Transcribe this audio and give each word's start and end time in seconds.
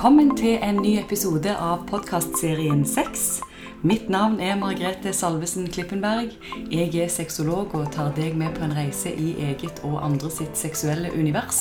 Velkommen 0.00 0.30
til 0.32 0.54
en 0.64 0.78
ny 0.80 0.94
episode 0.96 1.52
av 1.60 1.82
podkastserien 1.90 2.86
Sex. 2.88 3.42
Mitt 3.84 4.06
navn 4.08 4.38
er 4.40 4.54
Margrethe 4.56 5.10
Salvesen 5.12 5.66
Klippenberg. 5.68 6.30
Jeg 6.72 6.94
er 6.96 7.10
sexolog 7.12 7.74
og 7.76 7.90
tar 7.92 8.14
deg 8.16 8.32
med 8.32 8.54
på 8.56 8.62
en 8.64 8.72
reise 8.72 9.10
i 9.12 9.34
eget 9.44 9.82
og 9.84 9.98
andre 10.00 10.30
sitt 10.32 10.56
seksuelle 10.56 11.10
univers. 11.12 11.58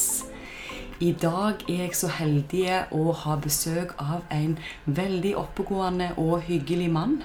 I 1.04 1.10
dag 1.20 1.66
er 1.68 1.82
jeg 1.82 1.98
så 2.00 2.08
heldig 2.16 2.62
å 2.96 3.12
ha 3.26 3.36
besøk 3.44 3.92
av 4.00 4.22
en 4.32 4.54
veldig 4.86 5.34
oppegående 5.42 6.08
og 6.16 6.46
hyggelig 6.48 6.88
mann. 6.96 7.18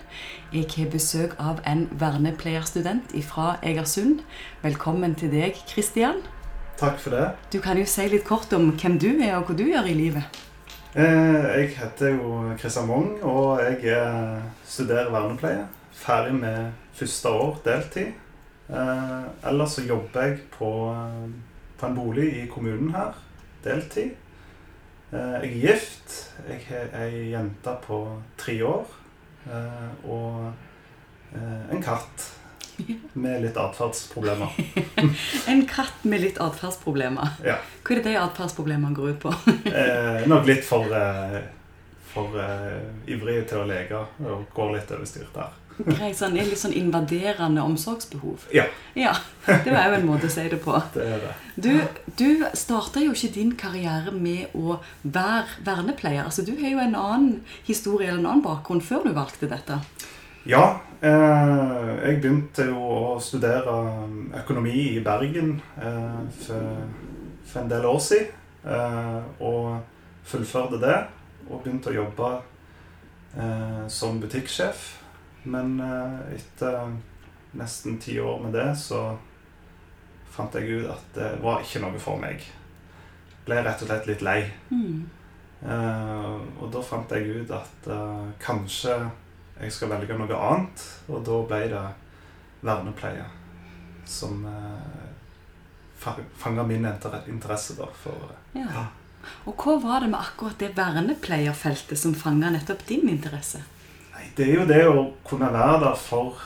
Jeg 0.50 0.66
har 0.74 0.90
besøk 0.90 1.36
av 1.38 1.60
en 1.62 1.84
vernepleierstudent 2.00 3.14
fra 3.28 3.52
Egersund. 3.62 4.24
Velkommen 4.66 5.14
til 5.14 5.30
deg, 5.30 5.62
Kristian. 5.70 6.24
Takk 6.82 6.98
for 6.98 7.14
det. 7.14 7.28
Du 7.54 7.60
kan 7.62 7.78
jo 7.78 7.86
si 7.86 8.08
litt 8.10 8.26
kort 8.26 8.50
om 8.58 8.72
hvem 8.74 8.98
du 8.98 9.12
er, 9.12 9.36
og 9.38 9.46
hva 9.46 9.56
du 9.62 9.62
gjør 9.68 9.92
i 9.92 9.94
livet. 10.00 10.42
Eh, 10.94 11.44
jeg 11.58 11.72
heter 11.74 12.12
jo 12.14 12.52
Kristian 12.54 12.86
Wong, 12.86 13.16
og 13.26 13.58
jeg 13.82 14.42
studerer 14.62 15.08
vernepleie. 15.10 15.64
Ferdig 15.90 16.34
med 16.38 16.68
første 16.94 17.32
år 17.34 17.56
deltid. 17.64 18.12
Eh, 18.70 19.24
ellers 19.50 19.74
så 19.74 19.82
jobber 19.82 20.22
jeg 20.22 20.38
på, 20.52 20.68
på 21.80 21.88
en 21.88 21.96
bolig 21.98 22.28
i 22.38 22.46
kommunen 22.46 22.94
her, 22.94 23.18
deltid. 23.64 24.12
Eh, 25.10 25.18
jeg 25.18 25.50
er 25.50 25.58
gift. 25.64 26.14
Jeg 26.46 26.62
har 26.68 26.94
ei 27.02 27.26
jente 27.32 27.74
på 27.82 27.98
tre 28.38 28.60
år. 28.64 28.86
Og 30.06 30.52
en 31.34 31.82
katt 31.82 32.30
med 33.24 33.42
litt 33.42 33.58
atferdsproblemer. 33.60 34.54
en 35.50 35.66
katt 35.70 36.04
med 36.04 36.24
litt 36.24 36.38
atferdsproblemer. 36.42 37.36
Ja. 37.46 37.58
Hva 37.82 37.96
er 37.96 38.00
det 38.00 38.12
de 38.12 38.20
atferdsproblemene 38.22 38.96
går 38.96 39.14
ut 39.14 39.20
på? 39.26 39.34
eh, 39.70 40.24
nok 40.30 40.48
litt 40.48 40.64
for, 40.66 40.94
eh, 40.94 41.42
for 42.12 42.40
eh, 42.40 43.12
ivrig 43.14 43.42
til 43.50 43.62
å 43.64 43.68
leke 43.68 44.06
og 44.24 44.48
går 44.54 44.74
litt 44.78 44.96
over 44.96 45.08
styr 45.08 45.28
der. 45.34 45.60
Greit, 45.74 46.14
sånn, 46.14 46.36
Litt 46.38 46.60
sånn 46.60 46.74
invaderende 46.76 47.62
omsorgsbehov? 47.66 48.44
Ja. 48.54 48.68
ja. 48.94 49.10
Det 49.42 49.72
var 49.74 49.88
jo 49.90 49.96
en 49.96 50.06
måte 50.06 50.28
å 50.28 50.32
si 50.32 50.44
det 50.46 50.60
på. 50.62 50.76
Det 50.94 51.06
er 51.16 51.24
det. 51.24 51.32
Du, 51.58 51.72
du 52.20 52.44
starta 52.54 53.02
jo 53.02 53.14
ikke 53.14 53.32
din 53.34 53.50
karriere 53.58 54.14
med 54.14 54.54
å 54.54 54.78
være 55.02 55.64
vernepleier. 55.66 56.28
Altså, 56.28 56.46
Du 56.46 56.54
har 56.60 56.70
jo 56.70 56.82
en 56.82 56.94
annen 56.94 57.40
historie 57.66 58.06
eller 58.06 58.22
en 58.22 58.30
annen 58.36 58.46
bakgrunn 58.46 58.84
før 58.86 59.08
du 59.08 59.16
valgte 59.18 59.50
dette. 59.50 59.80
Ja. 60.44 60.80
Eh, 61.00 61.90
jeg 62.04 62.18
begynte 62.20 62.66
jo 62.68 62.80
å 62.84 63.20
studere 63.20 63.74
økonomi 64.42 64.74
i 64.92 65.00
Bergen 65.04 65.54
eh, 65.80 66.18
for, 66.44 66.82
for, 67.44 67.62
en 67.62 67.70
del 67.72 67.86
år 67.88 68.02
siden. 68.04 68.42
Eh, 68.64 69.22
og 69.44 69.78
fullførte 70.28 70.80
det. 70.82 70.98
Og 71.48 71.64
begynte 71.64 71.92
å 71.92 71.96
jobbe 71.96 72.30
eh, 73.40 73.80
som 73.88 74.20
butikksjef. 74.20 74.84
Men 75.48 75.78
eh, 75.80 76.36
etter 76.36 76.92
nesten 77.56 77.96
ti 78.02 78.18
år 78.20 78.44
med 78.44 78.56
det, 78.56 78.68
så 78.76 79.14
fant 80.34 80.60
jeg 80.60 80.82
ut 80.82 80.92
at 80.92 81.10
det 81.16 81.34
var 81.40 81.64
ikke 81.64 81.84
noe 81.86 82.00
for 82.02 82.20
meg. 82.20 82.44
Ble 83.48 83.64
rett 83.64 83.80
og 83.80 83.88
slett 83.88 84.12
litt 84.12 84.24
lei. 84.24 84.40
Mm. 84.68 85.04
Eh, 85.64 86.32
og 86.60 86.72
da 86.72 86.84
fant 86.84 87.16
jeg 87.16 87.44
ut 87.44 87.60
at 87.64 87.92
kanskje 88.44 88.98
jeg 89.60 89.72
skal 89.72 89.92
velge 89.92 90.16
noe 90.18 90.40
annet. 90.48 90.84
Og 91.08 91.22
da 91.26 91.40
ble 91.48 91.62
det 91.72 91.84
vernepleie 92.64 93.26
som 94.08 94.44
eh, 94.46 96.10
fanga 96.36 96.64
min 96.68 96.86
interesse 97.28 97.76
da, 97.78 97.88
for 97.96 98.32
ja. 98.52 98.66
ja. 98.66 98.86
Og 99.48 99.56
hva 99.56 99.78
var 99.80 100.04
det 100.04 100.10
med 100.12 100.20
akkurat 100.20 100.58
det 100.60 100.74
vernepleierfeltet 100.76 101.96
som 101.96 102.16
fanga 102.16 102.50
nettopp 102.52 102.84
din 102.88 103.08
interesse? 103.08 103.62
Nei, 104.12 104.26
Det 104.36 104.48
er 104.50 104.58
jo 104.58 104.66
det 104.68 104.82
å 104.88 105.06
kunne 105.24 105.52
være 105.52 105.78
der 105.86 105.96
for 105.96 106.42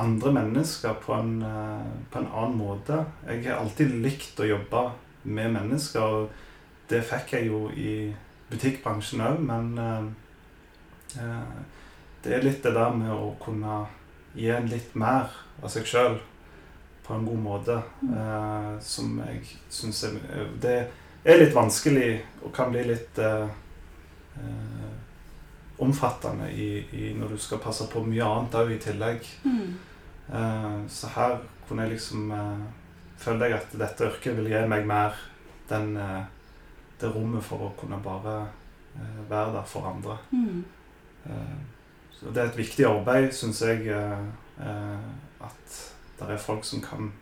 andre 0.00 0.32
mennesker 0.32 0.96
på 1.02 1.12
en, 1.16 1.42
eh, 1.42 1.90
på 2.10 2.22
en 2.22 2.30
annen 2.30 2.56
måte. 2.56 3.04
Jeg 3.26 3.44
har 3.48 3.60
alltid 3.60 4.00
likt 4.04 4.40
å 4.40 4.48
jobbe 4.48 4.86
med 5.24 5.52
mennesker, 5.52 6.00
og 6.00 6.88
det 6.88 7.02
fikk 7.04 7.34
jeg 7.36 7.50
jo 7.50 7.68
i 7.76 8.14
butikkbransjen 8.50 9.20
òg, 9.26 9.44
men 9.44 9.78
eh, 9.78 11.20
eh 11.20 11.76
det 12.24 12.34
er 12.36 12.44
litt 12.44 12.62
det 12.62 12.74
der 12.76 12.92
med 12.94 13.12
å 13.14 13.34
kunne 13.40 13.84
gi 14.36 14.50
en 14.52 14.68
litt 14.70 14.94
mer 14.98 15.30
av 15.60 15.70
seg 15.72 15.88
sjøl 15.88 16.18
på 17.06 17.16
en 17.16 17.26
god 17.26 17.42
måte, 17.42 17.76
mm. 18.02 18.10
eh, 18.14 18.74
som 18.80 19.16
jeg 19.24 19.40
syns 19.72 20.04
er 20.06 20.18
Det 20.62 20.76
er 21.24 21.40
litt 21.40 21.56
vanskelig 21.56 22.20
og 22.44 22.52
kan 22.54 22.70
bli 22.70 22.84
litt 22.86 23.18
eh, 23.18 23.48
eh, 24.38 24.92
omfattende 25.82 26.50
i, 26.52 26.68
i, 26.92 27.08
når 27.18 27.34
du 27.34 27.40
skal 27.42 27.62
passe 27.64 27.88
på 27.90 28.04
mye 28.06 28.28
annet 28.28 28.58
òg 28.60 28.74
i 28.76 28.78
tillegg. 28.84 29.26
Mm. 29.42 29.72
Eh, 30.30 30.76
så 30.92 31.10
her 31.16 31.40
kunne 31.66 31.88
jeg 31.88 31.96
liksom 31.96 32.30
eh, 32.36 32.68
Følte 33.20 33.50
jeg 33.50 33.52
at 33.58 33.74
dette 33.76 34.06
yrket 34.06 34.36
vil 34.38 34.46
gi 34.48 34.60
meg 34.64 34.86
mer 34.88 35.16
den, 35.68 35.90
det 35.92 37.08
rommet 37.12 37.44
for 37.44 37.66
å 37.66 37.74
kunne 37.76 37.98
bare 38.00 38.46
være 39.28 39.50
der 39.58 39.66
for 39.68 39.90
andre. 39.90 40.14
Mm. 40.32 40.62
Så 42.20 42.28
det 42.34 42.42
er 42.42 42.50
et 42.50 42.58
viktig 42.58 42.84
arbeid, 42.84 43.30
syns 43.32 43.62
jeg, 43.64 43.86
eh, 43.88 44.24
eh, 44.60 45.04
at 45.40 45.78
det 46.18 46.28
er 46.28 46.42
folk 46.42 46.66
som 46.68 46.82
kan 46.84 47.12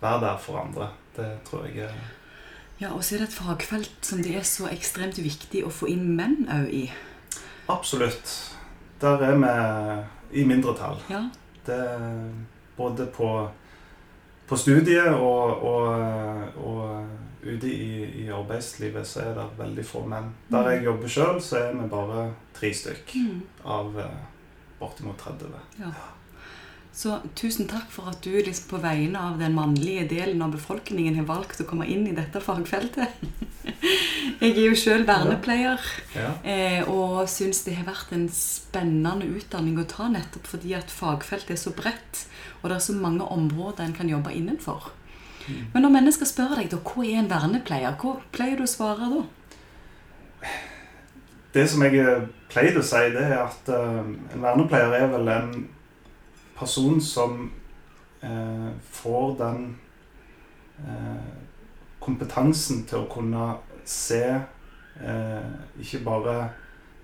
være 0.00 0.20
der 0.20 0.38
for 0.40 0.62
andre. 0.62 0.88
Det 1.16 1.28
tror 1.44 1.66
jeg 1.68 1.84
er 1.84 2.00
Ja, 2.80 2.94
og 2.94 3.04
så 3.04 3.14
er 3.14 3.18
det 3.18 3.28
et 3.28 3.36
fagfelt 3.36 4.06
som 4.06 4.22
det 4.24 4.36
er 4.36 4.46
så 4.48 4.70
ekstremt 4.72 5.18
viktig 5.20 5.66
å 5.66 5.70
få 5.70 5.90
inn 5.92 6.16
menn 6.16 6.46
òg 6.48 6.70
i. 6.72 6.86
Absolutt. 7.68 8.56
Der 9.00 9.20
er 9.20 9.36
vi 9.36 10.40
i 10.40 10.44
mindretall. 10.44 10.96
Ja. 11.10 11.26
Det, 11.66 11.82
både 12.76 13.06
på, 13.06 13.50
på 14.48 14.56
studiet 14.56 15.12
og, 15.12 15.62
og, 15.62 15.92
og 16.56 17.06
ute 17.42 17.66
i, 17.66 18.24
i, 18.24 18.28
arbeidslivet 18.32 19.08
så 19.08 19.24
er 19.24 19.34
det 19.38 19.48
veldig 19.58 19.84
få 19.86 20.04
menn. 20.08 20.32
Der 20.50 20.64
mm. 20.64 20.70
jeg 20.74 20.84
jobber 20.84 21.12
sjøl, 21.16 21.42
så 21.44 21.60
er 21.64 21.76
vi 21.76 21.90
bare 21.92 22.30
tre 22.56 22.72
stykk 22.76 23.14
mm. 23.16 23.36
av 23.64 24.00
eh, 24.00 24.16
bortimot 24.80 25.20
30. 25.24 25.60
Ja. 25.80 25.92
Så 26.92 27.16
tusen 27.38 27.68
takk 27.70 27.88
for 27.94 28.10
at 28.10 28.18
du 28.24 28.32
liksom 28.34 28.66
på 28.72 28.80
vegne 28.82 29.20
av 29.22 29.38
den 29.40 29.54
mannlige 29.54 30.08
delen 30.10 30.42
av 30.42 30.52
befolkningen 30.56 31.20
har 31.20 31.28
valgt 31.28 31.62
å 31.62 31.68
komme 31.68 31.86
inn 31.88 32.08
i 32.10 32.16
dette 32.16 32.42
fagfeltet. 32.42 33.22
Jeg 34.40 34.50
er 34.50 34.64
jo 34.66 34.76
sjøl 34.76 35.04
vernepleier 35.08 35.80
ja. 36.16 36.30
Ja. 36.42 36.84
og 36.90 37.28
syns 37.30 37.62
det 37.64 37.76
har 37.78 37.86
vært 37.88 38.12
en 38.16 38.26
spennende 38.32 39.28
utdanning 39.28 39.78
å 39.80 39.86
ta 39.88 40.08
nettopp 40.10 40.48
fordi 40.50 40.74
at 40.76 40.92
fagfeltet 40.92 41.54
er 41.54 41.60
så 41.60 41.72
bredt, 41.76 42.24
og 42.60 42.68
det 42.68 42.76
er 42.76 42.84
så 42.84 42.96
mange 42.96 43.24
områder 43.24 43.86
en 43.86 43.96
kan 43.96 44.10
jobbe 44.10 44.34
innenfor. 44.36 44.90
Men 45.72 45.84
når 45.84 45.94
mennesker 45.94 46.28
spør 46.28 46.56
deg 46.58 46.70
da, 46.72 46.80
hva 46.84 47.04
er 47.06 47.20
en 47.22 47.30
vernepleier, 47.30 47.96
hva 48.00 48.16
pleier 48.34 48.60
du 48.60 48.66
å 48.66 48.70
svare 48.70 49.08
da? 49.12 49.22
Det 51.54 51.66
som 51.70 51.82
jeg 51.82 52.04
pleier 52.50 52.78
å 52.78 52.84
si, 52.86 53.02
det 53.14 53.24
er 53.26 53.40
at 53.42 53.70
uh, 53.72 54.02
en 54.06 54.44
vernepleier 54.44 54.94
er 55.00 55.10
vel 55.10 55.32
en 55.32 55.52
person 56.58 57.00
som 57.02 57.42
uh, 58.22 58.70
får 58.92 59.28
den 59.40 59.64
uh, 60.84 61.34
kompetansen 62.00 62.84
til 62.88 63.02
å 63.02 63.10
kunne 63.10 63.52
se 63.88 64.24
ikke 65.80 66.02
bare 66.04 66.34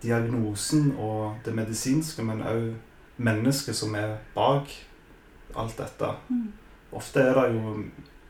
diagnosen 0.03 0.91
og 1.00 1.38
det 1.47 1.54
medisinske, 1.56 2.20
men 2.20 2.42
òg 2.44 2.66
mennesket 3.16 3.78
som 3.78 3.94
er 3.97 4.18
bak 4.34 4.68
alt 5.56 5.78
dette. 5.78 6.10
Mm. 6.28 6.50
Ofte 6.92 7.22
er 7.24 7.38
det 7.38 7.47
jo 7.54 7.72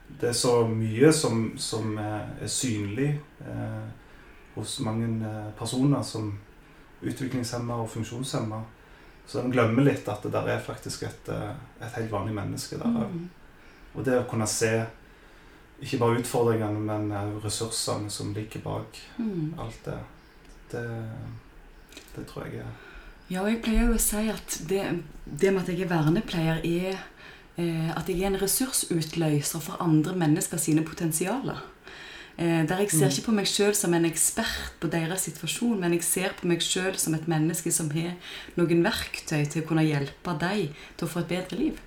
det 0.08 0.30
er 0.30 0.36
så 0.38 0.60
mye 0.68 1.12
som, 1.12 1.50
som 1.58 1.96
er 2.00 2.48
synlig. 2.48 3.12
Eh, 3.44 3.86
hos 4.56 4.78
mange 4.80 5.06
eh, 5.28 5.48
personer 5.58 6.02
som 6.02 6.30
utviklingshemma 7.04 7.76
og 7.82 7.90
funksjonshemma. 7.92 8.62
Så 9.26 9.42
en 9.42 9.52
glemmer 9.52 9.84
litt 9.84 10.06
at 10.08 10.22
det 10.24 10.32
der 10.32 10.48
er 10.54 10.62
faktisk 10.64 11.04
et, 11.04 11.28
eh, 11.28 11.50
et 11.82 11.98
helt 11.98 12.12
vanlig 12.12 12.36
menneske 12.36 12.78
der 12.80 13.02
òg. 13.02 13.10
Mm. 13.12 13.26
Og 13.96 14.06
det 14.06 14.16
å 14.20 14.28
kunne 14.30 14.48
se 14.48 14.72
ikke 15.82 16.00
bare 16.00 16.22
utfordringene, 16.22 16.80
men 16.80 17.12
òg 17.12 17.36
ressursene 17.44 18.08
som 18.12 18.32
ligger 18.32 18.64
bak 18.64 18.96
mm. 19.18 19.58
alt 19.60 19.82
det, 19.84 19.98
det, 20.72 20.84
det 22.14 22.24
tror 22.30 22.46
jeg 22.46 22.62
er 22.62 22.70
Ja, 23.28 23.42
og 23.42 23.50
jeg 23.50 23.60
pleier 23.64 23.90
jo 23.90 23.98
å 23.98 24.00
si 24.00 24.22
at 24.32 24.56
det, 24.70 24.84
det 25.26 25.52
med 25.52 25.64
at 25.64 25.72
jeg 25.72 25.84
er 25.84 25.90
vernepleier, 25.90 26.62
er 26.64 26.94
eh, 26.94 27.04
at 27.56 28.08
jeg 28.10 28.20
er 28.20 28.28
en 28.28 28.40
ressursutløser 28.42 29.62
for 29.64 29.80
andre 29.80 30.12
mennesker 30.18 30.60
sine 30.60 30.84
potensialer. 30.84 31.62
Eh, 32.38 32.68
der 32.68 32.82
jeg 32.82 32.90
ser 32.90 33.06
mm. 33.06 33.12
ikke 33.14 33.24
på 33.30 33.34
meg 33.38 33.46
sjøl 33.48 33.72
som 33.72 33.94
en 33.96 34.04
ekspert 34.04 34.74
på 34.80 34.90
deres 34.92 35.22
situasjon, 35.24 35.78
men 35.80 35.94
jeg 35.96 36.04
ser 36.04 36.34
på 36.36 36.48
meg 36.50 36.60
sjøl 36.60 36.98
som 37.00 37.16
et 37.16 37.24
menneske 37.32 37.72
som 37.72 37.88
har 37.94 38.12
noen 38.60 38.82
verktøy 38.84 39.46
til 39.48 39.62
å 39.62 39.68
kunne 39.70 39.86
hjelpe 39.86 40.34
deg 40.42 40.74
til 40.98 41.06
å 41.06 41.12
få 41.14 41.22
et 41.22 41.32
bedre 41.32 41.60
liv. 41.62 41.80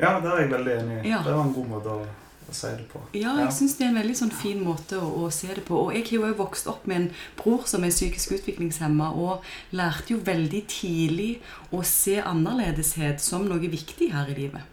Ja, 0.00 0.16
det 0.18 0.32
er 0.32 0.42
jeg 0.42 0.50
veldig 0.56 0.74
enig 0.80 0.96
i. 0.96 1.12
Ja. 1.12 1.22
Det 1.22 1.36
var 1.36 1.44
en 1.44 1.54
god 1.54 1.70
måte 1.70 1.94
å, 1.94 2.08
å 2.50 2.56
si 2.58 2.72
det 2.80 2.88
på. 2.90 3.04
Ja, 3.14 3.36
jeg 3.44 3.54
syns 3.54 3.78
det 3.78 3.86
er 3.86 3.92
en 3.92 4.00
veldig 4.00 4.18
sånn 4.24 4.34
fin 4.34 4.66
måte 4.66 4.98
å, 4.98 5.12
å, 5.22 5.30
se 5.30 5.52
det 5.54 5.62
på. 5.70 5.78
Og 5.84 5.94
jeg 5.94 6.08
har 6.08 6.32
jo 6.32 6.40
vokst 6.42 6.66
opp 6.72 6.90
med 6.90 6.98
en 6.98 7.08
bror 7.38 7.62
som 7.70 7.86
er 7.86 7.94
psykisk 7.94 8.34
utviklingshemma, 8.40 9.12
og 9.14 9.46
lærte 9.70 10.16
jo 10.16 10.18
veldig 10.26 10.66
tidlig 10.66 11.30
å 11.70 11.86
se 11.86 12.18
annerledeshet 12.18 13.22
som 13.22 13.46
noe 13.46 13.70
viktig 13.70 14.10
her 14.16 14.34
i 14.34 14.40
livet. 14.42 14.66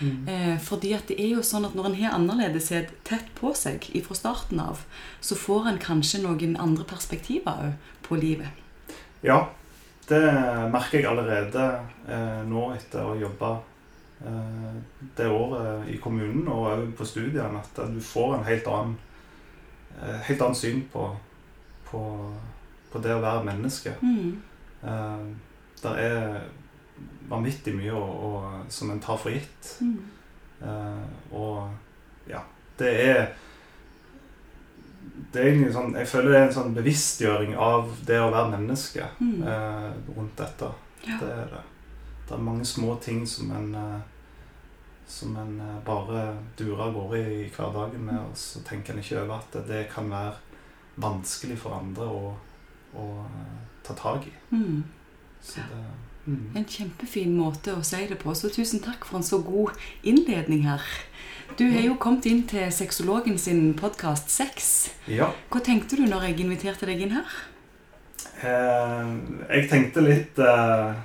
Mm. 0.00 0.28
Eh, 0.32 0.56
fordi 0.64 0.92
at 0.96 1.08
det 1.10 1.18
er 1.20 1.34
jo 1.34 1.44
sånn 1.46 1.68
at 1.68 1.76
når 1.76 1.90
en 1.90 1.96
har 2.00 2.16
annerledeshet 2.16 2.92
tett 3.04 3.30
på 3.38 3.52
seg 3.58 3.86
fra 4.06 4.16
starten 4.18 4.60
av, 4.62 4.84
så 5.20 5.38
får 5.38 5.70
en 5.70 5.80
kanskje 5.82 6.22
noen 6.24 6.56
andre 6.60 6.86
perspektiver 6.88 7.64
òg 7.68 7.88
på 8.06 8.18
livet. 8.20 8.56
Ja, 9.22 9.44
det 10.08 10.22
merker 10.72 10.98
jeg 10.98 11.10
allerede 11.10 11.66
eh, 12.08 12.40
nå 12.48 12.70
etter 12.74 13.04
å 13.06 13.18
jobbe 13.20 13.58
Eh, 14.26 14.74
det 15.16 15.28
året 15.28 15.88
i 15.88 15.96
kommunen 15.96 16.48
og 16.52 16.66
òg 16.68 16.88
på 16.96 17.06
studiene 17.08 17.62
at 17.62 17.78
du 17.88 18.00
får 18.04 18.34
en 18.36 18.44
helt 18.44 18.66
annen, 18.68 18.96
eh, 19.96 20.18
helt 20.28 20.42
annen 20.44 20.58
syn 20.58 20.82
på, 20.92 21.06
på, 21.88 22.02
på, 22.92 23.00
det 23.00 23.14
å 23.16 23.22
være 23.24 23.46
menneske. 23.48 23.94
Mm. 24.02 24.42
Eh, 24.84 25.24
det 25.80 25.94
er 26.04 26.42
vanvittig 27.30 27.74
mye 27.76 27.92
og, 27.94 28.24
og, 28.26 28.72
som 28.72 28.90
en 28.90 29.02
tar 29.02 29.20
for 29.20 29.34
gitt. 29.34 29.76
Mm. 29.80 30.00
og 31.32 31.70
ja, 32.28 32.42
det 32.76 32.90
er 33.06 33.22
det 35.32 35.40
er 35.40 35.46
egentlig 35.46 35.70
sånn, 35.72 35.94
Jeg 35.96 36.08
føler 36.10 36.32
det 36.32 36.38
er 36.38 36.46
en 36.48 36.52
sånn 36.52 36.74
bevisstgjøring 36.76 37.54
av 37.56 37.92
det 38.04 38.18
å 38.20 38.32
være 38.32 38.52
menneske 38.58 39.06
mm. 39.20 39.38
rundt 40.16 40.36
dette. 40.36 40.68
Ja. 41.06 41.16
Det 41.22 41.30
er 41.32 41.52
det 41.54 41.62
det 42.30 42.36
er 42.36 42.42
mange 42.46 42.64
små 42.64 42.94
ting 43.02 43.24
som 43.26 43.50
en, 43.50 43.74
uh, 43.74 44.00
som 45.06 45.36
en 45.36 45.56
bare 45.86 46.36
durer 46.58 46.84
av 46.84 46.92
gårde 46.94 47.18
i, 47.18 47.40
i 47.42 47.48
hverdagen 47.50 48.04
med, 48.06 48.20
og 48.22 48.36
så 48.38 48.62
tenker 48.62 48.94
en 48.94 49.02
ikke 49.02 49.24
over 49.24 49.40
at 49.40 49.56
det 49.66 49.80
kan 49.90 50.06
være 50.12 50.36
vanskelig 51.02 51.56
for 51.58 51.74
andre 51.80 52.06
å, 52.06 52.30
å 52.94 53.06
ta 53.82 53.96
tak 53.98 54.28
i. 54.30 54.34
Mm. 54.54 54.84
Så 55.42 55.64
det 55.72 55.82
mm. 56.30 56.56
En 56.60 56.66
kjempefin 56.66 57.36
måte 57.36 57.74
å 57.76 57.84
si 57.86 58.02
det 58.10 58.18
på. 58.20 58.34
Så 58.34 58.50
tusen 58.52 58.82
takk 58.84 59.06
for 59.08 59.20
en 59.20 59.26
så 59.26 59.40
god 59.44 59.74
innledning 60.02 60.66
her. 60.68 60.84
Du 61.58 61.66
har 61.72 61.82
jo 61.82 61.98
kommet 62.00 62.28
inn 62.30 62.44
til 62.48 62.70
Sexologen 62.72 63.38
sin 63.38 63.72
podkast 63.78 64.30
Sex. 64.30 64.90
Ja. 65.10 65.32
Hva 65.50 65.62
tenkte 65.66 65.98
du 65.98 66.06
når 66.06 66.30
jeg 66.30 66.44
inviterte 66.46 66.88
deg 66.88 67.02
inn 67.04 67.16
her? 67.18 67.38
Eh, 68.40 69.14
jeg 69.50 69.66
tenkte 69.68 70.04
litt 70.06 70.38
eh, 70.40 71.00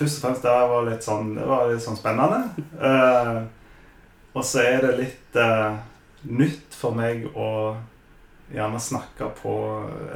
først 0.00 0.16
og 0.16 0.24
fremst 0.24 0.44
det 0.46 0.52
var 0.72 0.86
litt 0.88 1.04
sånn, 1.04 1.34
det 1.36 1.46
var 1.48 1.68
litt 1.68 1.84
sånn 1.84 1.98
spennende. 1.98 2.66
Eh, 2.80 3.40
og 4.32 4.46
så 4.46 4.62
er 4.62 4.84
det 4.84 4.92
litt 5.00 5.38
uh, 5.42 5.74
nytt 6.30 6.76
for 6.78 6.94
meg 6.94 7.24
å 7.34 7.74
gjerne 8.54 8.80
snakke 8.80 9.30
på 9.42 9.54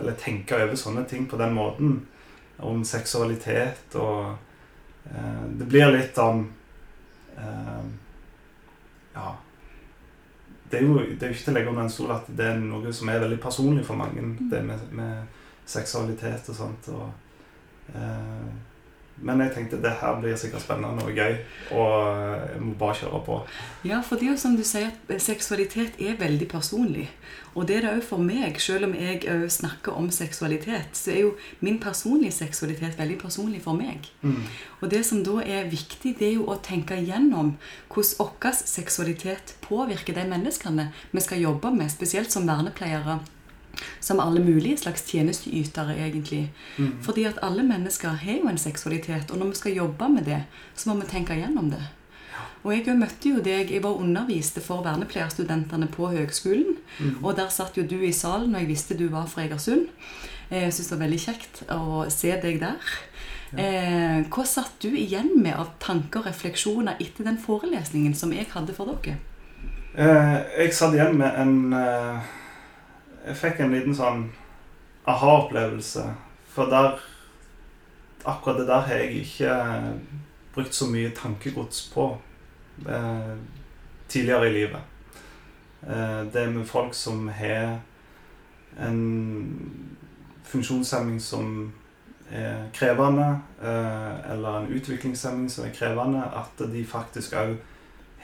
Eller 0.01 0.19
tenke 0.19 0.59
over 0.59 0.77
sånne 0.79 1.05
ting 1.09 1.27
på 1.31 1.39
den 1.41 1.55
måten. 1.55 1.95
Om 2.59 2.85
seksualitet 2.87 3.97
og 3.99 4.35
eh, 5.11 5.43
Det 5.59 5.71
blir 5.71 5.93
litt 5.95 6.19
sånn 6.19 6.47
Ja. 9.15 9.33
Det 10.71 10.81
er, 10.81 10.87
jo, 10.87 10.95
det 10.99 11.23
er 11.23 11.31
jo 11.31 11.35
ikke 11.37 11.45
til 11.45 11.53
å 11.53 11.55
legge 11.55 11.71
under 11.71 11.85
en 11.85 11.93
stol 11.93 12.13
at 12.15 12.29
det 12.35 12.47
er 12.51 12.57
noe 12.59 12.93
som 12.95 13.11
er 13.13 13.21
veldig 13.23 13.37
personlig 13.43 13.85
for 13.87 13.95
mange, 13.99 14.23
det 14.51 14.63
med, 14.67 14.81
med 14.91 15.45
seksualitet 15.71 16.49
og 16.51 16.57
sånt. 16.59 16.89
og 16.91 17.13
men 19.23 19.41
jeg 19.45 19.53
tenkte 19.55 19.79
det 19.83 19.93
her 20.01 20.17
blir 20.21 20.35
sikkert 20.39 20.65
spennende 20.65 21.05
og 21.07 21.15
gøy, 21.15 21.37
og 21.77 21.93
jeg 22.51 22.63
må 22.65 22.75
bare 22.79 22.97
kjøre 22.99 23.21
på. 23.27 23.39
Ja, 23.87 24.01
for 24.03 24.19
det 24.19 24.27
er 24.27 24.33
jo 24.33 24.41
som 24.43 24.57
du 24.59 24.65
sier, 24.67 24.91
at 24.91 25.23
seksualitet 25.23 26.01
er 26.03 26.19
veldig 26.19 26.49
personlig. 26.51 27.07
Og 27.55 27.69
det 27.69 27.77
er 27.77 27.85
det 27.85 27.93
òg 27.95 28.03
for 28.09 28.23
meg. 28.23 28.59
Selv 28.63 28.89
om 28.89 28.97
jeg 28.99 29.21
òg 29.31 29.45
snakker 29.55 29.95
om 29.95 30.09
seksualitet, 30.11 30.99
så 30.99 31.13
er 31.15 31.21
jo 31.23 31.35
min 31.63 31.79
personlige 31.83 32.35
seksualitet 32.41 32.99
veldig 32.99 33.21
personlig 33.23 33.63
for 33.63 33.79
meg. 33.79 34.09
Mm. 34.23 34.43
Og 34.81 34.91
det 34.91 35.05
som 35.07 35.23
da 35.27 35.39
er 35.45 35.71
viktig, 35.71 36.17
det 36.19 36.33
er 36.33 36.35
jo 36.41 36.49
å 36.51 36.59
tenke 36.59 36.99
igjennom 36.99 37.55
hvordan 37.95 38.35
vår 38.43 38.59
seksualitet 38.59 39.55
påvirker 39.65 40.19
de 40.19 40.27
menneskene 40.29 40.91
vi 41.13 41.23
skal 41.23 41.45
jobbe 41.45 41.71
med, 41.77 41.93
spesielt 41.93 42.35
som 42.35 42.49
vernepleiere 42.51 43.21
som 44.00 44.21
alle 44.21 44.41
mulige 44.44 44.79
slags 44.85 45.05
tjenesteytere, 45.09 45.97
egentlig. 45.97 46.53
Mm. 46.79 47.03
Fordi 47.03 47.25
at 47.25 47.38
alle 47.43 47.62
mennesker 47.62 48.09
har 48.09 48.41
jo 48.41 48.49
en 48.49 48.59
seksualitet, 48.59 49.31
og 49.31 49.38
når 49.38 49.53
vi 49.53 49.61
skal 49.61 49.76
jobbe 49.76 50.09
med 50.09 50.25
det, 50.25 50.43
så 50.75 50.91
må 50.91 51.00
vi 51.00 51.11
tenke 51.11 51.37
igjennom 51.37 51.71
det. 51.71 51.82
Og 52.65 52.73
jeg 52.73 52.97
møtte 52.97 53.29
jo 53.29 53.43
deg 53.44 53.71
Jeg 53.71 53.82
var 53.85 54.00
underviste 54.00 54.62
for 54.65 54.85
vernepleierstudentene 54.87 55.88
på 55.93 56.09
høgskolen. 56.15 56.79
Mm. 56.99 57.19
Og 57.23 57.37
der 57.37 57.50
satt 57.53 57.76
jo 57.76 57.85
du 57.85 57.99
i 58.00 58.12
salen, 58.12 58.55
og 58.55 58.61
jeg 58.62 58.71
visste 58.71 58.97
du 58.99 59.09
var 59.12 59.26
fra 59.29 59.44
Egersund. 59.44 59.91
Jeg 60.50 60.73
syns 60.73 60.88
det 60.88 60.97
var 60.97 61.05
veldig 61.05 61.20
kjekt 61.20 61.62
å 61.73 62.05
se 62.12 62.32
deg 62.41 62.61
der. 62.62 62.94
Ja. 63.55 63.65
Eh, 63.65 64.23
hva 64.32 64.44
satt 64.49 64.81
du 64.82 64.88
igjen 64.97 65.31
med 65.37 65.55
av 65.55 65.75
tanker 65.82 66.23
og 66.23 66.29
refleksjoner 66.29 66.99
etter 67.03 67.29
den 67.29 67.38
forelesningen 67.38 68.17
som 68.19 68.32
jeg 68.35 68.49
hadde 68.53 68.75
for 68.77 68.97
dere? 69.05 69.20
Eh, 69.94 70.38
jeg 70.65 70.75
satt 70.75 70.97
igjen 70.97 71.20
med 71.20 71.37
en 71.38 71.77
eh 71.79 72.32
jeg 73.25 73.37
fikk 73.37 73.61
en 73.61 73.73
liten 73.73 73.97
sånn 73.97 74.29
aha-opplevelse. 75.09 76.06
For 76.55 76.71
der 76.71 77.00
Akkurat 78.25 78.56
det 78.56 78.67
der 78.71 78.81
har 78.81 78.94
jeg 79.03 79.19
ikke 79.21 79.55
brukt 80.55 80.75
så 80.75 80.87
mye 80.88 81.11
tankegods 81.12 81.91
på 81.93 82.06
eh, 82.88 83.35
tidligere 84.09 84.49
i 84.49 84.53
livet. 84.53 84.81
Eh, 85.82 86.32
det 86.32 86.47
med 86.55 86.65
folk 86.65 86.94
som 86.94 87.29
har 87.29 87.82
en 88.81 89.03
funksjonshemming 90.44 91.20
som 91.20 91.73
er 92.31 92.70
krevende, 92.73 93.43
eh, 93.61 94.32
eller 94.32 94.59
en 94.59 94.73
utviklingshemming 94.73 95.50
som 95.50 95.65
er 95.65 95.77
krevende, 95.77 96.25
at 96.25 96.73
de 96.73 96.87
faktisk 96.87 97.37
òg 97.37 97.56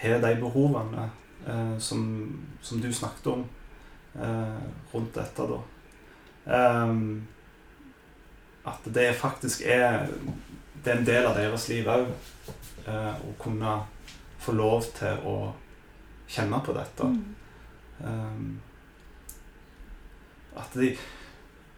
har 0.01 0.21
de 0.25 0.35
behovene 0.41 1.11
eh, 1.47 1.79
som, 1.79 2.33
som 2.61 2.81
du 2.81 2.93
snakket 2.93 3.27
om 3.27 3.45
eh, 4.15 4.63
rundt 4.93 5.15
dette, 5.15 5.47
da. 5.51 5.61
Um, 6.51 7.29
at 8.65 8.95
det 8.95 9.15
faktisk 9.15 9.61
er 9.65 10.07
Det 10.85 10.93
er 10.93 10.97
en 10.99 11.07
del 11.07 11.27
av 11.29 11.37
deres 11.37 11.69
liv 11.69 11.89
òg. 11.93 12.07
Eh, 12.89 13.15
å 13.21 13.33
kunne 13.39 13.75
få 14.41 14.55
lov 14.57 14.87
til 14.97 15.27
å 15.29 15.35
kjenne 16.31 16.61
på 16.65 16.73
dette. 16.73 17.05
Mm. 17.05 17.35
Um, 18.01 18.61
at 20.57 20.73
de, 20.81 20.95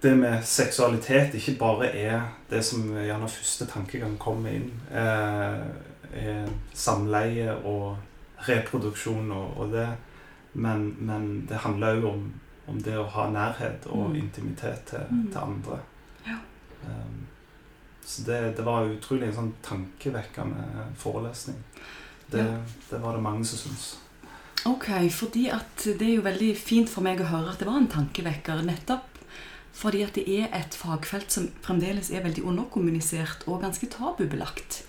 det 0.02 0.12
med 0.18 0.47
seksualitet 0.47 1.35
ikke 1.35 1.56
bare 1.59 1.90
er 1.90 2.23
det 2.50 2.62
som 2.64 2.87
gjerne 2.95 3.28
første 3.28 3.66
tankegang 3.66 4.14
kommer 4.23 4.54
inn. 4.54 4.71
Eh, 4.95 6.47
samleie 6.75 7.56
og 7.66 7.97
reproduksjon 8.47 9.30
og, 9.33 9.59
og 9.59 9.75
det 9.75 9.88
men, 10.52 10.88
men 10.99 11.47
det 11.49 11.62
handler 11.64 11.99
òg 11.99 12.09
om, 12.11 12.25
om, 12.66 12.80
det 12.82 12.97
å 12.99 13.09
ha 13.14 13.28
nærhet 13.32 13.87
og 13.90 14.12
mm. 14.12 14.16
intimitet 14.21 14.85
til, 14.90 15.06
mm. 15.11 15.26
til 15.32 15.40
andre. 15.42 15.78
Ja. 16.26 16.38
Um, 16.85 17.23
så 18.04 18.25
det, 18.26 18.40
det, 18.59 18.64
var 18.66 18.90
utrolig 18.90 19.30
en 19.30 19.37
sånn 19.38 19.52
tankevekkende 19.64 20.88
forelesning. 20.99 21.61
Det, 22.32 22.42
ja. 22.42 22.59
det 22.90 23.00
var 23.02 23.16
det 23.16 23.25
mange 23.25 23.47
som 23.49 23.61
syntes. 23.62 23.92
Ok, 24.68 24.88
fordi 25.11 25.49
at 25.50 25.87
det 25.87 26.06
er 26.06 26.16
jo 26.18 26.26
veldig 26.26 26.52
fint 26.59 26.90
for 26.90 27.04
meg 27.04 27.23
å 27.23 27.30
høre 27.32 27.54
at 27.54 27.62
det 27.62 27.66
var 27.66 27.80
en 27.80 27.90
tankevekker. 27.90 28.62
Nettopp 28.66 29.09
fordi 29.73 30.02
at 30.04 30.16
det 30.18 30.26
er 30.28 30.50
et 30.52 30.75
fagfelt 30.76 31.32
som 31.32 31.49
fremdeles 31.64 32.11
er 32.12 32.25
veldig 32.26 32.44
underkommunisert 32.44 33.47
og 33.49 33.62
ganske 33.64 33.88
tabubelagt. 33.90 34.82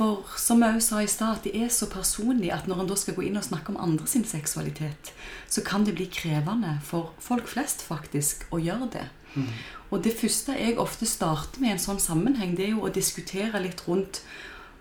For 0.00 0.24
som 0.40 0.62
jeg 0.64 0.80
sa 0.80 1.02
i 1.04 1.08
stad, 1.12 1.42
det 1.44 1.50
er 1.60 1.68
så 1.68 1.84
personlig 1.92 2.48
at 2.54 2.64
når 2.70 2.78
en 2.80 2.86
da 2.88 2.96
skal 2.96 3.18
gå 3.18 3.26
inn 3.26 3.36
og 3.36 3.44
snakke 3.44 3.74
om 3.74 3.80
andre 3.84 4.06
sin 4.08 4.24
seksualitet, 4.24 5.10
så 5.44 5.60
kan 5.66 5.84
det 5.84 5.98
bli 5.98 6.06
krevende 6.08 6.78
for 6.86 7.10
folk 7.20 7.50
flest 7.52 7.84
faktisk 7.84 8.46
å 8.48 8.62
gjøre 8.64 8.88
det. 8.94 9.04
Mm. 9.34 9.50
Og 9.92 10.00
det 10.06 10.14
første 10.16 10.56
jeg 10.56 10.78
ofte 10.80 11.04
starter 11.04 11.60
med 11.60 11.68
i 11.68 11.74
en 11.74 11.82
sånn 11.84 12.00
sammenheng, 12.00 12.56
det 12.56 12.70
er 12.70 12.72
jo 12.78 12.86
å 12.88 12.94
diskutere 12.94 13.60
litt 13.60 13.84
rundt 13.84 14.22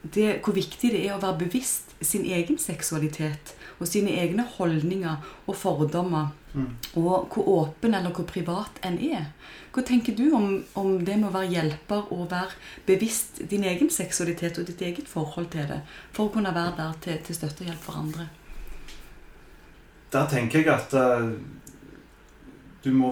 det, 0.08 0.40
hvor 0.46 0.56
viktig 0.56 0.94
det 0.96 1.04
er 1.04 1.18
å 1.18 1.22
være 1.26 1.42
bevisst 1.44 1.92
sin 2.00 2.24
egen 2.24 2.56
seksualitet 2.56 3.52
og 3.76 3.92
sine 3.92 4.16
egne 4.24 4.48
holdninger 4.56 5.20
og 5.44 5.60
fordommer. 5.60 6.32
Mm. 6.54 6.70
Og 6.98 7.30
hvor 7.34 7.48
åpen 7.48 7.94
eller 7.94 8.14
hvor 8.14 8.26
privat 8.26 8.80
en 8.86 8.98
er. 8.98 9.28
Hva 9.74 9.84
tenker 9.86 10.16
du 10.18 10.32
om, 10.34 10.48
om, 10.74 10.96
det 11.06 11.20
med 11.20 11.30
å 11.30 11.36
være 11.36 11.52
hjelper 11.54 12.10
og 12.16 12.32
være 12.32 12.58
bevisst 12.88 13.44
din 13.52 13.68
egen 13.70 13.92
seksualitet 13.94 14.58
og 14.58 14.66
ditt 14.66 14.82
eget 14.82 15.10
forhold 15.10 15.52
til 15.54 15.68
det, 15.70 15.84
for 16.12 16.26
å 16.26 16.34
kunne 16.34 16.54
være 16.56 16.74
der 16.80 17.00
til, 17.06 17.20
til 17.28 17.38
støtte 17.38 17.66
og 17.66 17.70
hjelp 17.70 17.86
for 17.86 18.02
andre? 18.02 18.28
Der 20.10 20.30
tenker 20.32 20.64
jeg 20.64 20.72
at 20.74 20.96
uh, 20.98 21.30
du 22.82 22.90
må 22.96 23.12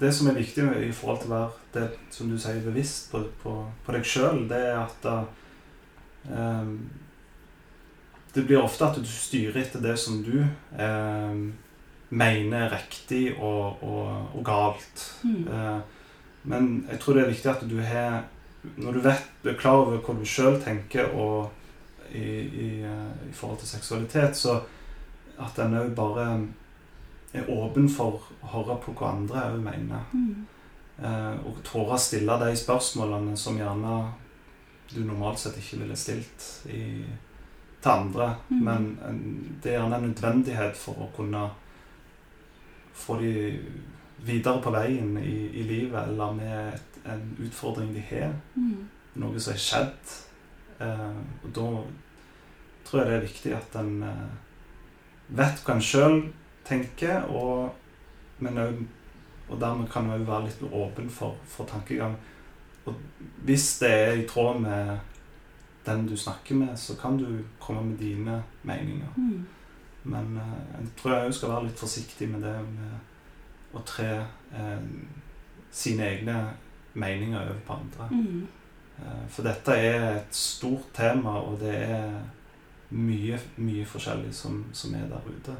Det 0.00 0.08
som 0.16 0.30
er 0.30 0.38
viktig 0.40 0.64
i 0.88 0.92
forhold 0.96 1.20
til 1.22 1.30
å 1.30 1.36
være 1.36 1.50
det 1.74 1.88
som 2.10 2.30
du 2.32 2.38
sier, 2.40 2.58
bevisst 2.64 3.12
på, 3.12 3.20
på, 3.42 3.52
på 3.84 3.94
deg 3.94 4.08
sjøl, 4.08 4.48
det 4.50 4.58
er 4.72 4.80
at 4.80 5.06
uh, 5.06 6.64
det 8.34 8.42
blir 8.46 8.62
ofte 8.62 8.86
at 8.86 8.98
du 8.98 9.06
styrer 9.10 9.62
etter 9.62 9.82
det 9.82 9.96
som 9.98 10.20
du 10.22 10.36
eh, 10.40 11.40
mener 12.10 12.66
er 12.66 12.74
riktig 12.74 13.34
og, 13.38 13.82
og, 13.82 14.36
og 14.36 14.44
galt. 14.44 15.06
Mm. 15.22 15.46
Eh, 15.46 15.80
men 16.50 16.68
jeg 16.90 17.00
tror 17.00 17.16
det 17.16 17.24
er 17.24 17.32
viktig 17.34 17.50
at 17.50 17.64
du 17.68 17.80
har 17.84 18.22
Når 18.76 18.92
du 18.92 19.00
vet, 19.00 19.24
du 19.42 19.48
er 19.50 19.56
klar 19.56 19.78
over 19.80 20.02
hva 20.04 20.14
du 20.18 20.24
sjøl 20.28 20.58
tenker 20.60 21.14
og 21.16 21.50
i, 22.12 22.20
i, 22.20 22.82
eh, 22.84 23.28
i 23.30 23.32
forhold 23.32 23.58
til 23.58 23.70
seksualitet, 23.70 24.36
så 24.36 24.58
at 25.40 25.58
en 25.62 25.78
òg 25.80 25.94
bare 25.96 26.26
er 27.32 27.48
åpen 27.48 27.88
for 27.88 28.26
å 28.42 28.50
høre 28.52 28.76
på 28.84 28.92
hva 28.98 29.14
andre 29.14 29.46
òg 29.54 29.62
mener. 29.64 30.02
Mm. 30.12 30.44
Eh, 31.00 31.46
og 31.48 31.62
tåre 31.64 31.96
å 31.96 32.02
stille 32.02 32.36
de 32.42 32.52
spørsmålene 32.58 33.36
som 33.38 33.56
gjerne 33.56 33.96
du 34.90 35.00
normalt 35.06 35.38
sett 35.40 35.56
ikke 35.56 35.80
ville 35.84 35.96
stilt 35.96 36.46
i, 36.68 36.82
til 37.80 37.92
andre. 37.92 38.34
Mm. 38.50 38.60
Men 38.66 38.88
en, 39.08 39.20
det 39.62 39.72
er 39.72 39.78
gjerne 39.78 40.00
en 40.02 40.08
nødvendighet 40.10 40.76
for 40.76 41.06
å 41.06 41.10
kunne 41.16 41.46
få 43.00 43.18
de 43.20 43.32
videre 44.26 44.60
på 44.62 44.72
veien 44.74 45.16
i, 45.18 45.36
i 45.60 45.64
livet, 45.64 45.98
eller 46.08 46.34
med 46.36 46.74
et, 46.74 47.00
en 47.08 47.24
utfordring 47.40 47.94
de 47.94 48.04
har. 48.10 48.34
Mm. 48.54 48.86
Noe 49.20 49.40
som 49.40 49.54
er 49.54 49.64
skjedd. 49.64 50.14
Eh, 50.80 51.20
og 51.44 51.50
da 51.56 51.66
tror 52.86 53.00
jeg 53.00 53.10
det 53.10 53.16
er 53.16 53.26
viktig 53.26 53.54
at 53.56 53.76
en 53.80 53.92
eh, 54.06 54.30
vet 55.40 55.62
hva 55.64 55.76
en 55.76 55.84
sjøl 55.84 56.18
tenker, 56.68 57.28
og, 57.28 57.70
men 58.44 58.58
også, 58.58 58.88
og 59.50 59.58
dermed 59.58 59.88
kan 59.90 60.06
en 60.06 60.14
òg 60.14 60.26
være 60.28 60.46
litt 60.46 60.60
åpen 60.70 61.08
for, 61.10 61.38
for 61.50 61.66
tankegang. 61.66 62.12
Og 62.86 62.94
hvis 63.46 63.66
det 63.80 63.90
er 63.90 64.12
i 64.20 64.26
tråd 64.28 64.60
med 64.62 64.92
den 65.86 66.04
du 66.06 66.14
snakker 66.16 66.54
med, 66.54 66.76
så 66.78 66.94
kan 67.00 67.18
du 67.18 67.42
komme 67.60 67.82
med 67.88 67.98
dine 67.98 68.42
meninger. 68.62 69.10
Mm. 69.16 69.46
Men 70.02 70.36
eh, 70.36 70.60
jeg 70.78 70.92
tror 71.00 71.14
jeg 71.14 71.28
òg 71.28 71.36
skal 71.36 71.54
være 71.54 71.68
litt 71.68 71.82
forsiktig 71.82 72.28
med 72.30 72.44
det 72.46 72.56
med 72.64 73.76
å 73.76 73.82
tre 73.86 74.10
eh, 74.56 74.86
sine 75.70 76.08
egne 76.14 76.36
meninger 76.98 77.40
over 77.40 77.60
på 77.66 77.76
andre. 77.76 78.08
Mm. 78.10 78.46
Eh, 78.98 79.24
for 79.30 79.46
dette 79.46 79.76
er 79.76 80.06
et 80.10 80.36
stort 80.36 80.90
tema, 80.96 81.36
og 81.40 81.60
det 81.62 81.76
er 81.76 82.14
mye, 82.90 83.38
mye 83.62 83.86
forskjellig 83.86 84.32
som, 84.34 84.64
som 84.74 84.94
er 84.98 85.06
der 85.10 85.28
ute. 85.28 85.56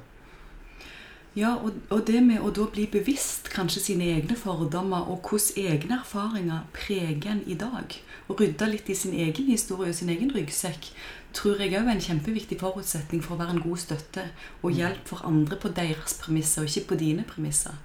Ja, 1.36 1.54
og, 1.62 1.76
og 1.94 2.00
det 2.08 2.20
med 2.26 2.42
å 2.42 2.50
da 2.50 2.64
bli 2.74 2.88
bevisst 2.90 3.52
kanskje 3.54 3.80
sine 3.84 4.08
egne 4.16 4.34
fordommer 4.34 5.06
og 5.12 5.28
hvordan 5.30 5.62
egne 5.62 6.00
erfaringer 6.00 6.64
preger 6.74 7.36
en 7.36 7.44
i 7.46 7.54
dag, 7.54 7.94
og 8.26 8.42
rydde 8.42 8.66
litt 8.72 8.90
i 8.90 8.96
sin 8.98 9.14
egen 9.14 9.46
historie 9.52 9.92
og 9.92 9.94
sin 9.94 10.10
egen 10.10 10.32
ryggsekk, 10.34 10.90
tror 11.36 11.62
jeg 11.62 11.76
òg 11.78 11.86
er 11.86 11.92
en 11.94 12.02
kjempeviktig 12.02 12.58
forutsetning 12.58 13.22
for 13.22 13.36
å 13.36 13.44
være 13.44 13.54
en 13.54 13.62
god 13.62 13.78
støtte 13.78 14.26
og 14.64 14.74
hjelp 14.74 15.06
for 15.06 15.22
andre 15.28 15.60
på 15.62 15.70
deres 15.78 16.18
premisser, 16.18 16.66
og 16.66 16.72
ikke 16.72 16.90
på 16.96 17.00
dine 17.04 17.22
premisser. 17.30 17.78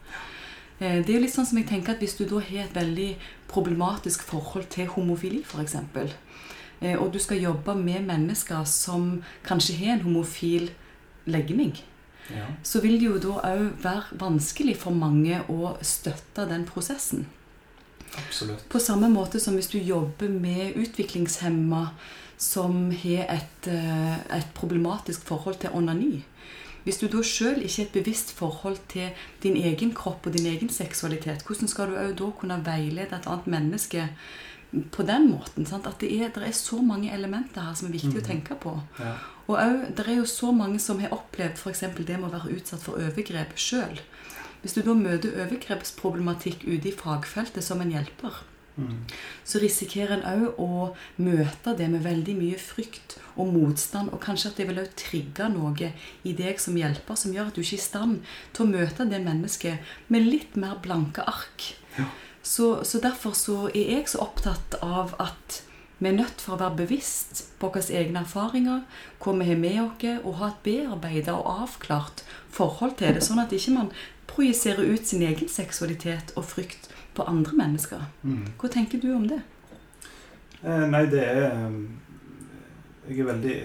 Eh, 0.79 1.05
Det 1.05 1.13
er 1.13 1.19
jo 1.19 1.23
litt 1.27 1.37
sånn 1.37 1.45
som 1.45 1.61
jeg 1.61 1.69
tenker 1.69 1.93
at 1.93 2.01
Hvis 2.01 2.17
du 2.17 2.25
da 2.25 2.41
har 2.41 2.65
et 2.65 2.75
veldig 2.75 3.11
problematisk 3.47 4.25
forhold 4.25 4.69
til 4.73 4.87
homofili, 4.87 5.45
f.eks., 5.45 5.77
og 6.99 7.13
du 7.13 7.19
skal 7.19 7.39
jobbe 7.39 7.73
med 7.75 8.03
mennesker 8.05 8.65
som 8.65 9.23
kanskje 9.47 9.77
har 9.77 9.93
en 9.93 10.01
homofil 10.01 10.71
legning, 11.25 11.77
Ja. 12.33 12.45
så 12.63 12.81
vil 12.81 12.99
det 12.99 13.05
jo 13.05 13.17
da 13.21 13.33
òg 13.51 13.81
være 13.83 14.17
vanskelig 14.17 14.77
for 14.81 14.95
mange 14.97 15.43
å 15.51 15.75
støtte 15.85 16.47
den 16.49 16.65
prosessen. 16.65 17.27
Absolutt. 18.17 18.63
På 18.71 18.79
samme 18.79 19.09
måte 19.11 19.41
som 19.43 19.57
hvis 19.57 19.69
du 19.69 19.77
jobber 19.77 20.31
med 20.31 20.77
utviklingshemma 20.79 21.89
som 22.37 22.89
har 22.91 23.27
et, 23.35 23.67
eh, 23.67 24.37
et 24.37 24.47
problematisk 24.53 25.23
forhold 25.27 25.59
til 25.59 25.69
onani. 25.73 26.23
Hvis 26.83 26.99
du 27.01 27.07
da 27.07 27.23
sjøl 27.25 27.63
ikke 27.63 27.81
har 27.81 27.85
et 27.85 27.93
bevisst 27.93 28.31
forhold 28.37 28.77
til 28.89 29.09
din 29.43 29.55
egen 29.57 29.93
kropp 29.93 30.27
og 30.27 30.33
din 30.33 30.45
egen 30.45 30.69
seksualitet, 30.69 31.43
hvordan 31.43 31.67
skal 31.67 31.89
du 31.89 31.95
òg 31.97 32.13
da 32.19 32.31
kunne 32.39 32.65
veilede 32.65 33.15
et 33.15 33.27
annet 33.27 33.47
menneske 33.47 34.09
på 34.91 35.05
den 35.05 35.29
måten? 35.31 35.65
Sant? 35.65 35.87
At 35.87 35.99
det 35.99 36.11
er, 36.21 36.29
det 36.29 36.43
er 36.47 36.51
så 36.51 36.81
mange 36.81 37.11
elementer 37.13 37.61
her 37.61 37.73
som 37.73 37.87
er 37.87 37.91
viktig 37.97 38.13
å 38.15 38.21
Mhm. 38.21 38.27
tenke 38.27 38.55
på. 38.59 38.81
Ja. 38.99 39.15
Og 39.47 39.57
òg, 39.57 39.95
det 39.95 40.07
er 40.07 40.15
jo 40.15 40.23
så 40.25 40.51
mange 40.55 40.79
som 40.79 40.99
har 40.99 41.09
opplevd 41.09 41.57
f.eks. 41.57 41.79
det 41.79 42.19
med 42.19 42.29
å 42.29 42.31
være 42.39 42.55
utsatt 42.57 42.81
for 42.81 42.97
overgrep 42.97 43.55
sjøl. 43.55 43.99
Hvis 44.63 44.73
du 44.73 44.81
da 44.81 44.93
møter 44.93 45.31
overgrepsproblematikk 45.45 46.63
ute 46.65 46.87
i 46.89 46.91
fagfeltet 46.91 47.63
som 47.63 47.81
en 47.81 47.91
hjelper, 47.91 48.31
Mm. 48.77 49.05
så 49.45 49.59
risikerer 49.61 50.11
en 50.11 50.23
òg 50.47 50.55
å 50.59 50.95
møte 51.17 51.77
det 51.77 51.89
med 51.89 52.03
veldig 52.03 52.35
mye 52.35 52.57
frykt 52.59 53.17
og 53.37 53.53
motstand, 53.53 54.09
og 54.11 54.19
kanskje 54.19 54.47
at 54.49 54.55
det 54.57 54.67
vil 54.67 54.79
òg 54.81 54.89
trigge 54.97 55.47
noe 55.53 55.93
i 56.25 56.33
deg 56.33 56.59
som 56.59 56.75
hjelper, 56.75 57.15
som 57.15 57.31
gjør 57.31 57.47
at 57.47 57.53
du 57.55 57.61
ikke 57.61 57.73
er 57.73 57.77
i 57.77 57.85
stand 57.85 58.19
til 58.51 58.65
å 58.65 58.69
møte 58.69 59.09
det 59.09 59.21
mennesket 59.23 59.79
med 60.09 60.23
litt 60.27 60.57
mer 60.57 60.75
blanke 60.83 61.23
ark. 61.25 61.75
Ja. 61.97 62.03
Så, 62.45 62.83
så 62.85 62.99
derfor 63.01 63.33
så 63.33 63.55
er 63.73 63.95
jeg 63.95 64.09
så 64.11 64.21
opptatt 64.21 64.77
av 64.85 65.15
at 65.19 65.63
vi 65.97 66.11
er 66.11 66.17
nødt 66.17 66.41
for 66.43 66.53
å 66.53 66.59
være 66.59 66.83
bevisst 66.83 67.45
på 67.57 67.71
våre 67.71 67.95
egne 67.97 68.21
erfaringer, 68.21 68.83
hva 69.23 69.33
vi 69.39 69.47
har 69.47 69.57
med 69.57 69.79
oss, 69.81 70.03
og 70.21 70.35
ha 70.41 70.49
et 70.51 70.59
bearbeida 70.65 71.37
og 71.39 71.47
avklart 71.63 72.21
forhold 72.53 72.97
til 72.99 73.15
det, 73.15 73.23
sånn 73.25 73.41
at 73.41 73.55
ikke 73.55 73.73
man 73.77 73.89
projiserer 74.29 74.85
ut 74.91 75.07
sin 75.07 75.23
egen 75.25 75.49
seksualitet 75.49 76.35
og 76.35 76.45
frykt 76.45 76.89
på 77.15 77.25
andre 77.25 77.55
mennesker. 77.57 78.03
Mm. 78.21 78.43
Hva 78.59 78.69
tenker 78.75 79.01
du 79.01 79.07
om 79.15 79.25
det? 79.31 79.39
Eh, 80.61 80.83
nei, 80.91 81.05
det 81.09 81.23
er 81.23 81.65
um, 81.65 81.79
Jeg 83.07 83.19
er 83.21 83.27
veldig 83.29 83.55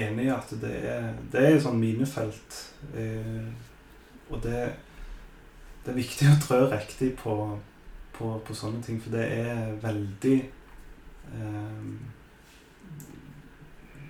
enig 0.00 0.26
i 0.26 0.32
at 0.32 0.50
det 0.62 0.72
er, 0.86 1.06
det 1.30 1.40
er 1.40 1.56
et 1.56 1.62
sånn 1.64 1.80
minefelt. 1.82 2.58
Eh, 2.94 3.46
og 4.30 4.42
det, 4.42 4.68
det 5.84 5.92
er 5.92 5.98
viktig 5.98 6.30
å 6.30 6.36
trø 6.42 6.60
riktig 6.70 7.12
på, 7.18 7.34
på, 8.18 8.32
på 8.46 8.54
sånne 8.56 8.82
ting, 8.82 9.00
for 9.02 9.10
det 9.14 9.24
er 9.38 9.72
veldig 9.82 10.36
eh, 11.34 11.86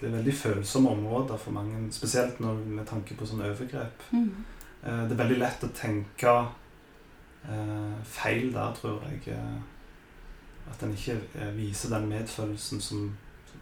Det 0.01 0.09
er 0.11 0.17
veldig 0.19 0.35
følsomme 0.37 0.91
områder 0.91 1.37
for 1.41 1.55
mange, 1.57 1.87
spesielt 1.95 2.41
når, 2.43 2.59
med 2.67 2.85
tanke 2.87 3.15
på 3.17 3.27
sånne 3.27 3.47
overgrep. 3.53 4.03
Mm. 4.13 4.27
Eh, 4.85 5.05
det 5.09 5.15
er 5.15 5.21
veldig 5.23 5.39
lett 5.41 5.65
å 5.65 5.71
tenke 5.77 6.33
eh, 7.49 7.95
feil 8.05 8.51
der, 8.53 8.75
tror 8.77 9.01
jeg. 9.09 9.23
eh, 9.33 9.63
At 10.71 10.83
en 10.83 10.93
ikke 10.97 11.17
eh, 11.39 11.55
viser 11.57 11.95
den 11.95 12.09
medfølelsen 12.11 12.81
som 12.81 13.07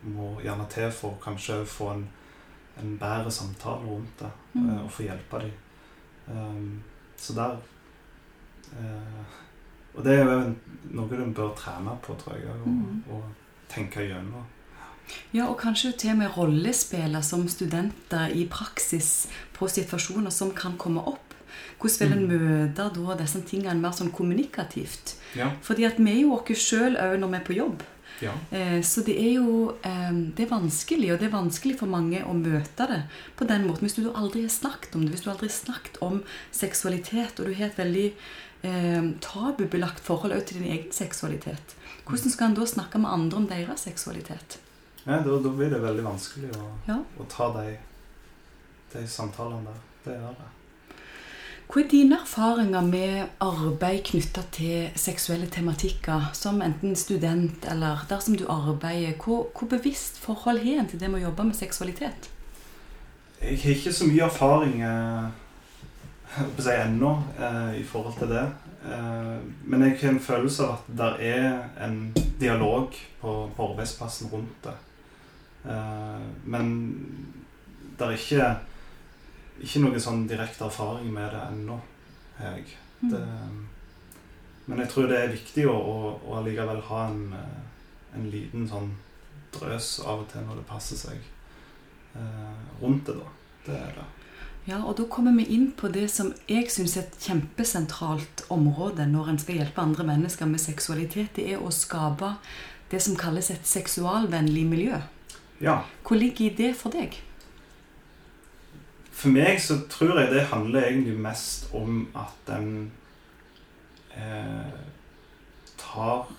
må 0.02 0.32
gjerne 0.42 0.66
til 0.72 0.90
for 0.90 1.18
kanskje 1.22 1.60
å 1.62 1.68
få 1.68 1.92
en, 1.92 2.04
en 2.82 2.96
bedre 2.98 3.30
samtale 3.30 3.86
rundt 3.86 4.18
det, 4.24 4.30
Mm. 4.54 4.66
eh, 4.70 4.80
og 4.84 4.90
få 4.92 5.02
hjelpe 5.06 5.38
dem. 5.40 5.52
Um, 6.28 6.82
så 7.16 7.32
der 7.34 7.54
eh, 8.72 9.22
Og 9.96 10.04
det 10.04 10.12
er 10.18 10.24
jo 10.24 10.54
noe 10.96 11.08
du 11.08 11.24
bør 11.36 11.54
trene 11.56 11.96
på, 12.02 12.14
tror 12.18 12.34
jeg, 12.38 12.48
og, 12.48 12.66
Mm. 12.68 13.02
og 13.10 13.22
tenke 13.68 14.00
gjennom. 14.08 14.44
Ja, 15.34 15.46
og 15.48 15.58
kanskje 15.60 15.92
til 15.98 16.10
og 16.10 16.16
med 16.18 16.36
rollespiller 16.36 17.20
som 17.22 17.48
studenter 17.48 18.30
i 18.32 18.46
praksis 18.48 19.26
på 19.52 19.68
situasjoner 19.68 20.30
som 20.32 20.50
kan 20.54 20.76
komme 20.78 21.00
opp. 21.06 21.34
Hvordan 21.80 22.08
vil 22.08 22.18
en 22.18 22.28
Mm. 22.28 22.74
møte 22.74 22.94
da 22.94 23.14
disse 23.16 23.40
tingene 23.42 23.80
mer 23.80 23.90
sånn 23.90 24.12
kommunikativt? 24.12 25.14
Ja. 25.36 25.50
Fordi 25.62 25.84
at 25.86 25.98
vi 25.98 26.10
er 26.12 26.20
jo 26.22 26.32
oss 26.34 26.48
sjøl 26.70 26.96
òg 26.96 27.18
når 27.18 27.28
vi 27.30 27.36
er 27.36 27.44
på 27.44 27.56
jobb. 27.56 27.82
ja. 28.22 28.32
Eh, 28.52 28.80
Så 28.82 29.04
det 29.04 29.16
er 29.18 29.34
jo 29.34 29.74
eh, 29.84 30.12
det 30.36 30.40
er 30.46 30.54
vanskelig, 30.56 31.12
og 31.12 31.18
det 31.18 31.26
er 31.32 31.36
vanskelig 31.36 31.78
for 31.78 31.86
mange 31.86 32.22
å 32.24 32.32
møte 32.34 32.86
det 32.86 33.02
på 33.36 33.46
den 33.46 33.66
måten. 33.66 33.80
Hvis 33.88 33.96
du 33.96 34.10
aldri 34.12 34.42
har 34.42 34.48
snakket 34.48 34.94
om 34.94 35.00
det, 35.04 35.10
hvis 35.10 35.24
du 35.24 35.30
aldri 35.30 35.48
har 35.48 35.74
snakket 35.74 35.98
om 36.00 36.22
seksualitet, 36.52 37.40
og 37.40 37.46
du 37.46 37.54
har 37.54 37.66
et 37.66 37.76
veldig 37.76 38.12
eh, 38.62 39.10
tabubelagt 39.20 40.00
forhold 40.00 40.34
til 40.46 40.60
din 40.62 40.70
egen 40.72 40.92
seksualitet, 40.92 41.76
hvordan 42.06 42.30
skal 42.30 42.50
en 42.50 42.54
da 42.58 42.66
snakke 42.66 42.98
med 42.98 43.10
andre 43.10 43.36
om 43.36 43.46
deres 43.50 43.80
seksualitet? 43.88 44.58
ja 45.06 45.18
da, 45.18 45.36
da 45.42 45.50
blir 45.50 45.70
det 45.70 45.82
veldig 45.82 46.04
vanskelig 46.04 46.50
å, 46.56 46.66
Ja. 46.88 47.00
å 47.18 47.24
ta 47.28 47.48
de, 47.58 47.76
de 48.92 49.06
samtalene 49.08 49.64
der. 49.66 49.80
Det 50.04 50.12
gjør 50.18 50.36
det. 50.38 50.50
Hva 51.72 51.80
er 51.80 51.88
dine 51.88 52.16
erfaringer 52.20 52.82
med 52.84 53.28
arbeid 53.40 54.02
knytta 54.04 54.42
til 54.52 54.90
seksuelle 54.98 55.46
tematikker, 55.48 56.26
som 56.36 56.60
enten 56.62 56.94
student 56.96 57.64
eller 57.64 58.02
dersom 58.10 58.36
du 58.36 58.44
arbeider? 58.46 59.14
Hvor, 59.16 59.46
hvor 59.56 59.68
bevisst 59.70 60.18
forhold 60.20 60.60
har 60.62 60.82
en 60.82 60.88
til 60.90 61.00
det 61.00 61.08
med 61.10 61.22
å 61.22 61.28
jobbe 61.30 61.46
med 61.48 61.56
seksualitet? 61.56 62.28
Jeg 63.40 63.58
har 63.62 63.70
ikke 63.74 63.92
så 63.96 64.06
mye 64.10 64.26
erfaring 64.26 64.82
eh, 64.86 65.30
på 66.36 66.62
å 66.62 66.64
si 66.64 66.74
ennå 66.74 67.12
eh, 67.38 67.80
i 67.80 67.84
forhold 67.86 68.18
til 68.18 68.30
det. 68.32 68.44
Eh, 68.88 69.34
men 69.64 69.84
jeg 69.86 69.98
har 70.00 70.14
en 70.14 70.22
følelse 70.24 70.66
av 70.66 70.78
at 70.78 70.92
det 71.00 71.10
er 71.32 71.48
en 71.84 71.98
dialog 72.40 72.96
på, 73.20 73.34
på 73.56 73.68
arbeidsplassen 73.70 74.30
rundt 74.32 74.64
det. 74.66 74.74
Eh, 75.70 76.24
men 76.44 76.72
det 77.98 78.08
er 78.08 78.16
ikke, 78.16 78.48
ikke 79.62 79.84
noen 79.84 80.02
sånn 80.02 80.24
direkte 80.30 80.66
erfaring 80.66 81.12
med 81.14 81.30
det 81.34 81.42
ennå, 81.50 81.78
jeg. 82.40 82.64
Det, 83.02 83.20
men 84.66 84.78
jeg 84.78 84.90
tror 84.92 85.08
det 85.10 85.16
er 85.18 85.32
viktig 85.32 85.64
å, 85.66 85.74
å, 85.74 86.10
å 86.22 86.36
allikevel 86.38 86.80
ha 86.88 87.04
en, 87.10 87.22
eh, 87.34 87.62
en 88.18 88.28
liten 88.30 88.66
sånn 88.70 88.92
drøs 89.52 89.96
av 90.06 90.22
og 90.22 90.28
til 90.32 90.44
når 90.46 90.60
det 90.62 90.68
passer 90.70 90.98
seg. 91.00 91.30
eh, 92.16 92.58
rundt 92.80 93.06
det, 93.06 93.16
da. 93.18 93.30
Det 93.66 93.78
er 93.78 93.94
det. 93.98 94.04
Ja, 94.64 94.78
og 94.86 94.94
da 95.00 95.08
kommer 95.10 95.34
vi 95.34 95.48
inn 95.56 95.72
på 95.74 95.88
det 95.90 96.04
som 96.12 96.30
jeg 96.46 96.68
syns 96.70 96.94
er 96.94 97.08
et 97.08 97.24
kjempesentralt 97.24 98.44
område 98.52 99.08
når 99.10 99.32
en 99.32 99.40
skal 99.42 99.58
hjelpe 99.58 99.82
andre 99.82 100.06
mennesker 100.06 100.46
med 100.46 100.62
seksualitet. 100.62 101.32
Det 101.34 101.48
er 101.54 101.58
å 101.62 101.72
skape 101.74 102.36
det 102.92 103.00
som 103.02 103.18
kalles 103.18 103.50
et 103.50 103.66
seksualvennlig 103.66 104.62
miljø. 104.70 105.00
Ja. 105.62 105.80
Hvor 106.06 106.20
ligger 106.20 106.46
i 106.46 106.54
det 106.54 106.72
for 106.78 106.94
deg? 106.94 107.18
For 109.10 109.34
meg 109.34 109.58
så 109.62 109.80
tror 109.90 110.20
jeg 110.20 110.30
det 110.30 110.48
handler 110.50 110.86
egentlig 110.86 111.18
mest 111.18 111.68
om 111.74 112.06
at 112.18 112.54
en 112.54 112.72
eh, 114.14 114.80
tar, 115.78 116.30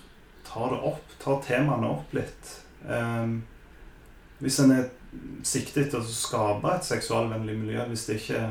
tar 0.48 0.72
det 0.72 0.82
opp, 0.92 1.14
tar 1.20 1.40
temaene 1.44 1.92
opp 1.92 2.16
litt. 2.16 2.56
Eh, 2.88 3.36
hvis 4.40 4.60
en 4.64 4.74
er 4.78 4.88
siktet 5.44 5.90
til 5.90 6.00
å 6.00 6.06
skape 6.08 6.72
et 6.74 6.86
seksualvennlig 6.86 7.56
miljø, 7.58 7.84
hvis 7.90 8.06
det 8.08 8.16
ikke 8.20 8.42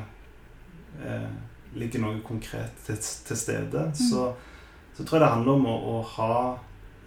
eh, 1.05 1.31
ligger 1.73 2.03
noe 2.03 2.21
konkret 2.25 2.75
til, 2.85 2.97
til 3.27 3.37
stede, 3.37 3.87
Mm. 3.87 3.95
så, 3.97 4.27
så 4.93 5.03
tror 5.03 5.17
jeg 5.17 5.25
det 5.25 5.31
handler 5.33 5.53
om 5.53 5.65
å, 5.65 5.75
å 5.93 6.01
ha 6.15 6.35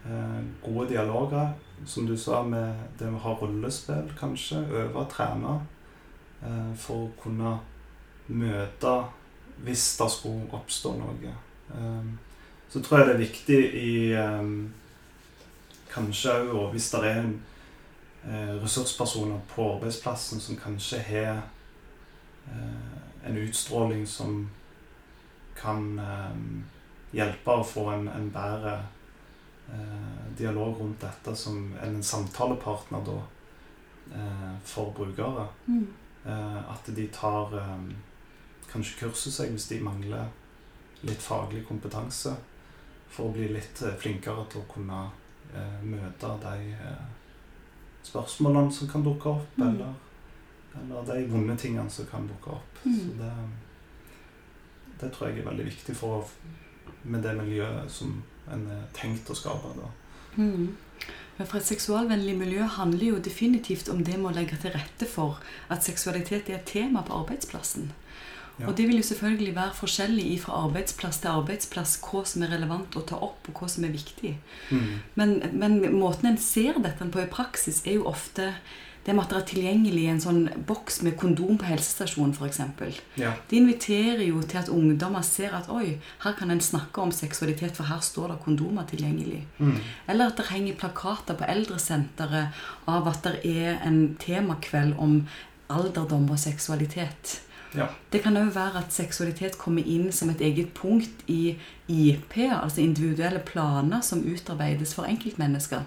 eh, 0.06 0.42
gode 0.64 0.88
dialoger. 0.90 1.54
Som 1.84 2.06
du 2.08 2.16
sa, 2.16 2.40
med 2.42 2.72
det 2.98 3.04
med 3.10 3.20
å 3.20 3.24
ha 3.26 3.34
rollespill, 3.36 4.08
kanskje. 4.18 4.62
Øve, 4.72 5.04
trene. 5.12 5.58
Eh, 6.42 6.72
for 6.76 7.06
å 7.06 7.10
kunne 7.20 7.58
møte 8.28 8.94
hvis 9.64 9.84
det 9.98 10.08
skulle 10.12 10.48
oppstå 10.56 10.94
noe. 10.98 11.34
Eh, 11.76 12.08
så 12.72 12.80
tror 12.82 12.98
jeg 12.98 13.06
det 13.06 13.14
er 13.14 13.22
viktig 13.22 13.60
i 13.80 13.92
eh, 14.16 14.50
Kanskje 15.92 16.32
òg 16.52 16.74
hvis 16.74 16.90
det 16.92 16.98
er 17.08 17.20
en 17.22 17.30
ressurspersoner 18.62 19.40
på 19.54 19.64
arbeidsplassen 19.76 20.40
som 20.40 20.56
kanskje 20.58 20.98
har 21.06 21.42
eh, 22.50 22.96
en 23.26 23.36
utstråling 23.36 24.06
som 24.06 24.48
kan 25.56 25.98
eh, 25.98 26.38
hjelpe 27.16 27.54
å 27.60 27.64
få 27.64 27.88
en, 27.94 28.08
en 28.08 28.30
bedre 28.34 28.74
eh, 29.72 30.24
dialog 30.38 30.80
rundt 30.80 31.04
dette 31.04 31.36
som 31.38 31.70
en 31.82 32.02
samtalepartner 32.02 33.04
da 33.06 33.16
eh, 34.14 34.52
for 34.64 34.92
brukere. 34.96 35.46
Mm. 35.66 35.86
Eh, 36.26 36.58
at 36.72 36.90
de 36.96 37.06
tar 37.14 37.54
eh, 37.60 37.86
kanskje 38.72 39.00
kurset 39.04 39.38
seg 39.38 39.54
hvis 39.54 39.70
de 39.70 39.80
mangler 39.84 40.28
litt 41.06 41.22
faglig 41.22 41.62
kompetanse, 41.68 42.34
for 43.12 43.28
å 43.28 43.36
bli 43.36 43.48
litt 43.54 43.82
eh, 43.82 43.94
flinkere 44.00 44.46
til 44.50 44.62
å 44.64 44.70
kunne 44.70 45.04
eh, 45.54 45.78
møte 45.86 46.32
de 46.42 46.74
eh, 46.74 47.06
spørsmålene 48.06 48.72
som 48.72 48.88
kan 48.88 49.04
dukke 49.04 49.28
opp, 49.34 49.56
Mm. 49.58 49.68
eller, 49.68 49.94
eller 50.80 51.06
de 51.12 51.26
vonde 51.32 51.56
tingene 51.56 51.90
som 51.90 52.06
kan 52.06 52.26
dukke 52.28 52.50
opp. 52.56 52.80
Mm. 52.84 52.98
Så 53.00 53.18
det, 53.18 53.32
det 55.00 55.12
tror 55.12 55.28
jeg 55.28 55.38
er 55.42 55.50
veldig 55.50 55.64
viktig 55.66 55.96
for 55.96 56.28
med 57.04 57.22
det 57.22 57.36
miljøet 57.38 57.90
som 57.90 58.22
en 58.52 58.66
er 58.70 58.82
tenkt 58.94 59.30
å 59.30 59.34
skape. 59.36 59.74
da. 59.76 59.88
Mm. 60.36 60.76
Men 61.38 61.46
for 61.46 61.58
et 61.58 61.66
seksualvennlig 61.68 62.36
miljø 62.38 62.64
handler 62.78 63.06
jo 63.10 63.18
definitivt 63.20 63.88
om 63.92 64.02
det 64.04 64.16
med 64.18 64.30
å 64.30 64.34
legge 64.38 64.56
til 64.56 64.72
rette 64.72 65.06
for 65.06 65.38
at 65.68 65.84
seksualitet 65.84 66.48
er 66.48 66.54
et 66.60 66.66
tema 66.70 67.02
på 67.02 67.12
arbeidsplassen. 67.12 67.90
Ja. 68.56 68.70
Og 68.70 68.76
det 68.78 68.86
vil 68.88 69.02
jo 69.02 69.04
selvfølgelig 69.04 69.52
være 69.56 69.76
forskjellig 69.76 70.30
fra 70.46 70.62
arbeidsplass 70.64 71.20
til 71.20 71.34
arbeidsplass 71.34 71.98
hva 72.06 72.22
som 72.24 72.46
er 72.46 72.54
relevant 72.56 72.96
å 72.96 73.04
ta 73.04 73.18
opp, 73.20 73.50
og 73.50 73.60
hva 73.60 73.68
som 73.68 73.84
er 73.84 73.92
viktig. 73.92 74.32
Mm. 74.72 74.90
Men, 75.20 75.36
men 75.52 75.78
måten 75.92 76.30
en 76.30 76.40
ser 76.40 76.80
dette 76.80 77.10
på 77.12 77.20
i 77.20 77.30
praksis, 77.30 77.82
er 77.84 77.98
jo 77.98 78.08
ofte 78.08 78.54
det 79.06 79.14
med 79.14 79.22
at 79.22 79.30
det 79.30 79.36
er 79.38 79.46
tilgjengelig 79.52 80.04
en 80.10 80.20
sånn 80.22 80.40
boks 80.66 80.96
med 81.06 81.14
kondom 81.20 81.60
på 81.60 81.68
helsestasjonen 81.68 82.32
f.eks. 82.34 82.58
Ja. 83.20 83.36
Det 83.46 83.60
inviterer 83.60 84.24
jo 84.26 84.40
til 84.42 84.58
at 84.58 84.70
ungdommer 84.72 85.22
ser 85.22 85.54
at 85.54 85.68
oi, 85.70 86.00
her 86.24 86.34
kan 86.38 86.50
en 86.50 86.62
snakke 86.64 87.04
om 87.04 87.14
seksualitet, 87.14 87.76
for 87.78 87.86
her 87.86 88.02
står 88.02 88.32
det 88.32 88.40
kondomer 88.42 88.88
tilgjengelig. 88.90 89.44
Mm. 89.60 89.76
Eller 90.10 90.32
at 90.32 90.40
det 90.40 90.48
henger 90.50 90.80
plakater 90.80 91.38
på 91.38 91.46
eldresenteret 91.46 92.66
av 92.90 93.06
at 93.12 93.22
det 93.28 93.36
er 93.46 93.78
en 93.86 94.00
temakveld 94.18 94.98
om 94.98 95.20
alderdom 95.70 96.26
og 96.32 96.42
seksualitet. 96.42 97.40
Ja. 97.74 97.86
Det 98.12 98.22
kan 98.22 98.36
òg 98.36 98.54
være 98.54 98.80
at 98.84 98.94
seksualitet 98.94 99.58
kommer 99.58 99.82
inn 99.82 100.12
som 100.12 100.30
et 100.30 100.40
eget 100.40 100.72
punkt 100.74 101.24
i 101.26 101.56
IP, 101.88 102.38
altså 102.38 102.80
individuelle 102.80 103.42
planer 103.44 104.00
som 104.00 104.24
utarbeides 104.24 104.94
for 104.94 105.04
enkeltmennesker. 105.04 105.84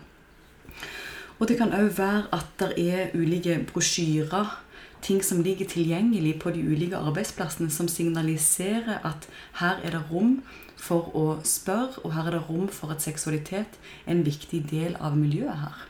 Og 1.39 1.47
det 1.47 1.57
kan 1.57 1.73
òg 1.73 1.93
være 1.97 2.25
at 2.35 2.49
det 2.59 2.73
er 2.77 3.13
ulike 3.15 3.61
brosjyrer, 3.73 4.57
ting 5.01 5.23
som 5.23 5.43
ligger 5.43 5.65
tilgjengelig 5.65 6.39
på 6.41 6.51
de 6.51 6.63
ulike 6.67 6.97
arbeidsplassene, 6.97 7.71
som 7.71 7.87
signaliserer 7.87 8.99
at 9.07 9.29
her 9.61 9.79
er 9.83 9.95
det 9.95 10.03
rom 10.11 10.41
for 10.77 11.11
å 11.15 11.39
spørre, 11.43 12.03
og 12.03 12.13
her 12.13 12.27
er 12.27 12.35
det 12.35 12.43
rom 12.49 12.67
for 12.67 12.91
at 12.91 13.03
seksualitet 13.03 13.79
er 14.05 14.11
en 14.11 14.25
viktig 14.25 14.65
del 14.71 14.97
av 14.99 15.15
miljøet 15.17 15.63
her. 15.63 15.85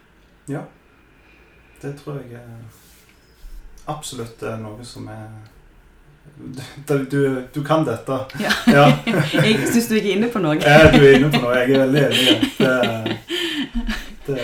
Ja. 0.49 0.61
Det 1.81 1.95
tror 2.01 2.19
jeg 2.27 2.43
absolutt 3.87 4.43
er 4.43 4.57
noe 4.61 4.85
som 4.85 5.07
er 5.09 5.29
du, 7.11 7.45
du, 7.53 7.63
kan 7.63 7.85
dette. 7.85 8.19
Ja. 8.39 8.51
Ja. 8.67 8.85
Jeg 9.45 9.67
syns 9.67 9.89
du 9.89 9.95
ikke 9.97 10.13
er 10.13 10.17
inne 10.17 10.29
på 10.31 10.41
noe. 10.43 10.55
ja, 10.63 10.91
Du 10.93 11.01
er 11.03 11.17
inne 11.17 11.31
på 11.33 11.41
noe. 11.43 11.55
Jeg 11.59 11.75
er 11.75 11.85
veldig 11.85 12.03
enig. 12.07 12.37
Det, 12.59 14.35
det, 14.35 14.43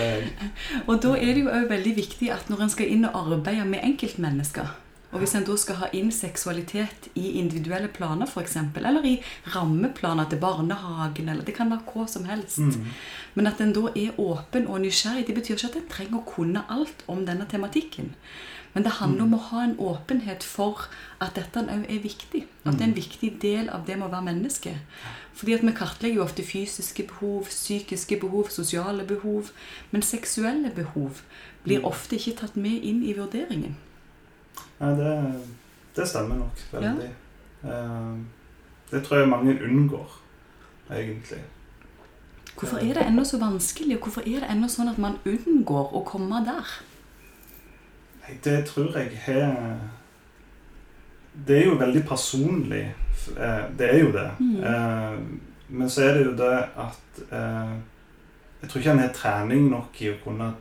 Og 0.86 0.98
da 1.04 1.14
er 1.16 1.30
det 1.32 1.46
jo 1.46 1.52
òg 1.54 1.70
veldig 1.70 1.94
viktig 2.00 2.32
at 2.36 2.50
når 2.52 2.66
en 2.66 2.74
skal 2.74 2.92
inn 2.92 3.08
og 3.08 3.16
arbeide 3.36 3.68
med 3.70 3.86
enkeltmennesker, 3.86 4.74
og 5.16 5.22
hvis 5.22 5.36
en 5.38 5.46
da 5.48 5.54
skal 5.56 5.78
ha 5.80 5.88
inn 5.96 6.10
seksualitet 6.12 7.06
i 7.16 7.38
individuelle 7.40 7.88
planer 7.88 8.28
f.eks., 8.28 8.58
eller 8.76 9.06
i 9.08 9.14
rammeplaner 9.54 10.28
til 10.28 10.42
barnehagen, 10.42 11.30
eller 11.32 11.46
det 11.48 11.56
kan 11.56 11.72
være 11.72 11.88
hva 11.94 12.04
som 12.12 12.26
helst, 12.28 12.60
mm, 12.60 12.90
men 13.38 13.48
at 13.48 13.62
en 13.64 13.72
da 13.78 13.86
er 13.96 14.20
åpen 14.20 14.68
og 14.68 14.82
nysgjerrig, 14.84 15.24
det 15.30 15.38
betyr 15.38 15.56
ikke 15.56 15.70
at 15.70 15.80
en 15.80 15.88
trenger 15.94 16.20
å 16.20 16.26
kunne 16.28 16.66
alt 16.68 17.06
om 17.08 17.24
denne 17.30 17.48
tematikken. 17.48 18.12
Men 18.76 18.84
det 18.84 18.98
handler 19.00 19.24
om 19.24 19.34
å 19.38 19.44
ha 19.50 19.62
en 19.64 19.78
åpenhet 19.80 20.44
for 20.44 20.90
at 21.24 21.38
dette 21.40 21.62
òg 21.64 21.86
er 21.88 22.02
viktig. 22.04 22.42
At 22.66 22.76
det 22.76 22.84
er 22.84 22.90
en 22.90 22.98
viktig 22.98 23.30
del 23.42 23.70
av 23.72 23.86
det 23.88 23.96
med 23.96 24.10
å 24.10 24.12
være 24.12 24.28
menneske. 24.28 24.74
Fordi 25.36 25.54
at 25.56 25.64
vi 25.64 25.72
kartlegger 25.78 26.20
jo 26.20 26.26
ofte 26.26 26.44
fysiske 26.44 27.06
behov, 27.08 27.48
psykiske 27.48 28.20
behov, 28.20 28.50
sosiale 28.52 29.08
behov. 29.08 29.54
Men 29.92 30.04
seksuelle 30.04 30.74
behov 30.76 31.22
blir 31.64 31.88
ofte 31.88 32.20
ikke 32.20 32.36
tatt 32.42 32.58
med 32.60 32.84
inn 32.84 33.00
i 33.08 33.16
vurderingen. 33.16 33.78
Nei, 34.82 34.92
det, 35.00 35.14
det 35.96 36.08
stemmer 36.12 36.44
nok 36.44 36.64
veldig. 36.74 37.12
Ja. 37.64 37.84
Det 38.92 39.02
tror 39.06 39.22
jeg 39.22 39.30
mange 39.32 39.56
unngår, 39.56 40.18
egentlig. 40.92 41.40
Hvorfor 42.60 42.84
er 42.84 43.00
det 43.00 43.08
ennå 43.08 43.24
så 43.24 43.40
vanskelig, 43.40 43.98
og 43.98 44.10
hvorfor 44.10 44.28
er 44.28 44.44
det 44.44 44.52
ennå 44.52 44.68
sånn 44.72 44.92
at 44.92 45.00
man 45.02 45.18
unngår 45.24 45.96
å 45.96 46.04
komme 46.08 46.44
der? 46.46 46.76
Det 48.44 48.66
tror 48.66 48.98
jeg 48.98 49.18
har 49.26 49.80
Det 51.48 51.58
er 51.62 51.66
jo 51.66 51.76
veldig 51.80 52.04
personlig. 52.08 52.86
Eh, 53.38 53.64
Det 53.78 53.90
er 53.90 54.00
jo 54.00 54.12
det. 54.12 54.32
Mm. 54.40 54.64
Eh, 54.64 55.20
Men 55.70 55.90
så 55.90 56.02
er 56.04 56.14
det 56.14 56.26
jo 56.26 56.36
det 56.38 56.58
at 56.78 57.22
eh, 57.32 57.74
Jeg 58.62 58.70
tror 58.70 58.80
ikke 58.80 58.92
en 58.92 59.00
har 59.00 59.14
trening 59.14 59.70
nok 59.70 60.02
i 60.02 60.10
å 60.10 60.20
kunne 60.24 60.54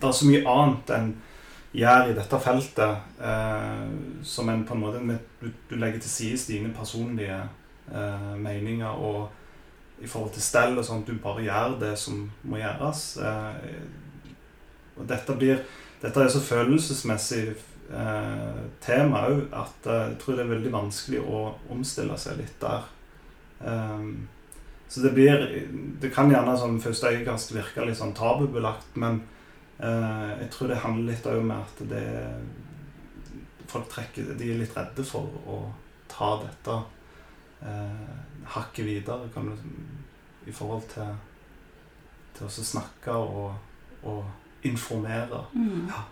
Det 0.00 0.08
er 0.08 0.12
så 0.12 0.26
mye 0.26 0.46
annet 0.48 0.90
enn 0.96 1.10
gjør 1.72 2.08
i 2.10 2.14
dette 2.16 2.38
feltet 2.42 2.96
eh, 3.22 3.90
som 4.26 4.48
en 4.48 4.64
på 4.66 4.74
en 4.74 4.80
måte 4.80 5.18
du, 5.40 5.50
du 5.70 5.76
legger 5.76 6.00
til 6.00 6.10
side 6.10 6.52
dine 6.52 6.72
personlige 6.74 7.36
eh, 7.94 8.32
meninger 8.36 8.88
og 8.90 9.28
i 10.02 10.06
forhold 10.08 10.32
til 10.32 10.42
stell 10.42 10.78
og 10.78 10.84
sånn, 10.84 11.04
du 11.06 11.12
bare 11.22 11.44
gjør 11.44 11.76
det 11.78 11.92
som 11.98 12.24
må 12.42 12.56
gjøres. 12.56 13.18
Eh, 13.22 14.32
og 14.96 15.06
dette 15.06 15.36
blir 15.38 15.60
dette 16.00 16.22
er 16.22 16.32
så 16.32 16.40
følelsesmessig 16.40 17.44
eh, 17.92 18.60
tema 18.84 19.26
òg 19.28 19.42
at 19.56 19.88
eh, 19.88 20.04
jeg 20.12 20.18
tror 20.22 20.38
det 20.38 20.44
er 20.44 20.52
veldig 20.54 20.72
vanskelig 20.74 21.20
å 21.20 21.42
omstille 21.72 22.16
seg 22.20 22.40
litt 22.40 22.56
der. 22.62 22.86
Um, 23.60 24.28
så 24.88 25.02
det 25.04 25.10
blir 25.12 25.42
Det 26.00 26.08
kan 26.14 26.30
gjerne 26.32 26.56
sånn 26.56 26.80
første 26.80 27.10
øyekast 27.12 27.52
virke 27.52 27.84
litt 27.84 27.98
sånn 27.98 28.14
tabubelagt, 28.16 28.96
men 28.96 29.20
eh, 29.78 30.30
jeg 30.40 30.48
tror 30.54 30.72
det 30.72 30.80
handler 30.82 31.12
litt 31.12 31.28
òg 31.30 31.44
med 31.44 31.60
at 31.60 31.84
det 31.92 32.06
Folk 33.70 33.86
trekker 33.92 34.32
De 34.34 34.48
er 34.50 34.58
litt 34.58 34.74
redde 34.74 35.04
for 35.06 35.28
å 35.46 35.60
ta 36.10 36.32
dette 36.40 36.78
eh, 37.62 38.16
hakket 38.56 38.88
videre, 38.88 39.28
kan 39.30 39.46
du, 39.46 39.68
i 40.50 40.54
forhold 40.54 40.88
til 40.90 41.12
til 42.40 42.48
å 42.48 42.64
snakke 42.64 43.14
og, 43.14 43.52
og 44.08 44.39
informere. 44.66 45.44
Ja. 45.54 46.06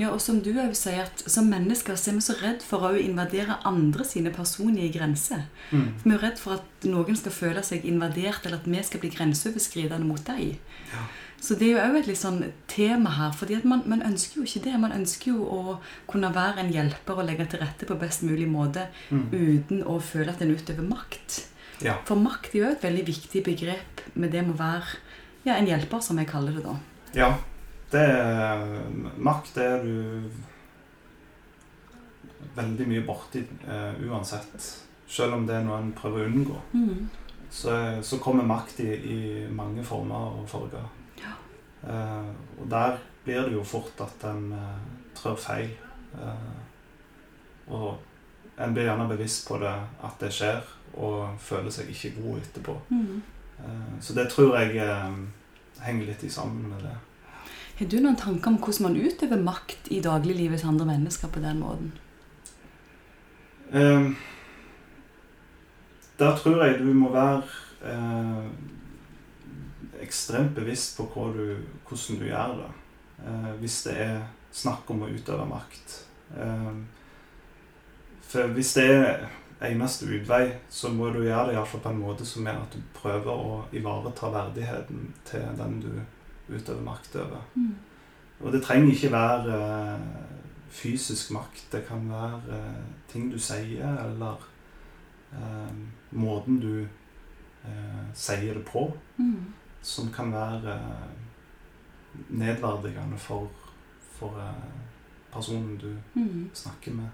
Ja, 0.00 0.08
og 0.14 0.20
som 0.24 0.38
du 0.40 0.54
òg 0.54 0.72
sier, 0.78 1.02
at 1.04 1.22
som 1.28 1.50
mennesker 1.52 1.96
så 1.98 2.12
er 2.12 2.14
vi 2.16 2.22
så 2.24 2.34
redd 2.40 2.62
for 2.64 2.86
å 2.88 2.94
invadere 2.96 3.58
andre 3.68 4.06
sine 4.08 4.30
personlige 4.32 4.94
grenser. 4.94 5.42
Mm. 5.74 5.90
Vi 6.04 6.14
er 6.14 6.22
redd 6.22 6.38
for 6.40 6.56
at 6.56 6.86
noen 6.88 7.18
skal 7.20 7.34
føle 7.36 7.64
seg 7.66 7.84
invadert, 7.84 8.46
eller 8.46 8.62
at 8.62 8.70
vi 8.70 8.80
skal 8.86 9.02
bli 9.02 9.10
grenseoverskridende 9.12 10.08
mot 10.08 10.24
dem. 10.24 10.54
Ja. 10.94 11.04
Så 11.40 11.56
det 11.56 11.68
er 11.68 11.74
jo 11.74 11.82
òg 11.82 11.98
et 12.00 12.08
litt 12.08 12.20
sånn 12.20 12.40
tema 12.68 13.12
her. 13.16 13.36
fordi 13.36 13.58
at 13.58 13.68
man, 13.68 13.82
man, 13.88 14.02
ønsker 14.04 14.40
jo 14.40 14.46
ikke 14.48 14.64
det. 14.70 14.80
Man 14.80 14.96
ønsker 14.96 15.32
jo 15.32 15.44
å 15.44 15.76
kunne 16.08 16.32
være 16.32 16.64
en 16.64 16.72
hjelper 16.72 17.20
og 17.20 17.28
legge 17.28 17.48
til 17.52 17.62
rette 17.64 17.88
på 17.88 17.96
best 18.00 18.24
mulig 18.24 18.48
måte 18.48 18.88
mm. 19.08 19.28
uten 19.32 19.84
å 19.84 19.98
føle 20.04 20.32
at 20.32 20.40
en 20.44 20.52
utøver 20.52 20.84
makt. 20.84 21.42
Ja. 21.84 21.96
For 22.08 22.20
makt 22.20 22.54
er 22.54 22.60
jo 22.60 22.72
et 22.74 22.84
veldig 22.84 23.06
viktig 23.08 23.44
begrep 23.44 24.04
med 24.14 24.32
det 24.32 24.44
med 24.44 24.56
å 24.56 24.60
være 24.60 25.00
ja, 25.48 25.56
en 25.56 25.68
hjelper, 25.68 26.04
som 26.04 26.20
jeg 26.20 26.28
kaller 26.28 26.56
det 26.56 26.64
da. 26.64 26.76
Ja. 27.16 27.32
Det 27.90 28.00
er, 28.00 28.60
makt 29.18 29.56
er 29.58 29.82
du 29.82 30.30
veldig 32.54 32.86
mye 32.90 33.02
borti 33.06 33.42
uh, 33.66 33.96
uansett. 34.06 34.68
Selv 35.10 35.34
om 35.34 35.46
det 35.46 35.56
er 35.58 35.66
noe 35.66 35.80
en 35.82 35.92
prøver 35.96 36.22
å 36.22 36.30
unngå. 36.30 36.60
Mm. 36.74 37.08
Så, 37.50 37.74
så, 38.06 38.20
kommer 38.22 38.46
makt 38.46 38.78
i, 38.84 38.90
i, 38.94 39.20
mange 39.50 39.82
former 39.86 40.38
og 40.38 40.46
farger. 40.50 40.86
Ja. 41.18 41.34
Uh, 41.82 42.30
og 42.60 42.70
der 42.70 43.00
blir 43.24 43.42
det 43.48 43.56
jo 43.56 43.66
fort 43.66 43.98
at 44.06 44.28
en 44.30 44.52
uh, 44.54 44.78
trør 45.18 45.38
feil. 45.38 45.74
og 47.70 47.98
en 48.60 48.72
blir 48.74 48.88
gjerne 48.88 49.06
bevisst 49.08 49.44
på 49.48 49.58
det, 49.62 49.72
at 50.02 50.22
det 50.22 50.30
skjer, 50.34 50.64
og 50.98 51.36
føler 51.38 51.70
seg 51.70 51.90
ikke 51.92 52.16
god 52.16 52.40
etterpå. 52.40 52.74
Mm. 52.90 53.20
så 54.02 54.14
det 54.16 54.24
tror 54.32 54.56
jeg 54.58 54.80
henger 55.84 56.08
litt 56.08 56.24
i 56.24 56.30
sammen 56.32 56.66
med 56.72 56.82
det. 56.82 56.96
Har 57.80 57.88
du 57.88 57.96
noen 58.04 58.16
tanker 58.20 58.50
om 58.50 58.58
hvordan 58.60 58.90
man 58.90 58.96
utøver 59.00 59.40
makt 59.40 59.86
i 59.88 60.02
dagliglivet 60.04 60.60
til 60.60 60.68
andre 60.68 60.84
mennesker 60.90 61.30
på 61.32 61.40
den 61.40 61.62
måten? 61.62 61.94
Um, 63.72 64.10
der 66.20 66.36
tror 66.36 66.60
jeg 66.66 66.76
du 66.82 66.90
må 66.92 67.08
være 67.14 67.40
uh, 67.80 68.44
ekstremt 70.04 70.52
bevisst 70.58 71.00
på 71.00 71.30
du, 71.32 71.56
hvordan 71.88 72.20
du 72.20 72.26
gjør 72.28 72.54
det. 72.60 72.70
Uh, 73.24 73.50
hvis 73.64 73.80
det 73.88 73.96
er 73.96 74.22
snakk 74.52 74.92
om 74.92 75.06
å 75.06 75.10
utøve 75.16 75.48
makt. 75.48 75.96
Uh, 76.36 76.84
for 78.28 78.52
hvis 78.60 78.76
det 78.76 78.88
er 78.92 79.28
eneste 79.72 80.04
utvei, 80.04 80.50
så 80.68 80.92
må 80.92 81.08
du 81.16 81.22
gjøre 81.24 81.48
det 81.48 81.56
iallfall 81.56 81.88
på 81.88 81.96
en 81.96 82.04
måte 82.04 82.28
som 82.28 82.44
er 82.44 82.60
at 82.60 82.76
du 82.76 82.84
prøver 82.92 83.32
å 83.32 83.60
ivareta 83.72 84.36
verdigheten 84.36 85.14
til 85.24 85.48
den 85.56 85.84
du 85.88 85.92
utøver 86.50 86.82
makt 86.82 87.16
over. 87.16 87.42
Mm. 87.54 87.74
Og 88.40 88.52
det 88.52 88.62
trenger 88.62 88.92
ikke 88.92 89.12
være 89.12 89.56
uh, 89.94 90.00
fysisk 90.68 91.30
makt. 91.30 91.66
Det 91.72 91.84
kan 91.88 92.08
være 92.10 92.40
uh, 92.48 92.84
ting 93.08 93.32
du 93.32 93.38
sier, 93.38 93.98
eller 94.04 94.48
uh, 95.32 95.76
måten 96.10 96.60
du 96.60 96.86
sier 98.16 98.54
det 98.56 98.62
på, 98.64 98.86
mm. 99.18 99.52
som 99.84 100.06
kan 100.08 100.30
være 100.32 100.78
nedverdigende 102.32 103.18
for, 103.20 103.50
for 104.00 104.38
personen 105.28 105.76
du 105.76 105.90
mm. 106.14 106.50
snakker 106.54 106.96
med. 106.96 107.10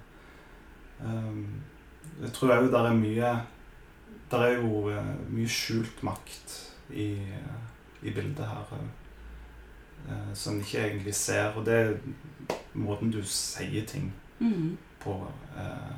Um, 1.03 1.65
jeg 2.23 2.31
tror 2.33 2.55
òg 2.55 2.69
det 2.71 2.79
er 2.79 2.95
mye 2.95 3.33
Det 4.31 4.39
er 4.39 4.63
jo 4.63 4.87
mye 5.35 5.51
skjult 5.51 5.99
makt 6.07 6.55
i, 6.95 7.11
i 8.07 8.15
bildet 8.15 8.47
her 8.47 8.71
òg 8.79 8.87
eh, 10.09 10.33
som 10.35 10.61
ikke 10.61 10.85
egentlig 10.87 11.15
ser. 11.15 11.53
Og 11.57 11.67
det 11.67 11.79
er 11.81 11.95
måten 12.73 13.13
du 13.13 13.23
sier 13.23 13.87
ting 13.87 14.13
mm. 14.39 14.77
på. 15.03 15.19
Eh, 15.57 15.97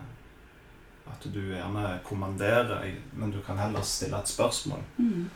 at 1.08 1.28
du 1.32 1.40
gjerne 1.40 1.98
kommanderer, 2.04 2.84
men 3.16 3.30
du 3.30 3.40
kan 3.42 3.58
heller 3.58 3.82
stille 3.82 4.18
et 4.18 4.28
spørsmål. 4.28 4.82
Mm. 4.98 5.30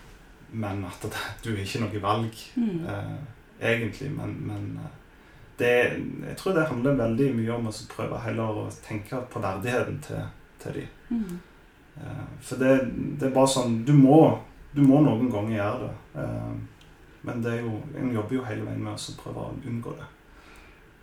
Men 0.53 0.85
at 0.85 1.03
det, 1.03 1.23
du 1.45 1.55
har 1.55 1.63
ikke 1.65 1.81
noe 1.81 2.03
valg, 2.03 2.43
mm. 2.57 2.83
eh, 2.89 3.15
egentlig. 3.73 4.11
Men, 4.13 4.35
men 4.47 4.67
eh, 4.83 4.99
det, 5.59 5.73
jeg 6.29 6.37
tror 6.39 6.53
det 6.57 6.69
handler 6.69 7.01
veldig 7.01 7.31
mye 7.39 7.57
om 7.57 7.71
å 7.71 7.75
prøve 7.93 8.21
heller 8.27 8.61
å 8.65 8.69
tenke 8.85 9.23
på 9.33 9.43
verdigheten 9.43 9.99
til, 10.05 10.29
til 10.63 10.79
dem. 10.81 10.93
Mm. 11.09 11.41
Eh, 12.03 12.27
for 12.41 12.63
det, 12.63 12.77
det, 13.21 13.29
er 13.29 13.35
bare 13.35 13.53
sånn 13.53 13.83
Du 13.85 13.93
må, 13.97 14.21
du 14.73 14.81
må 14.87 15.03
noen 15.05 15.29
ganger 15.33 15.57
gjøre 15.59 15.89
det. 15.89 16.23
Eh, 16.23 16.53
men 17.23 17.45
det 17.45 17.53
er 17.53 17.63
jo, 17.63 17.77
en 17.99 18.13
jobber 18.15 18.39
jo 18.39 18.45
hele 18.49 18.67
veien 18.67 18.83
med 18.83 18.95
å 18.97 19.15
prøve 19.21 19.47
å 19.47 19.55
unngå 19.69 19.95
det. 19.99 20.09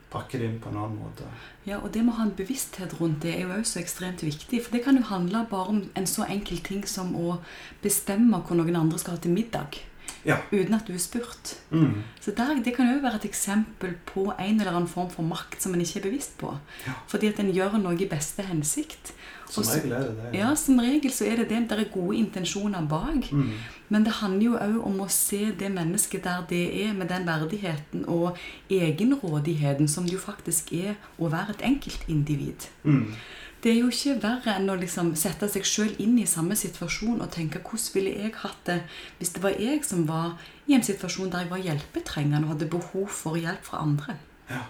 Pakke 0.09 0.39
det 0.41 0.47
inn 0.49 0.57
på 0.61 0.71
en 0.71 0.79
annen 0.81 0.97
måte. 0.97 1.27
Ja, 1.67 1.77
og 1.83 1.91
det 1.93 2.01
med 2.01 2.15
å 2.15 2.17
ha 2.17 2.25
en 2.25 2.37
bevissthet 2.37 2.95
rundt 2.97 3.21
det 3.21 3.35
er 3.35 3.43
jo 3.45 3.59
også 3.59 3.77
ekstremt 3.83 4.23
viktig. 4.25 4.63
For 4.65 4.73
det 4.73 4.81
kan 4.87 4.97
jo 4.97 5.05
handle 5.05 5.43
bare 5.51 5.75
om 5.75 5.83
en 5.93 6.09
så 6.09 6.25
enkel 6.25 6.63
ting 6.65 6.81
som 6.89 7.13
å 7.15 7.37
bestemme 7.83 8.41
hvor 8.41 8.57
noen 8.57 8.79
andre 8.79 8.99
skal 9.01 9.19
ha 9.19 9.21
til 9.21 9.37
middag. 9.37 9.77
Ja. 10.25 10.37
Uten 10.51 10.73
at 10.75 10.87
du 10.87 10.93
er 10.93 11.01
spurt. 11.01 11.55
Mm. 11.71 12.03
Så 12.21 12.31
der, 12.35 12.63
Det 12.63 12.75
kan 12.75 12.89
jo 12.93 13.01
være 13.01 13.15
et 13.15 13.25
eksempel 13.25 13.95
på 14.05 14.33
en 14.39 14.59
eller 14.59 14.71
annen 14.71 14.87
form 14.87 15.09
for 15.09 15.23
makt 15.23 15.61
som 15.61 15.73
en 15.73 15.81
ikke 15.81 15.99
er 15.99 16.03
bevisst 16.09 16.37
på. 16.37 16.57
Ja. 16.87 16.91
Fordi 17.07 17.27
at 17.27 17.39
en 17.39 17.53
gjør 17.53 17.77
noe 17.77 17.95
i 17.95 18.07
beste 18.09 18.43
hensikt. 18.43 19.13
Som 19.49 19.63
regel 19.63 19.91
er 19.91 19.99
det 19.99 20.15
det. 20.17 20.39
Ja, 20.39 20.53
som 20.55 20.79
regel 20.79 21.11
så 21.11 21.25
er 21.25 21.41
det 21.41 21.49
det. 21.49 21.69
Der 21.69 21.81
er 21.81 21.91
gode 21.93 22.17
intensjoner 22.17 22.85
bak. 22.85 23.31
Mm. 23.31 23.53
Men 23.89 24.05
det 24.05 24.13
handler 24.19 24.45
jo 24.45 24.57
òg 24.57 24.79
om 24.85 25.01
å 25.01 25.09
se 25.09 25.51
det 25.59 25.71
mennesket 25.73 26.23
der 26.23 26.45
det 26.49 26.63
er, 26.83 26.93
med 26.93 27.09
den 27.09 27.25
verdigheten 27.25 28.05
og 28.07 28.37
egenrådigheten 28.69 29.87
som 29.87 30.05
det 30.05 30.13
jo 30.13 30.19
faktisk 30.19 30.73
er 30.73 30.95
å 31.17 31.31
være 31.31 31.57
et 31.57 31.65
enkeltindivid. 31.71 32.69
Mm. 32.83 33.15
Det 33.63 33.73
er 33.73 33.81
jo 33.81 33.89
ikke 33.91 34.21
verre 34.23 34.53
enn 34.55 34.71
å 34.71 34.77
liksom 34.79 35.11
sette 35.19 35.49
seg 35.51 35.65
sjøl 35.67 35.91
inn 35.99 36.15
i 36.21 36.27
samme 36.29 36.55
situasjon 36.55 37.19
og 37.19 37.31
tenke 37.33 37.59
hvordan 37.59 37.95
ville 37.97 38.13
jeg 38.15 38.37
hatt 38.39 38.61
det 38.69 38.77
hvis 39.19 39.33
det 39.35 39.43
var 39.43 39.57
jeg 39.59 39.83
som 39.83 40.05
var 40.07 40.37
i 40.69 40.77
en 40.77 40.85
situasjon 40.85 41.31
der 41.33 41.43
jeg 41.43 41.51
var 41.51 41.65
hjelpetrengende 41.65 42.45
og 42.45 42.53
hadde 42.53 42.69
behov 42.71 43.09
for 43.11 43.39
hjelp 43.39 43.65
fra 43.67 43.81
andre. 43.83 44.15
Ja. 44.49 44.63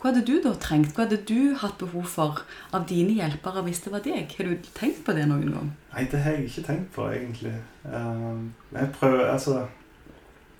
Hva 0.00 0.14
hadde 0.14 0.22
du 0.24 0.38
da 0.40 0.54
trengt? 0.56 0.94
Hva 0.96 1.04
hadde 1.04 1.18
du 1.28 1.56
hatt 1.60 1.76
behov 1.82 2.06
for 2.08 2.38
av 2.72 2.86
dine 2.88 3.12
hjelpere 3.18 3.60
hvis 3.66 3.82
det 3.84 3.90
var 3.92 4.00
deg? 4.06 4.32
Har 4.38 4.48
du 4.48 4.70
tenkt 4.72 5.02
på 5.04 5.12
det 5.12 5.26
noen 5.28 5.50
gang? 5.52 5.74
Nei, 5.90 6.06
det 6.08 6.22
har 6.24 6.38
jeg 6.38 6.46
ikke 6.46 6.64
tenkt 6.70 6.88
på, 6.94 7.10
egentlig. 7.12 7.52
Um, 7.84 8.54
jeg 8.72 8.88
prøver 8.94 9.26
Altså 9.34 9.66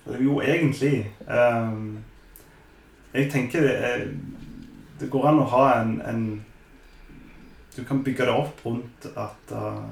Jo, 0.05 0.41
egentlig. 0.41 1.09
Um, 1.25 2.03
jeg 3.13 3.31
tenker 3.31 3.65
det, 3.65 3.73
er, 3.75 4.05
det, 4.99 5.09
går 5.09 5.27
an 5.31 5.41
å 5.41 5.49
ha 5.55 5.65
en, 5.79 5.97
en, 6.05 6.23
Du 7.75 7.83
kan 7.87 8.03
bygge 8.03 8.27
det 8.27 8.33
opp 8.35 8.65
rundt 8.65 9.07
at 9.15 9.53
uh, 9.55 9.85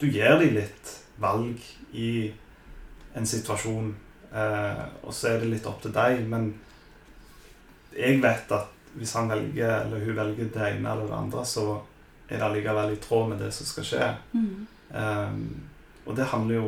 du 0.00 0.06
gir 0.08 0.38
dem 0.40 0.56
litt 0.56 0.92
valg 1.20 1.60
i 1.92 2.30
en 3.16 3.26
situasjon, 3.28 3.90
uh, 4.32 4.84
og 5.02 5.12
så 5.12 5.32
er 5.32 5.42
det 5.42 5.50
litt 5.54 5.68
opp 5.68 5.82
til 5.84 5.94
deg. 5.96 6.24
men 6.28 6.54
jeg 7.96 8.20
vet 8.20 8.50
at 8.52 8.72
hvis 8.96 9.12
han 9.16 9.28
velger, 9.28 9.84
eller 9.84 10.04
hun 10.04 10.16
velger 10.16 10.48
det 10.52 10.64
ene 10.70 10.92
eller 10.92 11.08
det 11.08 11.16
andre, 11.16 11.44
så 11.44 11.66
er 12.28 12.38
det 12.38 12.44
allikevel 12.44 12.92
i 12.92 13.00
tråd 13.00 13.28
med 13.30 13.40
det 13.44 13.52
som 13.54 13.68
skal 13.68 13.86
skje. 13.86 14.08
Mm. 14.32 14.66
Um, 14.92 15.40
og 16.06 16.16
det 16.16 16.28
handler 16.30 16.54
jo 16.54 16.66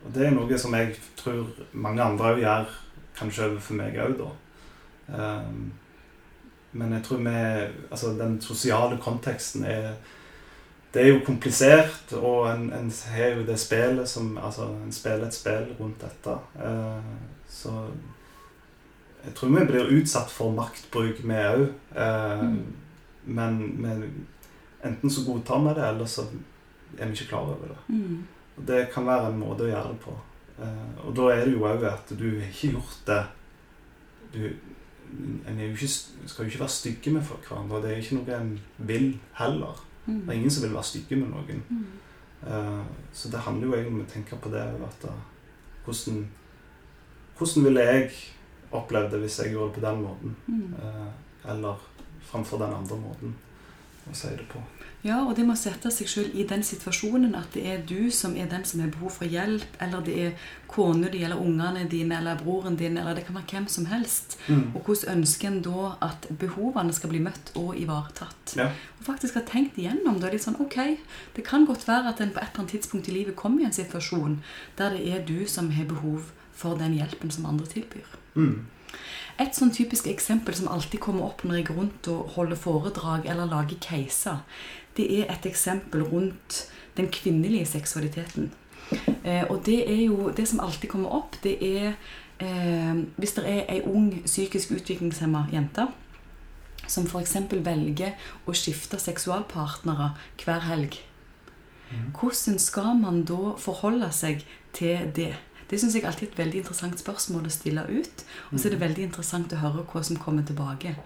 Og 0.00 0.14
det 0.14 0.24
er 0.26 0.30
noe 0.32 0.56
som 0.58 0.72
jeg 0.74 0.94
tror 1.16 1.44
mange 1.72 2.02
andre 2.02 2.30
òg 2.32 2.38
gjør, 2.40 2.70
kanskje 3.18 3.50
overfor 3.50 3.76
meg 3.76 3.98
òg, 4.00 4.14
da. 4.16 4.30
Um, 5.12 5.58
men 6.72 6.92
jeg 6.92 7.02
tror 7.04 7.22
vi 7.24 7.36
Altså, 7.90 8.12
den 8.18 8.40
sosiale 8.40 8.98
konteksten 9.02 9.64
er 9.64 9.94
Det 10.94 11.02
er 11.02 11.08
jo 11.08 11.24
komplisert, 11.26 12.12
og 12.12 12.48
en, 12.50 12.72
en 12.72 12.92
har 13.12 13.28
jo 13.38 13.46
det 13.46 13.58
spillet 13.58 14.08
som 14.08 14.38
Altså, 14.38 14.68
en 14.84 14.92
spiller 14.92 15.26
et 15.26 15.34
spill 15.34 15.74
rundt 15.80 16.02
dette. 16.02 16.38
Eh, 16.58 17.12
så 17.48 17.86
jeg 19.24 19.34
tror 19.36 19.48
vi 19.48 19.64
blir 19.68 19.92
utsatt 20.00 20.30
for 20.32 20.52
maktbruk, 20.56 21.20
vi 21.22 21.36
òg. 21.36 21.66
Eh, 21.94 22.42
mm. 22.42 22.60
Men, 23.24 23.58
men, 23.82 24.26
enten 24.84 25.10
så 25.10 25.24
godtar 25.26 25.60
vi 25.66 25.74
det, 25.76 25.88
eller 25.88 26.08
så 26.08 26.24
er 26.98 27.06
vi 27.06 27.12
ikke 27.12 27.28
klar 27.28 27.52
over 27.52 27.68
det. 27.68 27.78
Mm. 27.88 28.26
Og 28.56 28.66
Det 28.66 28.88
kan 28.94 29.06
være 29.06 29.28
en 29.30 29.38
måte 29.38 29.66
å 29.66 29.70
gjøre 29.70 29.92
det 29.92 30.00
på. 30.04 30.16
Eh, 30.60 31.06
og 31.06 31.14
da 31.16 31.28
er 31.34 31.44
det 31.44 31.54
jo 31.54 31.66
òg 31.68 31.84
at 31.90 32.12
du 32.16 32.26
har 32.30 32.48
ikke 32.48 32.72
gjort 32.74 32.98
det 33.06 33.22
du, 34.32 34.42
En 35.48 35.60
jo 35.60 35.70
ikke, 35.72 35.88
skal 35.88 36.44
jo 36.44 36.50
ikke 36.50 36.62
være 36.62 36.74
stygge 36.74 37.12
med 37.14 37.22
hverandre. 37.22 37.82
Det 37.82 37.90
er 37.90 38.02
ikke 38.02 38.18
noe 38.18 38.36
en 38.36 38.52
vil 38.78 39.08
heller. 39.38 39.80
Mm. 40.06 40.20
Det 40.20 40.28
er 40.28 40.38
ingen 40.38 40.54
som 40.54 40.64
vil 40.64 40.76
være 40.76 40.90
stygge 40.90 41.18
med 41.20 41.32
noen. 41.32 41.62
Mm. 41.68 41.86
Uh, 42.40 42.84
så 43.12 43.30
det 43.30 43.42
handler 43.44 43.66
jo 43.66 43.74
egentlig 43.74 43.98
om 43.98 44.04
å 44.06 44.12
tenke 44.12 44.38
på 44.40 44.52
det. 44.52 44.62
At, 44.86 45.08
uh, 45.10 45.74
hvordan, 45.84 46.22
hvordan 47.38 47.66
ville 47.68 47.86
jeg 47.90 48.10
opplevde 48.70 49.20
hvis 49.20 49.38
jeg 49.42 49.52
gjorde 49.54 49.74
det 49.74 49.80
på 49.80 49.86
den 49.86 50.02
måten. 50.06 50.36
Mm. 50.46 50.74
Uh, 50.78 51.52
eller 51.52 51.86
framfor 52.30 52.62
den 52.62 52.74
andre 52.76 53.00
måten 53.00 53.34
å 54.10 54.16
si 54.16 54.34
det 54.36 54.46
på. 54.50 54.62
Ja, 55.00 55.22
og 55.24 55.32
det 55.38 55.46
må 55.48 55.54
sette 55.56 55.88
seg 55.88 56.08
sjøl 56.12 56.26
i 56.36 56.44
den 56.44 56.60
situasjonen 56.66 57.32
at 57.38 57.54
det 57.56 57.62
er 57.72 57.84
du 57.88 58.10
som 58.12 58.34
er 58.36 58.50
den 58.50 58.66
som 58.68 58.82
har 58.82 58.90
behov 58.92 59.14
for 59.14 59.32
hjelp, 59.32 59.78
eller 59.80 60.02
det 60.04 60.16
er 60.20 60.48
kona 60.68 61.08
di 61.08 61.22
eller 61.24 61.40
ungene 61.40 61.86
dine 61.88 62.18
eller 62.18 62.36
broren 62.42 62.76
din, 62.76 62.98
eller 63.00 63.16
det 63.16 63.24
kan 63.24 63.38
være 63.38 63.48
hvem 63.54 63.68
som 63.72 63.86
helst. 63.88 64.36
Mm. 64.48 64.74
Og 64.76 64.84
hvordan 64.84 65.22
ønsker 65.22 65.48
en 65.48 65.62
da 65.64 65.94
at 66.04 66.28
behovene 66.42 66.92
skal 66.92 67.14
bli 67.14 67.22
møtt 67.24 67.52
og 67.56 67.78
ivaretatt? 67.80 68.54
Ja. 68.60 68.68
Og 68.98 69.08
faktisk 69.08 69.40
ha 69.40 69.44
tenkt 69.48 69.80
igjennom 69.80 70.20
det. 70.20 70.34
Litt 70.34 70.44
sånn, 70.44 70.60
ok, 70.60 70.98
Det 71.36 71.46
kan 71.48 71.64
godt 71.64 71.88
være 71.88 72.12
at 72.12 72.20
en 72.20 72.34
på 72.34 72.42
et 72.42 72.50
eller 72.50 72.60
annet 72.60 72.76
tidspunkt 72.76 73.08
i 73.08 73.16
livet 73.16 73.36
kommer 73.36 73.62
i 73.62 73.70
en 73.70 73.72
situasjon 73.72 74.42
der 74.76 74.90
det 74.90 75.08
er 75.08 75.24
du 75.24 75.46
som 75.46 75.70
har 75.70 75.88
behov 75.88 76.28
for 76.52 76.76
den 76.76 76.92
hjelpen 76.98 77.30
som 77.32 77.46
andre 77.46 77.66
tilbyr. 77.66 78.04
Mm. 78.34 78.66
Et 79.40 79.56
sånn 79.56 79.72
typisk 79.72 80.06
eksempel 80.10 80.54
som 80.56 80.68
alltid 80.68 81.00
kommer 81.00 81.30
opp 81.30 81.44
når 81.44 81.60
jeg 81.60 81.68
går 81.70 81.78
rundt 81.80 82.08
og 82.12 82.34
holder 82.36 82.60
foredrag 82.60 83.28
eller 83.30 83.48
lager 83.48 83.78
caser, 83.80 84.42
det 84.98 85.06
er 85.20 85.30
et 85.32 85.46
eksempel 85.48 86.04
rundt 86.04 86.66
den 86.98 87.08
kvinnelige 87.08 87.70
seksualiteten. 87.72 88.50
Eh, 89.22 89.44
og 89.46 89.62
det 89.66 89.84
er 89.86 90.02
jo 90.02 90.32
Det 90.36 90.48
som 90.48 90.60
alltid 90.60 90.90
kommer 90.90 91.14
opp, 91.14 91.36
det 91.42 91.56
er 91.62 91.94
eh, 92.40 92.94
hvis 93.16 93.32
det 93.32 93.44
er 93.46 93.64
ei 93.68 93.80
ung 93.86 94.22
psykisk 94.24 94.72
utviklingshemma 94.74 95.46
jente 95.52 95.86
som 96.86 97.06
f.eks. 97.06 97.36
velger 97.50 98.16
å 98.46 98.54
skifte 98.56 98.98
seksualpartnere 98.98 100.14
hver 100.42 100.66
helg. 100.66 100.98
Mm. 101.90 102.10
Hvordan 102.18 102.58
skal 102.58 102.96
man 102.98 103.22
da 103.24 103.54
forholde 103.58 104.10
seg 104.12 104.44
til 104.72 105.10
det? 105.14 105.34
Det 105.70 105.78
syns 105.80 105.94
jeg 105.94 106.04
alltid 106.04 106.28
er 106.28 106.32
et 106.32 106.38
veldig 106.40 106.58
interessant 106.64 106.98
spørsmål 106.98 107.44
å 107.46 107.50
stille 107.54 107.84
ut. 107.88 108.24
Og 108.50 108.58
så 108.58 108.66
er 108.66 108.70
det 108.74 108.80
veldig 108.80 109.02
interessant 109.06 109.52
å 109.54 109.60
høre 109.62 109.84
hva 109.92 110.02
som 110.04 110.16
kommer 110.18 110.42
tilbake. 110.42 110.96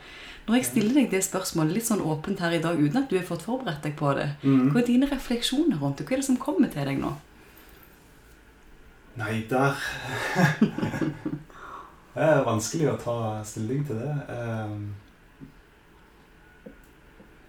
Når 0.46 0.54
jeg 0.56 0.64
stiller 0.70 0.94
deg 0.98 1.10
det 1.12 1.20
spørsmålet 1.24 1.74
litt 1.76 1.86
sånn 1.88 2.00
åpent 2.04 2.40
her 2.40 2.52
i 2.56 2.62
dag 2.64 2.80
uten 2.80 3.02
at 3.02 3.10
du 3.10 3.16
har 3.18 3.26
fått 3.28 3.42
forberedt 3.44 3.82
deg 3.84 3.94
på 3.96 4.14
det, 4.16 4.30
Mm. 4.42 4.70
hva 4.72 4.80
er 4.80 4.86
dine 4.86 5.06
refleksjoner 5.10 5.78
rundt 5.80 5.98
det? 5.98 6.06
Hva 6.08 6.12
er 6.16 6.20
det 6.22 6.26
som 6.30 6.36
kommer 6.40 6.68
til 6.72 6.84
deg 6.84 6.98
nå? 7.00 7.12
Nei, 9.16 9.44
der 9.48 9.76
Det 12.14 12.22
er 12.22 12.44
vanskelig 12.46 12.88
å 12.92 12.98
ta 13.02 13.14
stilling 13.44 13.84
til 13.86 13.96
det. 13.98 14.12
Ehm, 14.30 14.94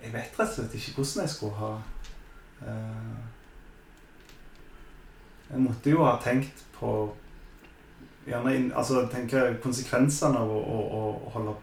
Jeg 0.03 0.13
vet 0.13 0.39
rett 0.39 0.49
og 0.49 0.55
slett 0.55 0.75
ikke 0.77 0.95
hvordan 0.99 1.23
jeg 1.25 1.29
skulle 1.33 1.59
ha 1.59 1.71
eh, 2.61 3.17
Jeg 5.51 5.61
måtte 5.61 5.89
jo 5.93 6.03
ha 6.05 6.15
tenkt 6.21 6.64
på 6.79 6.95
gjerne 8.25 8.55
inn, 8.57 8.67
altså 8.75 9.05
tenke 9.11 9.43
konsekvensene 9.63 10.39
av 10.41 10.51
å, 10.51 10.59
å, 10.59 10.79
å 10.97 11.33
holde, 11.35 11.55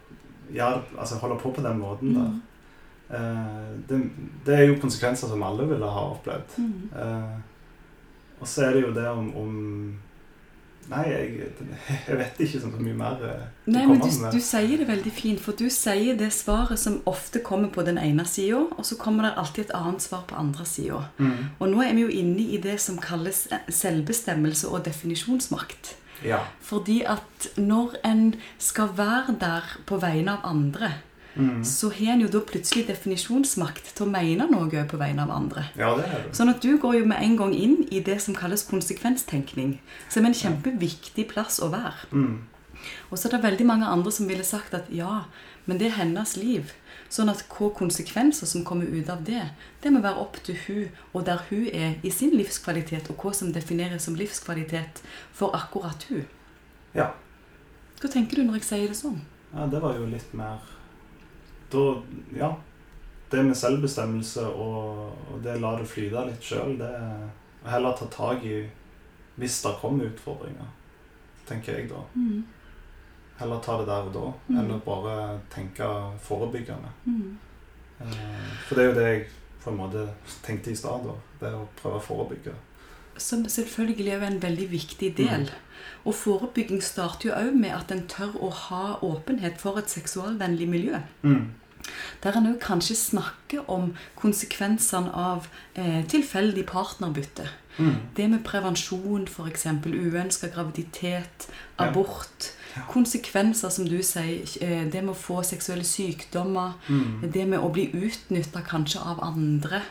ja, 0.55 0.77
altså 0.97 1.19
holde 1.23 1.41
på 1.43 1.53
på 1.55 1.65
den 1.65 1.81
måten 1.81 2.15
der. 2.17 2.31
Mm. 2.31 2.41
Eh, 3.13 3.73
det, 3.89 3.99
det 4.47 4.57
er 4.57 4.69
jo 4.71 4.81
konsekvenser 4.81 5.29
som 5.29 5.43
alle 5.45 5.67
ville 5.69 5.89
ha 5.97 6.05
opplevd. 6.15 6.55
Mm. 6.59 6.89
Eh, 7.03 7.35
og 8.41 8.49
så 8.49 8.67
er 8.67 8.77
det 8.77 8.87
jo 8.87 8.95
det 8.95 9.09
om, 9.11 9.29
om 9.39 9.53
Nei, 10.91 11.03
jeg, 11.09 11.49
jeg 12.09 12.17
vet 12.19 12.41
ikke 12.43 12.61
så 12.61 12.71
mye 12.75 12.97
mer. 12.99 13.23
eh, 13.25 13.45
Nei, 13.71 13.85
men 13.87 14.01
du, 14.03 14.09
du 14.09 14.41
sier 14.43 14.75
det 14.81 14.89
veldig 14.89 15.13
fint, 15.15 15.41
for 15.41 15.57
du 15.57 15.69
sier 15.71 16.17
det 16.19 16.33
svaret 16.35 16.81
som 16.83 17.01
ofte 17.07 17.41
kommer 17.45 17.71
på 17.73 17.85
den 17.87 17.99
ene 18.03 18.25
sida, 18.29 18.65
og 18.77 18.85
så 18.85 18.99
kommer 19.01 19.29
det 19.29 19.35
alltid 19.41 19.65
et 19.69 19.75
annet 19.79 20.03
svar 20.03 20.25
på 20.29 20.37
andre 20.37 20.67
sida. 20.69 21.05
Mm. 21.19 21.55
Og 21.59 21.71
nå 21.73 21.83
er 21.87 21.95
vi 21.95 22.05
jo 22.07 22.13
inne 22.13 22.49
i 22.57 22.59
det 22.61 22.79
som 22.83 22.99
kalles 23.01 23.47
selvbestemmelse 23.69 24.69
og 24.69 24.85
definisjonsmakt. 24.89 25.95
Ja. 26.27 26.43
Fordi 26.63 27.01
at 27.09 27.49
når 27.57 27.97
en 28.07 28.35
skal 28.59 28.93
være 28.97 29.35
der 29.41 29.73
på 29.87 29.97
vegne 30.03 30.37
av 30.37 30.45
andre, 30.53 30.93
Mm. 31.35 31.65
så 31.65 31.89
har 31.91 32.15
en 32.15 32.25
jo 32.27 32.29
da 32.29 32.43
plutselig 32.45 32.87
definisjonsmakt 32.91 33.95
til 33.97 34.05
å 34.07 34.11
mene 34.13 34.49
noe 34.51 34.85
på 34.89 35.01
vegne 35.01 35.25
av 35.25 35.31
andre. 35.33 35.65
ja, 35.79 35.95
det 35.97 36.05
er 36.05 36.27
det. 36.27 36.37
Sånn 36.37 36.53
at 36.53 36.61
du 36.61 36.77
går 36.79 36.99
jo 37.01 37.07
med 37.09 37.23
en 37.25 37.37
gang 37.41 37.55
inn 37.57 37.79
i 37.91 38.03
det 38.05 38.19
som 38.21 38.37
kalles 38.37 38.67
konsekvenstenkning, 38.69 39.79
som 40.09 40.25
er 40.25 40.33
en 40.33 40.41
kjempeviktig 40.43 41.29
plass 41.33 41.61
å 41.63 41.71
være. 41.73 42.11
Mm. 42.13 42.43
Og 43.11 43.19
så 43.19 43.29
er 43.29 43.37
det 43.37 43.43
veldig 43.45 43.67
mange 43.67 43.87
andre 43.87 44.13
som 44.13 44.29
ville 44.29 44.45
sagt 44.45 44.75
at 44.75 44.91
ja, 44.93 45.25
men 45.65 45.79
det 45.79 45.89
er 45.89 45.99
hennes 46.01 46.37
liv. 46.37 46.73
Sånn 47.13 47.31
at 47.31 47.45
hva 47.53 47.69
konsekvenser 47.77 48.49
som 48.49 48.65
kommer 48.65 48.89
ut 48.89 49.09
av 49.13 49.23
det, 49.25 49.45
det 49.83 49.93
må 49.93 50.01
være 50.03 50.21
opp 50.21 50.41
til 50.45 50.57
hun 50.67 51.03
og 51.13 51.27
der 51.29 51.45
hun 51.51 51.69
er 51.69 51.99
i 52.03 52.11
sin 52.11 52.33
livskvalitet, 52.35 53.11
og 53.13 53.21
hva 53.23 53.35
som 53.37 53.53
defineres 53.53 54.09
som 54.09 54.17
livskvalitet 54.19 55.03
for 55.33 55.55
akkurat 55.57 56.09
hun. 56.11 56.25
Ja. 56.97 57.13
Hva 58.01 58.11
tenker 58.11 58.41
du 58.41 58.49
når 58.49 58.61
jeg 58.61 58.69
sier 58.69 58.91
det 58.91 58.99
sånn? 58.99 59.21
ja, 59.53 59.67
det 59.67 59.83
var 59.83 59.99
jo 59.99 60.07
litt 60.09 60.33
mer 60.37 60.61
Da 61.73 62.03
Ja. 62.37 62.53
Det 63.33 63.41
med 63.45 63.57
selvbestemmelse 63.57 64.43
og, 64.47 65.13
og 65.33 65.39
det 65.43 65.55
la 65.61 65.71
det 65.79 65.87
flyte 65.89 66.27
litt 66.29 66.43
sjøl, 66.45 66.75
det 66.79 66.91
Og 67.65 67.71
heller 67.71 67.95
ta 67.97 68.07
tak 68.13 68.43
i 68.45 68.67
hvis 69.39 69.63
det 69.63 69.71
kommer 69.81 70.05
utfordringer, 70.11 70.67
tenker 71.49 71.73
jeg 71.79 71.89
da. 71.89 72.03
Mm. 72.15 72.43
Heller 73.39 73.61
ta 73.65 73.79
det 73.79 73.87
der 73.89 74.09
og 74.11 74.13
da, 74.13 74.33
Mm. 74.49 74.59
enn 74.59 74.75
å 74.75 74.81
bare 74.85 75.15
tenke 75.55 75.87
forebyggende. 76.21 76.91
Mm. 77.07 77.39
Eh, 78.01 78.51
For 78.69 78.75
det 78.75 78.85
er 78.85 78.89
jo 78.91 78.95
det 78.99 79.07
jeg 79.09 79.27
på 79.65 79.71
en 79.71 79.79
måte 79.79 80.09
tenkte 80.43 80.71
i 80.71 80.75
stad. 80.77 81.09
Det 81.41 81.49
å 81.55 81.65
prøve 81.81 81.97
å 81.97 82.05
forebygge. 82.05 82.53
Som 83.17 83.45
selvfølgelig 83.45 84.09
er 84.13 84.23
en 84.27 84.41
veldig 84.43 84.69
viktig 84.71 85.17
del. 85.17 85.49
Og 86.05 86.15
forebygging 86.15 86.83
starter 86.83 87.29
jo 87.31 87.35
òg 87.35 87.55
med 87.55 87.71
at 87.73 87.91
en 87.93 88.07
tør 88.09 88.37
å 88.43 88.51
ha 88.51 88.99
åpenhet 89.01 89.59
for 89.59 89.79
et 89.79 89.89
seksualvennlig 89.89 90.69
miljø. 90.69 91.01
Mm. 91.23 91.53
Der 92.23 92.37
en 92.39 92.49
òg 92.53 92.61
kanskje 92.63 92.97
snakker 92.97 93.69
om 93.71 93.93
konsekvensene 94.19 95.13
av 95.13 95.49
eh, 95.75 96.03
tilfeldig 96.09 96.67
partnerbytte. 96.71 97.49
Mm. 97.79 97.95
Det 98.17 98.29
med 98.31 98.45
prevensjon, 98.45 99.27
f.eks. 99.29 99.67
uønska 99.87 100.53
graviditet, 100.53 101.49
abort. 101.79 102.51
Ja. 102.53 102.62
Konsekvenser, 102.89 103.69
som 103.69 103.85
du 103.89 104.03
sier. 104.03 104.47
eh, 104.61 104.85
Det 104.91 105.03
med 105.05 105.15
å 105.15 105.19
få 105.19 105.43
seksuelle 105.43 105.85
sykdommer. 105.85 106.73
Mm. 106.89 107.31
Det 107.33 107.47
med 107.49 107.59
å 107.59 107.73
bli 107.73 107.91
utnytta 107.93 108.63
kanskje 108.63 109.01
av 109.01 109.21
andre. 109.23 109.83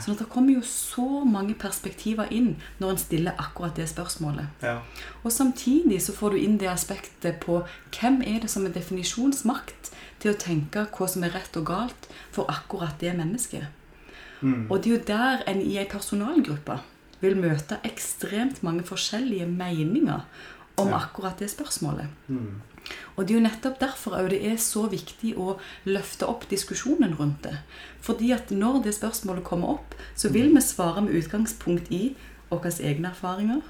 Sånn 0.00 0.12
at 0.12 0.18
det 0.18 0.28
kommer 0.28 0.52
jo 0.52 0.60
så 0.60 1.24
mange 1.24 1.54
perspektiver 1.54 2.26
inn 2.30 2.56
når 2.78 2.90
en 2.90 2.98
stiller 2.98 3.32
akkurat 3.38 3.76
det 3.76 3.88
spørsmålet. 3.88 4.46
Ja. 4.62 4.80
Og 5.24 5.32
samtidig 5.32 6.02
så 6.02 6.12
får 6.12 6.30
du 6.30 6.36
inn 6.36 6.58
det 6.58 6.68
aspektet 6.68 7.40
på 7.40 7.62
hvem 8.00 8.22
er 8.22 8.40
det 8.40 8.50
som 8.50 8.66
er 8.66 8.70
definisjonsmakt 8.70 9.92
til 10.20 10.32
å 10.32 10.38
tenke 10.38 10.86
hva 10.86 11.08
som 11.08 11.24
er 11.24 11.30
rett 11.30 11.56
og 11.56 11.66
galt 11.66 12.08
for 12.30 12.44
akkurat 12.48 13.00
det 13.00 13.16
mennesket. 13.16 13.66
Mm. 14.40 14.70
Og 14.70 14.82
det 14.82 14.90
er 14.92 14.96
jo 14.96 15.04
der 15.06 15.42
en 15.46 15.62
i 15.62 15.78
ei 15.78 15.86
personalgruppe 15.88 16.80
vil 17.20 17.36
møte 17.40 17.78
ekstremt 17.84 18.62
mange 18.66 18.84
forskjellige 18.84 19.46
meninger 19.48 20.20
om 20.76 20.88
Ja. 20.88 20.96
akkurat 20.96 21.38
det 21.38 21.50
spørsmålet. 21.50 22.06
Mm. 22.28 22.62
Og 23.16 23.26
det 23.26 23.34
er 23.34 23.40
jo 23.40 23.48
nettopp 23.48 23.78
derfor 23.80 24.28
det 24.28 24.44
er 24.46 24.56
så 24.56 24.86
viktig 24.88 25.34
å 25.36 25.58
løfte 25.84 26.26
opp 26.28 26.48
diskusjonen 26.50 27.16
rundt 27.18 27.42
det. 27.42 27.58
Fordi 28.00 28.32
at 28.32 28.50
når 28.50 28.82
det 28.84 28.94
spørsmålet 28.94 29.44
kommer 29.44 29.68
opp, 29.68 29.94
så 30.14 30.28
vil 30.32 30.54
vi 30.54 30.60
svare 30.60 31.02
med 31.02 31.14
utgangspunkt 31.14 31.90
i 31.90 32.14
våre 32.50 32.70
egne 32.70 33.08
erfaringer, 33.10 33.62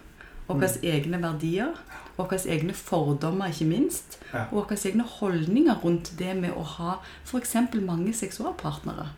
våre 0.49 0.69
egne 0.83 1.23
verdier, 1.23 1.75
våre 2.17 2.39
egne 2.47 2.75
fordommer, 2.75 3.49
ikke 3.49 3.69
minst, 3.71 4.19
og 4.53 4.67
våre 4.67 4.77
egne 4.77 5.05
holdninger 5.05 5.81
rundt 5.85 6.13
det 6.19 6.37
med 6.37 6.53
å 6.53 6.63
ha 6.77 6.99
f.eks. 7.25 7.55
mange 7.81 8.13
seksualpartnere. 8.13 9.09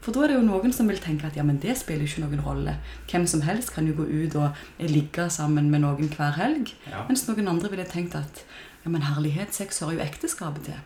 For 0.00 0.16
da 0.16 0.22
er 0.24 0.32
det 0.32 0.36
jo 0.38 0.46
noen 0.46 0.72
som 0.72 0.88
vil 0.88 1.00
tenke 1.02 1.28
at 1.28 1.36
ja, 1.36 1.44
men 1.44 1.58
det 1.60 1.74
spiller 1.76 2.06
ikke 2.06 2.22
noen 2.24 2.40
rolle. 2.44 2.76
Hvem 3.10 3.26
som 3.28 3.42
helst 3.44 3.74
kan 3.74 3.88
jo 3.88 3.98
gå 3.98 4.06
ut 4.08 4.36
og 4.40 4.62
ligge 4.80 5.26
sammen 5.30 5.68
med 5.72 5.84
noen 5.84 6.08
hver 6.14 6.38
helg. 6.38 6.72
Ja. 6.88 7.04
Mens 7.08 7.26
noen 7.28 7.50
andre 7.52 7.68
ville 7.72 7.84
tenkt 7.88 8.16
at 8.16 8.44
ja, 8.84 8.88
men 8.88 9.04
herlighet, 9.04 9.52
sex 9.52 9.82
hører 9.84 9.98
jo 9.98 10.06
ekteskapet 10.06 10.70
til. 10.70 10.80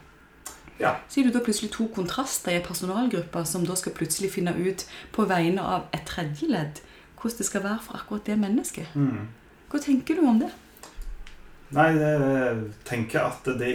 ja. 0.80 0.96
Så 1.08 1.20
er 1.20 1.28
det 1.28 1.36
da 1.36 1.44
plutselig 1.46 1.70
to 1.70 1.86
kontraster 1.94 2.50
i 2.50 2.58
en 2.58 2.66
personalgruppe 2.66 3.44
som 3.46 3.66
da 3.66 3.76
skal 3.78 3.94
plutselig 3.94 4.32
finne 4.34 4.56
ut 4.58 4.82
på 5.14 5.28
vegne 5.30 5.62
av 5.62 5.86
et 5.94 6.02
tredje 6.10 6.50
ledd 6.50 6.82
hvordan 7.14 7.38
det 7.38 7.46
skal 7.46 7.62
være 7.64 7.80
for 7.86 7.96
akkurat 7.96 8.26
det 8.26 8.38
mennesket. 8.38 8.96
Mm. 8.98 9.28
Hva 9.70 9.78
tenker 9.80 10.18
du 10.18 10.26
om 10.28 10.42
det? 10.42 10.50
Nei, 11.74 11.86
jeg 11.96 12.58
tenker 12.84 13.24
at 13.30 13.46
det 13.58 13.70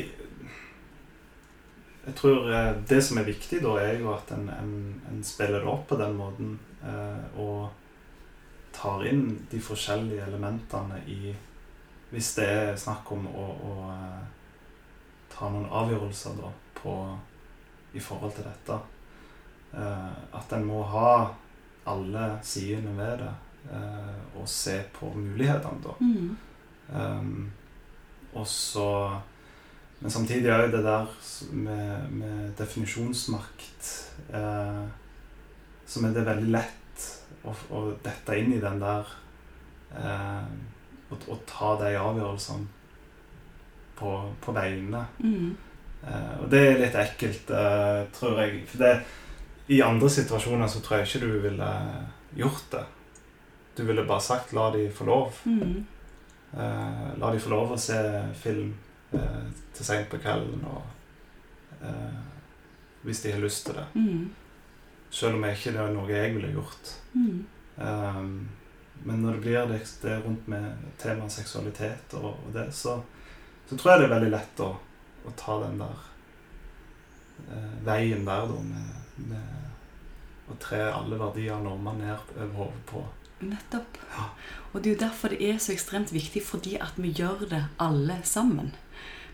Jeg 2.10 2.15
tror 2.17 2.48
eh, 2.50 2.72
det 2.89 3.04
som 3.06 3.19
er 3.22 3.28
viktig 3.28 3.62
da, 3.62 3.76
er 3.78 4.00
jo 4.02 4.10
at 4.15 4.32
en, 4.34 4.48
en, 4.50 4.74
en 5.12 5.22
spiller 5.26 5.62
det 5.62 5.69
opp 5.69 5.86
på 5.91 5.98
den 6.00 6.15
måten. 6.17 6.56
Eh, 6.82 7.38
og 7.38 7.69
tar 8.74 9.06
inn 9.06 9.28
de 9.52 9.60
forskjellige 9.62 10.26
elementene 10.30 11.02
i 11.12 11.36
Hvis 12.10 12.32
det 12.39 12.45
er 12.50 12.78
snakk 12.80 13.12
om 13.13 13.28
å, 13.30 13.43
å 13.69 13.74
eh, 13.93 14.24
ta 15.30 15.52
noen 15.54 15.67
avgjørelser 15.69 16.39
da 16.39 16.50
på 16.80 16.95
i 17.93 18.02
forhold 18.02 18.34
til 18.34 18.48
dette. 18.48 18.80
Eh, 19.78 20.15
at 20.39 20.56
en 20.58 20.65
må 20.65 20.82
ha 20.89 21.12
alle 21.89 22.26
sidene 22.41 22.95
ved 22.98 23.22
det, 23.22 23.34
eh, 23.76 24.17
og 24.41 24.50
se 24.50 24.80
på 24.93 25.12
mulighetene, 25.13 25.84
da. 25.86 25.95
Mm. 26.02 26.38
Um, 26.89 27.52
og 28.34 28.48
så 28.50 28.89
Men 30.00 30.12
samtidig 30.12 30.48
er 30.48 30.66
jo 30.66 30.74
det 30.78 30.84
der 30.86 31.08
med, 31.52 32.12
med 32.16 32.52
definisjonsmakt 32.58 33.90
eh, 34.32 34.84
Som 35.90 36.06
er 36.08 36.14
det 36.16 36.24
veldig 36.24 36.52
lett 36.54 37.08
å, 37.44 37.54
å 37.76 37.82
dette 38.04 38.38
inn 38.40 38.54
i 38.56 38.62
den 38.64 38.80
der 38.80 39.12
eh, 39.98 40.46
å, 41.10 41.18
å 41.18 41.40
ta 41.50 41.74
de 41.82 41.96
avgjørelsene 42.00 42.78
på, 44.00 44.12
på 44.40 44.56
vegne. 44.56 45.04
Mm. 45.20 45.56
Eh, 46.08 46.36
og 46.40 46.50
det 46.52 46.62
er 46.64 46.82
litt 46.84 46.98
ekkelt, 47.00 47.52
eh, 47.52 48.04
tror 48.16 48.40
jeg. 48.44 48.64
For 48.72 48.84
det, 48.84 48.94
i 49.76 49.82
andre 49.86 50.10
situasjoner 50.14 50.72
så 50.72 50.82
tror 50.84 51.00
jeg 51.00 51.10
ikke 51.10 51.26
du 51.26 51.40
ville 51.44 51.72
gjort 52.40 52.70
det. 52.74 52.86
Du 53.78 53.84
ville 53.88 54.08
bare 54.08 54.22
sagt 54.22 54.54
'la 54.54 54.70
de 54.72 54.90
få 54.92 55.06
lov'. 55.06 55.42
Mm. 55.46 55.86
Eh, 56.54 57.20
la 57.20 57.32
de 57.32 57.40
få 57.40 57.50
lov 57.50 57.72
å 57.72 57.78
se 57.78 58.00
film 58.42 58.74
eh, 59.17 59.50
til 59.76 59.86
seint 59.86 60.10
på 60.12 60.19
kvelden. 60.22 60.63
Og, 60.69 61.80
eh, 61.82 62.19
hvis 63.02 63.24
de 63.24 63.32
har 63.32 63.43
lyst 63.43 63.65
til 63.65 63.80
det. 63.80 63.86
Mm. 63.95 64.30
Selv 65.10 65.39
om 65.39 65.45
ikke 65.48 65.74
det 65.74 65.82
er 65.82 65.93
noe 65.95 66.12
jeg 66.12 66.34
ville 66.36 66.52
gjort. 66.54 66.95
Mm. 67.13 67.45
Um, 67.80 68.34
men 69.04 69.22
når 69.24 69.38
det 69.38 69.41
blir 69.45 69.69
det, 69.69 69.80
det 70.02 70.17
rundt 70.26 70.48
med 70.52 70.74
temaet 71.00 71.32
seksualitet 71.32 72.13
og, 72.19 72.34
og 72.34 72.50
det, 72.54 72.65
så, 72.76 72.98
så, 73.69 73.78
tror 73.78 73.93
jeg 73.93 74.02
det 74.02 74.08
er 74.10 74.15
veldig 74.15 74.32
lett 74.34 74.63
å, 74.65 74.74
å 75.24 75.36
ta 75.39 75.56
den 75.63 75.80
der 75.80 76.02
eh, 77.48 77.78
veien 77.88 78.28
der, 78.28 78.52
da, 78.52 78.60
med, 78.67 79.30
med 79.32 80.52
å 80.52 80.58
tre 80.60 80.82
alle 80.89 81.19
verdier 81.22 81.56
og 81.56 81.69
normer 81.69 81.95
ned 82.02 82.36
over 82.36 82.52
hodet 82.58 82.84
på. 82.91 83.06
Nettopp. 83.39 83.98
Ja. 84.12 84.28
Og 84.74 84.82
det 84.84 84.89
er 84.89 84.95
jo 84.98 85.02
derfor 85.06 85.32
det 85.32 85.39
er 85.48 85.60
så 85.63 85.72
ekstremt 85.72 86.12
viktig, 86.12 86.43
fordi 86.43 86.76
at 86.82 87.00
vi 87.00 87.13
gjør 87.15 87.45
det 87.54 87.63
alle 87.80 88.19
sammen. 88.28 88.74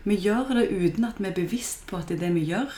Vi 0.06 0.14
gjør 0.22 0.52
det 0.54 0.68
uten 0.70 1.08
at 1.08 1.16
vi 1.18 1.26
er 1.26 1.34
bevisst 1.34 1.86
på 1.90 1.98
at 1.98 2.06
det 2.06 2.20
er 2.20 2.26
det 2.28 2.34
vi 2.36 2.44
gjør. 2.46 2.74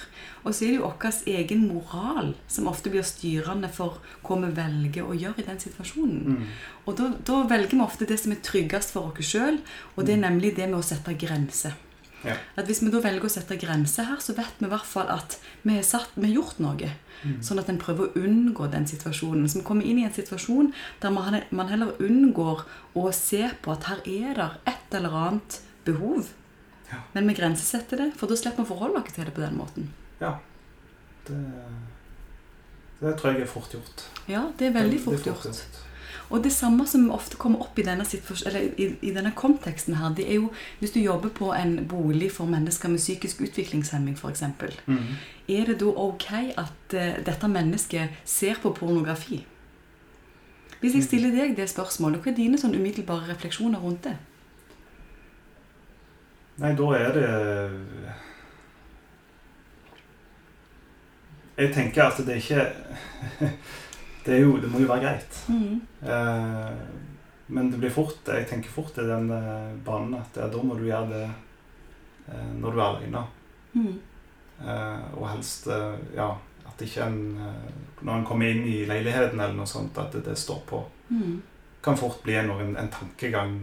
Og 0.47 0.55
så 0.55 0.65
er 0.65 0.71
det 0.71 0.79
jo 0.79 0.89
vår 0.89 1.19
egen 1.29 1.67
moral 1.69 2.31
som 2.49 2.71
ofte 2.71 2.93
blir 2.93 3.05
styrende 3.05 3.69
for 3.73 3.99
hva 4.25 4.39
vi 4.47 4.55
velger 4.57 5.05
å 5.05 5.17
gjøre 5.17 5.43
i 5.43 5.49
den 5.51 5.61
situasjonen. 5.61 6.39
Mm. 6.39 6.47
Og 6.87 6.97
da, 6.97 7.11
da 7.29 7.43
velger 7.51 7.77
vi 7.77 7.85
ofte 7.85 8.09
det 8.09 8.17
som 8.23 8.33
er 8.33 8.41
tryggest 8.45 8.97
for 8.97 9.13
oss 9.13 9.29
sjøl, 9.29 9.61
og 9.97 10.09
det 10.09 10.17
er 10.17 10.25
nemlig 10.25 10.55
det 10.57 10.71
med 10.71 10.81
å 10.81 10.89
sette 10.89 11.13
grenser. 11.21 11.77
Ja. 12.25 12.35
At 12.59 12.67
Hvis 12.67 12.81
vi 12.83 12.91
da 12.91 13.03
velger 13.03 13.29
å 13.29 13.31
sette 13.31 13.59
grenser 13.61 14.09
her, 14.09 14.19
så 14.25 14.35
vet 14.35 14.59
vi 14.59 14.67
i 14.67 14.73
hvert 14.73 14.89
fall 14.89 15.13
at 15.13 15.37
vi 15.63 15.77
har, 15.77 15.85
satt, 15.87 16.17
vi 16.17 16.31
har 16.31 16.41
gjort 16.41 16.65
noe. 16.65 16.91
Mm. 17.23 17.39
Sånn 17.45 17.61
at 17.61 17.69
en 17.71 17.79
prøver 17.83 18.09
å 18.09 18.25
unngå 18.25 18.67
den 18.73 18.89
situasjonen. 18.91 19.47
Så 19.51 19.61
vi 19.61 19.69
kommer 19.69 19.87
inn 19.87 20.01
i 20.01 20.09
en 20.09 20.17
situasjon 20.17 20.73
der 21.03 21.15
man 21.15 21.43
man 21.51 21.71
heller 21.71 21.95
unngår 22.03 22.65
å 22.99 23.09
se 23.15 23.45
på 23.63 23.75
at 23.75 23.87
her 23.91 24.03
er 24.07 24.35
det 24.39 24.51
et 24.73 24.99
eller 24.99 25.15
annet 25.29 25.61
behov. 25.87 26.33
Ja. 26.91 27.03
Men 27.13 27.29
vi 27.29 27.35
grensesetter 27.37 28.01
det, 28.01 28.13
for 28.17 28.31
da 28.31 28.39
slipper 28.39 28.63
vi 28.63 28.69
å 28.69 28.73
forholde 28.73 29.03
oss 29.03 29.13
til 29.17 29.29
det 29.29 29.35
på 29.37 29.45
den 29.45 29.59
måten. 29.59 29.91
Ja. 30.23 30.39
Det, 31.29 31.43
det 33.01 33.19
tror 33.19 33.35
jeg 33.35 33.45
er 33.45 33.51
fort 33.51 33.75
gjort. 33.77 34.07
Ja, 34.31 34.49
det 34.59 34.71
er 34.71 34.79
veldig 34.79 35.03
fort 35.05 35.29
gjort. 35.29 35.85
Og 36.29 36.45
det 36.45 36.53
samme 36.53 36.85
som 36.87 37.11
ofte 37.11 37.39
kommer 37.41 37.63
opp 37.65 37.79
i 37.81 37.85
denne, 37.87 38.05
eller 38.47 38.61
i, 38.77 38.89
i 39.01 39.13
denne 39.17 39.33
konteksten 39.37 39.97
her, 39.97 40.13
det 40.17 40.27
er 40.29 40.37
jo 40.37 40.51
hvis 40.81 40.93
du 40.93 41.01
jobber 41.01 41.33
på 41.33 41.53
en 41.57 41.79
bolig 41.89 42.31
for 42.33 42.49
mennesker 42.49 42.93
med 42.93 43.01
psykisk 43.01 43.41
utviklingshemming 43.47 44.17
f.eks. 44.17 44.43
Mm. 44.87 45.15
Er 45.49 45.71
det 45.71 45.79
da 45.81 45.93
ok 46.05 46.27
at 46.61 46.97
uh, 46.97 47.15
dette 47.25 47.49
mennesket 47.49 48.21
ser 48.29 48.61
på 48.63 48.75
pornografi? 48.77 49.45
Hvis 50.81 50.95
jeg 50.95 51.09
stiller 51.09 51.33
deg 51.35 51.57
det 51.57 51.67
spørsmålet, 51.71 52.21
hva 52.23 52.31
er 52.31 52.37
dine 52.37 52.61
sånn 52.61 52.77
umiddelbare 52.77 53.33
refleksjoner 53.33 53.81
rundt 53.83 54.05
det? 54.07 54.19
Nei, 56.59 56.73
da 56.75 56.87
er 56.97 57.13
det 57.15 57.27
Jeg 61.59 61.75
tenker 61.75 62.09
at 62.09 62.19
det 62.27 62.39
ikke 62.41 62.65
Det, 64.25 64.35
er 64.35 64.43
jo, 64.43 64.59
det 64.61 64.69
må 64.69 64.83
jo 64.83 64.89
være 64.91 65.01
greit. 65.07 65.37
Mm. 65.49 65.79
Eh, 66.05 66.73
men 67.55 67.71
det 67.73 67.79
blir 67.81 67.93
fort 67.95 68.27
Jeg 68.29 68.45
tenker 68.51 68.69
fort 68.75 68.99
i 69.01 69.07
den 69.09 69.31
eh, 69.33 69.71
banen 69.87 70.19
at 70.19 70.37
da 70.37 70.63
må 70.63 70.77
du 70.77 70.85
gjøre 70.85 71.09
det 71.15 71.23
eh, 71.25 72.51
når 72.59 72.75
du 72.75 72.81
er 72.83 72.85
alene. 72.89 73.23
Mm. 73.73 73.95
Eh, 74.61 75.07
og 75.15 75.25
helst 75.31 75.71
eh, 75.73 75.97
ja, 76.19 76.29
at 76.69 76.85
ikke 76.85 77.07
en 77.07 77.23
Når 78.03 78.13
en 78.13 78.27
kommer 78.27 78.51
inn 78.51 78.67
i 78.69 78.83
leiligheten 78.91 79.41
eller 79.41 79.57
noe 79.57 79.71
sånt, 79.71 79.97
at 79.99 80.13
det, 80.13 80.27
det 80.27 80.37
står 80.39 80.61
på. 80.69 80.83
Mm. 81.09 81.41
Kan 81.83 81.97
fort 81.97 82.21
bli 82.27 82.37
en, 82.37 82.53
en 82.77 82.93
tankegang 82.93 83.57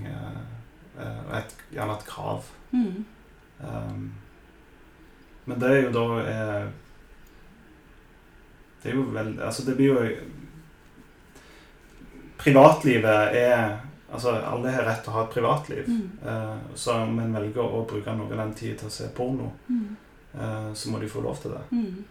og 0.96 1.36
eh, 1.36 1.56
gjerne 1.76 1.96
et 1.96 2.08
krav. 2.08 2.50
Mm. 2.76 3.06
Um, 3.66 4.06
men 5.46 5.60
det 5.62 5.70
er 5.72 5.78
jo 5.86 5.92
da 5.96 6.06
eh, 6.28 6.66
Det 8.84 8.92
er 8.92 8.96
jo 8.98 9.04
vel 9.16 9.30
Altså, 9.40 9.64
det 9.68 9.76
blir 9.78 9.94
jo 9.94 10.02
Privatlivet 12.38 13.36
er 13.40 13.78
Altså, 14.12 14.32
alle 14.32 14.72
har 14.72 14.86
rett 14.86 15.02
til 15.04 15.12
å 15.12 15.16
ha 15.18 15.24
et 15.26 15.34
privatliv. 15.34 15.88
Mm. 15.90 16.12
Eh, 16.30 16.76
så 16.78 16.94
om 17.04 17.18
en 17.20 17.34
velger 17.36 17.66
å 17.66 17.82
bruke 17.90 18.14
noe 18.16 18.30
av 18.32 18.38
den 18.38 18.54
tida 18.56 18.78
til 18.80 18.88
å 18.88 18.94
se 18.94 19.08
porno, 19.18 19.50
Mm. 19.68 19.96
eh, 20.36 20.70
så 20.74 20.92
må 20.92 21.00
de 21.02 21.10
få 21.10 21.22
lov 21.26 21.42
til 21.42 21.52
det. 21.52 21.64
Mm. 21.72 22.06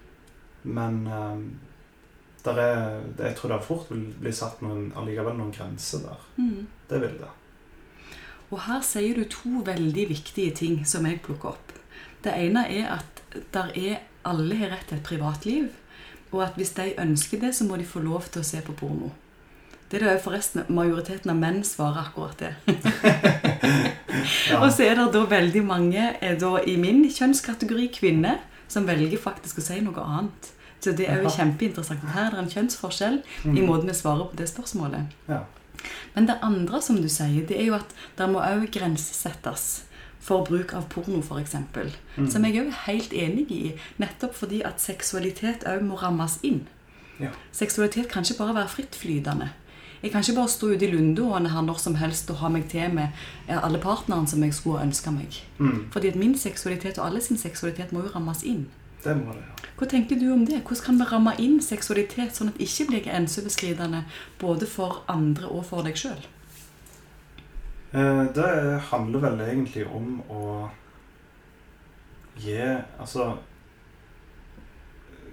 Men 0.65 0.99
der 2.45 2.59
er, 2.59 3.01
det, 3.17 3.25
jeg 3.31 3.37
tror 3.37 3.55
det 3.55 3.63
fort 3.65 3.91
vil 3.91 4.03
bli 4.21 4.33
satt 4.33 4.61
noen, 4.61 4.93
allikevel 4.97 5.37
noen 5.39 5.53
grenser 5.53 6.03
der. 6.05 6.21
Mm. 6.37 6.67
Det 6.91 7.01
vil 7.01 7.17
det. 7.23 7.31
Og 8.55 8.61
her 8.69 8.83
sier 8.87 9.17
du 9.19 9.25
to 9.31 9.65
veldig 9.67 10.05
viktige 10.13 10.55
ting 10.55 10.85
som 10.87 11.07
jeg 11.09 11.19
plukker 11.25 11.57
opp. 11.57 11.73
Det 12.23 12.33
ene 12.39 12.63
er 12.71 12.93
at 13.01 13.23
der 13.53 13.73
er, 13.75 13.97
alle 14.25 14.55
har 14.61 14.71
rett 14.77 14.87
til 14.89 15.01
et 15.01 15.05
privatliv, 15.09 15.67
og 16.31 16.45
at 16.47 16.55
hvis 16.59 16.71
de 16.77 16.93
ønsker 17.03 17.41
det, 17.43 17.51
så 17.59 17.67
må 17.67 17.77
de 17.81 17.85
få 17.89 18.01
lov 18.05 18.29
til 18.31 18.43
å 18.45 18.47
se 18.47 18.61
på 18.65 18.73
porno. 18.79 19.11
Det 19.91 19.99
er 20.01 20.07
det 20.15 20.23
forresten 20.25 20.65
majoriteten 20.75 21.31
av 21.35 21.37
menn 21.39 21.61
svarer 21.67 22.07
akkurat 22.07 22.39
det. 22.39 22.55
Ja. 24.49 24.61
Og 24.63 24.71
så 24.73 24.85
er 24.87 24.95
det 24.97 25.09
da 25.13 25.21
veldig 25.29 25.61
mange 25.67 26.05
er 26.23 26.37
da 26.41 26.53
i 26.71 26.77
min 26.81 27.03
kjønnskategori 27.13 27.89
kvinner 27.97 28.39
som 28.71 28.87
velger 28.89 29.19
faktisk 29.21 29.59
å 29.61 29.65
si 29.67 29.81
noe 29.85 30.01
annet. 30.01 30.49
Så 30.81 30.93
det 30.97 31.09
er 31.11 31.21
jo 31.25 31.33
kjempeinteressant. 31.35 32.05
Her 32.15 32.29
er 32.31 32.37
det 32.37 32.43
en 32.45 32.51
kjønnsforskjell 32.55 33.19
i 33.19 33.49
Mm. 33.49 33.67
måten 33.69 33.91
vi 33.91 33.95
svarer 33.99 34.31
på 34.31 34.37
det 34.39 34.47
spørsmålet. 34.49 35.13
Ja. 35.29 35.41
Men 36.15 36.29
det 36.31 36.39
andre 36.47 36.81
som 36.83 37.01
du 37.03 37.09
sier, 37.09 37.43
det 37.49 37.59
er 37.59 37.69
jo 37.71 37.79
at 37.79 37.97
det 38.19 38.29
må 38.31 38.43
òg 38.45 38.69
grensesettes 38.75 39.85
for 40.25 40.47
bruk 40.47 40.73
av 40.77 40.87
porno, 40.93 41.21
f.eks. 41.21 41.57
Mm. 42.17 42.31
Som 42.33 42.47
jeg 42.47 42.63
òg 42.63 42.71
er 42.71 42.85
helt 42.87 43.13
enig 43.13 43.49
i, 43.53 43.65
nettopp 44.01 44.37
fordi 44.39 44.63
at 44.65 44.81
seksualitet 44.81 45.67
òg 45.69 45.85
må 45.85 45.99
rammes 46.01 46.39
inn. 46.47 46.65
Ja. 47.21 47.31
Seksualitet 47.53 48.09
kan 48.11 48.25
ikke 48.25 48.41
bare 48.41 48.57
være 48.63 48.73
frittflytende. 48.73 49.51
Jeg 50.05 50.13
kan 50.13 50.21
ikke 50.21 50.37
bare 50.37 50.53
stå 50.53 50.69
ute 50.75 50.85
i 50.85 50.91
Lundåene 50.93 51.49
her 51.49 51.63
når 51.65 51.79
som 51.81 51.95
helst 51.97 52.29
og 52.29 52.43
ha 52.43 52.51
meg 52.53 52.67
til 52.69 52.93
med 52.93 53.07
eh, 53.49 53.57
alle 53.57 53.81
partnerne 53.81 54.29
som 54.29 54.43
jeg 54.45 54.53
skulle 54.53 54.83
ønske 54.85 55.13
meg. 55.15 55.39
Mm. 55.59 55.87
Fordi 55.95 56.11
at 56.13 56.19
min 56.21 56.35
seksualitet 56.39 56.99
og 56.99 57.07
alle 57.07 57.23
sin 57.25 57.41
seksualitet 57.41 57.93
må 57.93 58.03
jo 58.05 58.13
rammes 58.13 58.43
inn. 58.45 58.67
Det 59.05 59.15
må 59.17 59.33
det, 59.37 59.43
ja. 59.45 59.51
Hva 59.79 59.87
tenker 59.91 60.17
du 60.21 60.29
om 60.33 60.45
det? 60.47 60.61
Hvordan 60.63 60.85
kan 60.85 60.99
vi 61.01 61.05
ramme 61.11 61.33
inn 61.43 61.59
seksualitet 61.61 62.37
sånn 62.37 62.49
at 62.53 62.59
det 62.61 62.69
ikke 62.69 62.87
blir 62.93 63.03
grenseoverskridende 63.05 64.05
både 64.41 64.67
for 64.71 65.03
andre 65.11 65.51
og 65.51 65.65
for 65.67 65.83
deg 65.87 65.99
sjøl? 65.99 66.23
Eh, 67.93 68.25
Det 68.35 68.81
handler 68.91 69.19
vel 69.21 69.41
egentlig 69.41 69.87
om 69.87 70.21
å 70.31 70.71
gi 72.37 72.57
Altså 72.99 73.37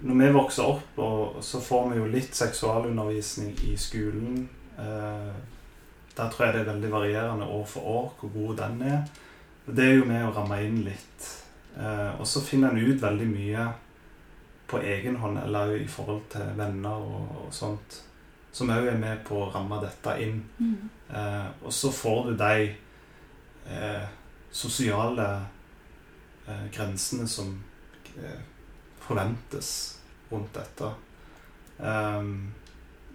Når 0.03 0.15
vi 0.17 0.31
vokser 0.33 0.63
opp, 0.65 0.97
og 0.97 1.43
så 1.45 1.59
får 1.61 1.89
vi 1.91 1.97
jo 1.99 2.05
litt 2.09 2.33
seksualundervisning 2.35 3.51
i 3.69 3.75
skolen. 3.77 4.47
eh, 4.77 5.33
Der 6.17 6.29
tror 6.29 6.45
jeg 6.45 6.53
det 6.53 6.61
er 6.61 6.73
veldig 6.73 6.91
varierende 6.91 7.45
år 7.45 7.65
for 7.67 7.81
år 7.81 8.13
hvor 8.19 8.29
god 8.33 8.57
den 8.57 8.81
er. 8.81 9.03
Det 9.67 9.85
er 9.85 9.93
jo 9.95 10.05
med 10.05 10.25
å 10.25 10.33
ramme 10.35 10.57
inn 10.65 10.81
litt. 10.83 11.40
Eh, 11.77 12.19
Og 12.19 12.27
så 12.27 12.41
finner 12.41 12.69
en 12.71 12.77
ut 12.77 13.01
veldig 13.01 13.27
mye 13.27 13.67
på 14.67 14.79
egen 14.79 15.15
hånd, 15.15 15.37
eller 15.43 15.75
i 15.75 15.87
forhold 15.87 16.21
til 16.29 16.45
venner 16.57 16.89
og, 16.89 17.45
og 17.45 17.53
sånt, 17.53 18.03
som 18.51 18.69
òg 18.69 18.87
er 18.87 18.97
med 18.99 19.23
på 19.27 19.35
å 19.45 19.49
ramme 19.53 19.79
dette 19.83 20.15
inn. 20.23 20.41
Eh, 21.09 21.47
og 21.63 21.71
så 21.73 21.91
får 21.91 22.29
du 22.29 22.35
de 22.37 22.75
eh, 23.67 24.07
sosiale 24.51 25.27
eh, 26.47 26.65
grensene 26.71 27.27
som 27.27 27.63
eh, 28.17 28.39
forventes 28.99 29.99
rundt 30.31 30.53
dette. 30.55 30.91
Ehm, 31.83 32.51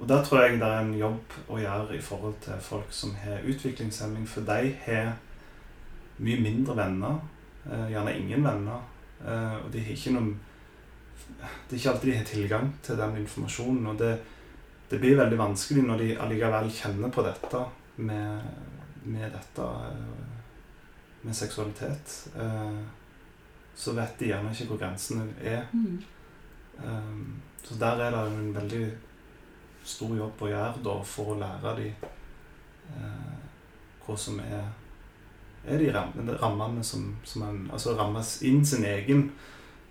og 0.01 0.09
der 0.09 0.25
tror 0.25 0.43
jeg 0.43 0.59
det 0.61 0.67
er 0.69 0.81
en 0.83 0.95
jobb 0.99 1.37
å 1.49 1.57
gjøre 1.61 1.97
i 1.97 2.01
forhold 2.05 2.35
til 2.45 2.59
folk 2.61 2.91
som 2.93 3.15
har 3.23 3.45
utviklingshemming, 3.49 4.27
for 4.29 4.41
de 4.45 4.75
har 4.85 5.15
mye 6.19 6.41
mindre 6.41 6.77
venner. 6.77 7.21
Eh, 7.71 7.89
gjerne 7.93 8.17
ingen 8.19 8.45
venner. 8.45 8.81
eh, 9.25 9.57
og 9.65 9.71
de 9.73 9.83
har 9.83 9.93
ikke 9.95 10.15
noen 10.17 10.35
Det 11.27 11.75
er 11.75 11.79
ikke 11.79 11.91
alltid 11.91 12.11
de 12.11 12.17
har 12.17 12.25
tilgang 12.25 12.73
til 12.83 12.97
den 12.97 13.17
informasjonen. 13.17 13.87
og 13.87 13.99
det 13.99 14.19
det 14.89 15.01
blir 15.03 15.17
veldig 15.19 15.39
vanskelig 15.39 15.83
når 15.83 15.99
de 15.99 16.17
allikevel 16.23 16.69
kjenner 16.71 17.11
på 17.11 17.23
dette 17.27 17.59
med, 17.97 18.43
med 19.03 19.33
dette 19.35 19.63
eh, 19.63 20.29
med 21.23 21.35
seksualitet. 21.35 22.29
Så 23.75 23.93
vet 23.93 24.19
de 24.19 24.29
gjerne 24.29 24.53
ikke 24.53 24.69
hvor 24.69 24.79
grensene 24.79 25.25
er. 25.43 25.67
Mm. 25.73 25.99
Så 27.65 27.75
der 27.81 27.99
er 27.99 28.15
det 28.15 28.21
en 28.31 28.55
veldig 28.55 28.85
stor 29.87 30.17
jobb 30.19 30.43
å 30.43 30.51
gjøre 30.51 30.83
da, 30.85 30.97
for 31.07 31.33
å 31.33 31.39
lære 31.41 31.75
de 31.79 31.87
eh, 31.91 33.33
hva 34.07 34.17
som 34.19 34.39
er, 34.43 34.67
er 35.67 35.79
de 35.79 35.91
rammene, 35.95 36.37
rammene 36.43 36.85
som, 36.85 37.17
som 37.25 37.43
en, 37.43 37.71
altså 37.73 37.97
rammes 37.99 38.43
inn 38.43 38.65
sin 38.67 38.85
egen, 38.85 39.31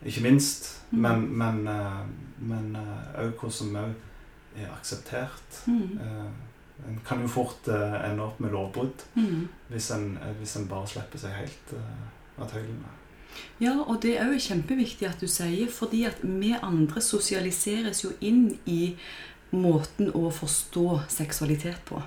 ikke 0.05 0.21
minst, 0.21 0.71
Mm. 0.91 0.99
men, 1.01 1.21
men, 1.37 1.67
eh, 1.67 2.03
men 2.39 2.75
eh, 2.75 3.21
også 3.25 3.39
hva 3.41 3.51
som 3.51 3.75
òg 3.75 3.93
er 4.61 4.67
akseptert. 4.77 5.63
Mm. 5.67 5.99
Eh, 5.99 6.27
En 6.87 6.99
kan 7.07 7.21
jo 7.23 7.27
fort 7.31 7.67
eh, 7.71 7.93
ende 8.09 8.21
opp 8.23 8.39
med 8.43 8.51
lovbrudd 8.51 9.03
Mm. 9.15 9.47
hvis 9.71 9.91
en, 9.95 10.17
eh, 10.21 10.33
hvis 10.39 10.55
en 10.59 10.67
bare 10.67 10.87
slipper 10.87 11.17
seg 11.17 11.31
helt 11.31 11.73
eh, 11.73 12.41
av 12.41 12.49
tøylene. 12.51 12.91
Ja, 13.59 13.71
og 13.87 14.01
det 14.01 14.17
er 14.19 14.25
jo 14.31 14.39
kjempeviktig 14.39 15.07
at 15.09 15.19
du 15.19 15.27
sier, 15.27 15.67
fordi 15.71 16.03
at 16.05 16.19
vi 16.23 16.51
andre 16.61 17.01
sosialiseres 17.01 18.03
jo 18.03 18.11
inn 18.21 18.57
i 18.65 18.95
måten 19.57 20.11
å 20.15 20.29
forstå 20.33 21.01
seksualitet 21.11 21.81
på. 21.87 22.01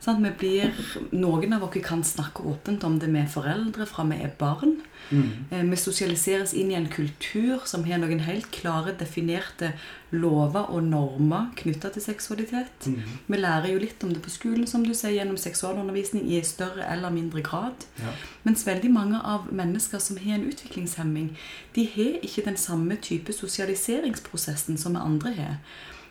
Sant? 0.00 0.24
Vi 0.24 0.32
blir, 0.40 0.74
noen 1.12 1.52
av 1.56 1.66
oss 1.66 1.78
kan 1.84 2.02
snakke 2.04 2.42
åpent 2.48 2.84
om 2.84 2.98
det 2.98 3.10
med 3.12 3.30
foreldre 3.30 3.86
fra 3.86 4.04
vi 4.08 4.20
er 4.24 4.34
barn. 4.38 4.78
Mm. 5.10 5.44
Eh, 5.50 5.64
Vi 5.64 5.76
sosialiseres 5.76 6.54
inn 6.54 6.70
i 6.70 6.74
en 6.74 6.88
kultur 6.88 7.64
som 7.64 7.84
har 7.84 7.98
noen 7.98 8.20
helt 8.26 8.50
klare, 8.50 8.92
definerte 8.98 9.72
lover 10.10 10.70
og 10.72 10.82
normer 10.84 11.50
knytta 11.56 11.90
til 11.92 12.02
seksualitet. 12.02 12.86
Mm. 12.86 13.02
Vi 13.26 13.40
lærer 13.40 13.72
jo 13.72 13.82
litt 13.82 14.04
om 14.04 14.12
det 14.12 14.22
på 14.24 14.32
skolen, 14.32 14.66
som 14.66 14.84
du 14.84 14.94
sier, 14.94 15.18
gjennom 15.18 15.36
seksualundervisning 15.40 16.28
i 16.32 16.40
større 16.44 16.86
eller 16.88 17.12
mindre 17.14 17.42
grad. 17.42 17.86
Ja. 18.00 18.14
Mens 18.44 18.66
veldig 18.66 18.90
mange 18.92 19.20
av 19.20 19.52
mennesker 19.52 20.00
som 20.02 20.16
har 20.16 20.38
en 20.38 20.48
utviklingshemming, 20.48 21.36
de 21.74 21.86
har 21.94 22.18
ikke 22.22 22.46
den 22.48 22.56
samme 22.56 22.96
type 22.96 23.32
sosialiseringsprosessen 23.32 24.78
som 24.80 24.96
vi 24.96 25.04
andre 25.04 25.34
har. 25.36 25.56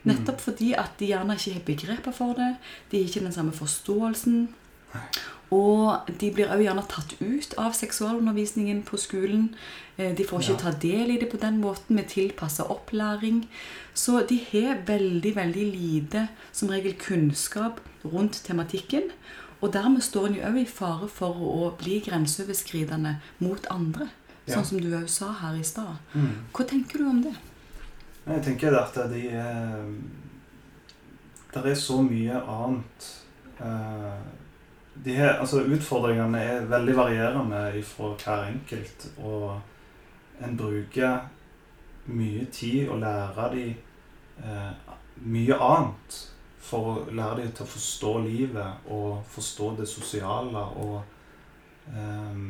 Nettopp 0.07 0.39
fordi 0.41 0.73
at 0.73 0.97
de 0.99 1.07
gjerne 1.11 1.35
ikke 1.37 1.53
har 1.53 1.65
begreper 1.67 2.11
for 2.15 2.33
det, 2.33 2.55
de 2.91 2.97
har 3.01 3.07
ikke 3.09 3.23
den 3.27 3.33
samme 3.35 3.51
forståelsen. 3.51 4.47
Og 5.51 6.09
de 6.19 6.29
blir 6.35 6.49
også 6.51 6.63
gjerne 6.65 6.83
tatt 6.91 7.13
ut 7.21 7.53
av 7.57 7.71
seksualundervisningen 7.77 8.81
på 8.83 8.97
skolen. 8.99 9.49
Eh, 9.97 10.13
De 10.15 10.23
får 10.23 10.41
ikke 10.41 10.51
Ja. 10.57 10.57
ta 10.57 10.71
del 10.71 11.11
i 11.11 11.17
det 11.17 11.29
på 11.31 11.37
den 11.39 11.61
måten 11.61 11.95
med 11.95 12.07
tilpassa 12.09 12.63
opplæring. 12.67 13.47
Så 13.93 14.27
de 14.27 14.37
har 14.51 14.83
veldig, 14.85 15.35
veldig 15.35 15.71
lite 15.71 16.27
som 16.51 16.69
regel 16.69 16.93
kunnskap 16.93 17.79
rundt 18.03 18.43
tematikken. 18.43 19.11
Og 19.61 19.71
dermed 19.73 20.01
står 20.03 20.27
en 20.27 20.35
jo 20.35 20.41
òg 20.41 20.57
i 20.61 20.65
fare 20.65 21.07
for 21.07 21.33
å 21.33 21.77
bli 21.77 21.99
grenseoverskridende 22.01 23.15
mot 23.39 23.65
andre. 23.71 24.09
Ja. 24.47 24.55
Sånn 24.55 24.65
som 24.65 24.79
du 24.81 24.91
òg 24.91 25.07
sa 25.09 25.31
her 25.31 25.55
i 25.55 25.63
stad. 25.63 25.97
Mm. 26.13 26.29
Hva 26.53 26.65
tenker 26.67 26.97
du 26.99 27.05
om 27.09 27.21
det? 27.23 27.33
Jeg 28.27 28.43
tenker 28.43 28.75
at 28.75 28.97
de 29.07 29.21
er 29.31 29.85
Det 31.53 31.71
er 31.71 31.77
så 31.79 32.01
mye 32.03 32.35
annet 32.35 33.05
eh, 33.63 34.17
de 35.05 35.13
her, 35.15 35.37
altså 35.39 35.61
Utfordringene 35.63 36.41
er 36.41 36.65
veldig 36.65 36.95
varierende 36.97 37.83
fra 37.83 38.09
hver 38.17 38.47
enkelt. 38.49 39.07
Og 39.17 39.61
en 40.43 40.57
bruker 40.57 41.19
mye 42.05 42.45
tid 42.51 42.89
å 42.89 42.97
lære 42.99 43.49
dem 43.53 43.75
eh, 44.43 44.93
mye 45.23 45.59
annet. 45.69 46.21
For 46.67 46.91
å 46.91 47.03
lære 47.15 47.43
dem 47.45 47.51
til 47.55 47.63
å 47.63 47.73
forstå 47.77 48.13
livet 48.25 48.89
og 48.91 49.21
forstå 49.31 49.75
det 49.79 49.87
sosiale. 49.87 50.65
Og 50.83 51.93
eh, 51.93 52.41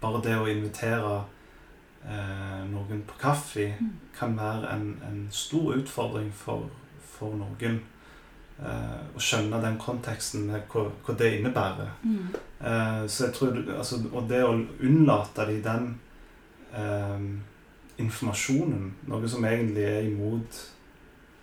bare 0.00 0.22
det 0.22 0.38
å 0.38 0.46
invitere 0.52 1.16
eh, 2.06 2.62
noen 2.70 3.02
på 3.06 3.18
kaffe 3.20 3.74
kan 4.18 4.36
være 4.38 4.72
en, 4.74 4.86
en 5.08 5.28
stor 5.30 5.74
utfordring 5.76 6.32
for, 6.32 6.68
for 7.18 7.34
noen. 7.36 7.80
Eh, 8.58 9.00
å 9.16 9.20
skjønne 9.20 9.58
den 9.60 9.76
konteksten 9.78 10.46
med 10.48 10.62
hva, 10.72 10.86
hva 11.04 11.14
det 11.18 11.32
innebærer. 11.38 11.90
Mm. 12.04 12.28
Eh, 12.60 13.02
så 13.06 13.26
jeg 13.26 13.34
tror, 13.36 13.58
altså, 13.78 13.98
Og 14.12 14.28
det 14.30 14.42
å 14.44 14.54
unnlate 14.80 15.44
de 15.50 15.58
den 15.64 15.90
eh, 16.72 17.26
informasjonen, 17.98 18.94
noe 19.08 19.28
som 19.28 19.44
egentlig 19.44 19.84
er 19.84 20.08
imot 20.08 20.62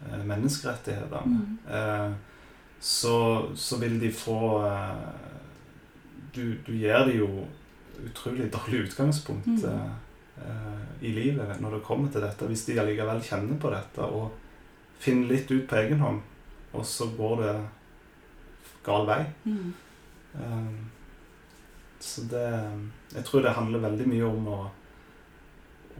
eh, 0.10 0.24
menneskerettighetene, 0.26 1.40
Mm. 1.44 1.58
eh, 1.70 2.14
så, 2.84 3.16
så 3.56 3.78
vil 3.80 4.00
de 4.02 4.10
få 4.12 4.40
du, 6.36 6.56
du 6.68 6.74
gir 6.76 7.06
dem 7.08 7.18
jo 7.18 7.28
utrolig 8.08 8.50
dårlig 8.52 8.82
utgangspunkt 8.90 9.48
Mm. 9.48 9.94
Eh, 10.50 10.84
i 11.08 11.14
livet 11.16 11.60
når 11.62 11.78
det 11.78 11.86
kommer 11.88 12.12
til 12.12 12.24
dette. 12.24 12.48
Hvis 12.50 12.66
de 12.68 12.80
allikevel 12.82 13.24
kjenner 13.24 13.60
på 13.60 13.72
dette 13.74 14.08
og 14.08 14.32
finner 15.04 15.34
litt 15.34 15.52
ut 15.52 15.66
på 15.68 15.80
egen 15.82 16.04
hånd, 16.04 16.22
og 16.74 16.86
så 16.88 17.10
går 17.18 17.42
det 17.42 17.56
gal 18.86 19.08
vei. 19.08 19.22
Mm. 19.46 19.74
Eh, 20.40 20.72
så 22.04 22.22
det 22.28 22.48
Jeg 23.16 23.24
tror 23.26 23.42
det 23.42 23.56
handler 23.56 23.80
veldig 23.80 24.08
mye 24.12 24.26
om 24.28 24.48
å 24.48 24.62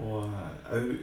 òg 0.04 0.96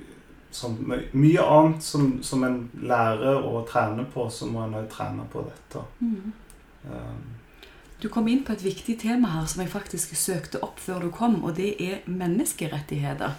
som 0.51 0.75
Mye 1.13 1.43
annet 1.43 1.83
som, 1.83 2.23
som 2.23 2.45
en 2.45 2.71
lærer 2.83 3.39
og 3.39 3.69
trener 3.69 4.05
på, 4.13 4.27
så 4.31 4.49
må 4.51 4.65
en 4.65 4.75
òg 4.81 4.89
trene 4.91 5.23
på 5.31 5.45
dette. 5.47 5.83
Mm. 6.01 6.33
Eh, 6.91 7.40
Du 8.03 8.09
kom 8.09 8.29
inn 8.29 8.45
på 8.45 8.53
et 8.53 8.63
viktig 8.65 8.99
tema 9.03 9.29
her 9.29 9.47
som 9.47 9.61
jeg 9.63 9.71
faktisk 9.73 10.15
søkte 10.17 10.63
opp 10.65 10.79
før 10.81 11.01
du 11.05 11.11
kom, 11.11 11.43
og 11.45 11.57
det 11.57 11.75
er 11.81 11.99
menneskerettigheter. 12.09 13.35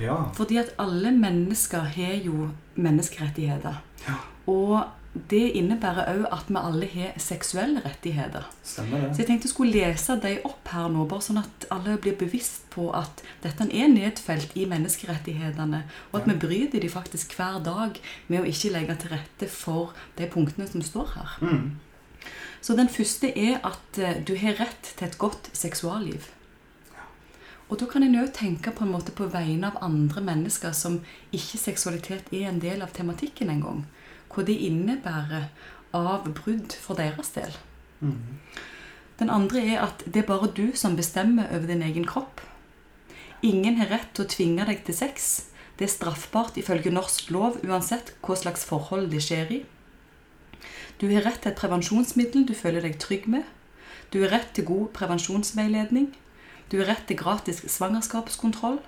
ja. 0.00 0.16
Fordi 0.34 0.56
at 0.56 0.70
alle 0.78 1.10
mennesker 1.12 1.78
har 1.96 2.14
jo 2.24 2.48
menneskerettigheter. 2.76 3.82
Ja. 4.06 4.14
Og 4.46 4.84
det 5.30 5.50
innebærer 5.58 6.06
òg 6.12 6.26
at 6.32 6.48
vi 6.48 6.56
alle 6.60 6.86
har 6.92 7.14
seksuelle 7.18 7.80
rettigheter. 7.84 8.44
Stemmer 8.62 9.00
det. 9.00 9.08
Så 9.16 9.22
jeg 9.22 9.26
tenkte 9.26 9.48
jeg 9.48 9.52
skulle 9.54 9.72
lese 9.72 10.16
dem 10.22 10.44
opp 10.44 10.68
her 10.72 10.88
nå, 10.92 11.04
bare 11.10 11.24
sånn 11.24 11.40
at 11.42 11.66
alle 11.74 11.96
blir 11.98 12.14
bevisst 12.20 12.68
på 12.70 12.90
at 12.94 13.22
dette 13.42 13.66
er 13.72 13.88
nedfelt 13.92 14.54
i 14.56 14.64
menneskerettighetene, 14.70 15.82
og 16.12 16.20
at 16.20 16.26
Ja. 16.28 16.32
vi 16.32 16.38
bryter 16.46 16.80
de 16.80 16.88
faktisk 16.88 17.34
hver 17.36 17.58
dag 17.64 17.98
med 18.28 18.40
å 18.40 18.46
ikke 18.46 18.72
legge 18.72 18.96
til 19.00 19.10
rette 19.10 19.48
for 19.50 19.92
de 20.16 20.26
punktene 20.26 20.68
som 20.70 20.82
står 20.82 21.08
her. 21.16 21.36
Mm. 21.40 21.78
Så 22.60 22.74
den 22.76 22.90
første 22.90 23.30
er 23.30 23.60
at 23.66 23.98
eh, 23.98 24.18
du 24.24 24.34
har 24.40 24.58
rett 24.58 24.94
til 24.96 25.08
et 25.08 25.18
godt 25.18 25.50
seksualliv. 25.52 26.26
Og 27.68 27.76
da 27.80 27.86
kan 27.90 28.04
en 28.04 28.16
òg 28.16 28.32
tenke 28.36 28.72
på 28.72 28.86
en 28.86 28.94
måte 28.94 29.12
på 29.12 29.28
vegne 29.28 29.68
av 29.68 29.80
andre 29.84 30.22
mennesker 30.24 30.72
som 30.72 31.02
ikke 31.36 31.60
seksualitet 31.60 32.32
er 32.32 32.48
en 32.48 32.62
del 32.62 32.82
av 32.84 32.94
tematikken 32.96 33.52
engang. 33.52 33.84
Hva 34.32 34.44
det 34.48 34.56
innebærer 34.64 35.50
av 35.96 36.28
brudd 36.32 36.72
for 36.72 36.96
deres 36.96 37.32
del. 37.36 37.52
Mm. 38.00 38.38
Den 39.18 39.32
andre 39.34 39.64
er 39.74 39.82
at 39.84 40.04
det 40.06 40.22
er 40.22 40.30
bare 40.30 40.52
du 40.54 40.70
som 40.78 40.96
bestemmer 40.96 41.50
over 41.52 41.66
din 41.68 41.82
egen 41.82 42.06
kropp. 42.08 42.40
Ingen 43.42 43.76
har 43.78 43.92
rett 43.92 44.12
til 44.14 44.24
å 44.24 44.30
tvinge 44.30 44.66
deg 44.68 44.84
til 44.86 44.96
sex. 44.96 45.48
Det 45.78 45.86
er 45.86 45.92
straffbart 45.92 46.56
ifølge 46.58 46.90
norsk 46.94 47.30
lov 47.34 47.58
uansett 47.66 48.14
hva 48.24 48.36
slags 48.38 48.64
forhold 48.66 49.10
det 49.12 49.22
skjer 49.26 49.52
i. 49.54 49.60
Du 50.98 51.06
har 51.12 51.22
rett 51.22 51.38
til 51.44 51.52
et 51.52 51.58
prevensjonsmiddel 51.60 52.46
du 52.48 52.56
føler 52.58 52.82
deg 52.82 52.96
trygg 52.98 53.28
med. 53.30 53.44
Du 54.10 54.18
har 54.24 54.32
rett 54.34 54.48
til 54.56 54.66
god 54.66 54.88
prevensjonsveiledning. 54.96 56.08
Du 56.72 56.80
har 56.80 56.88
rett 56.90 57.04
til 57.06 57.20
gratis 57.20 57.62
svangerskapskontroll. 57.70 58.80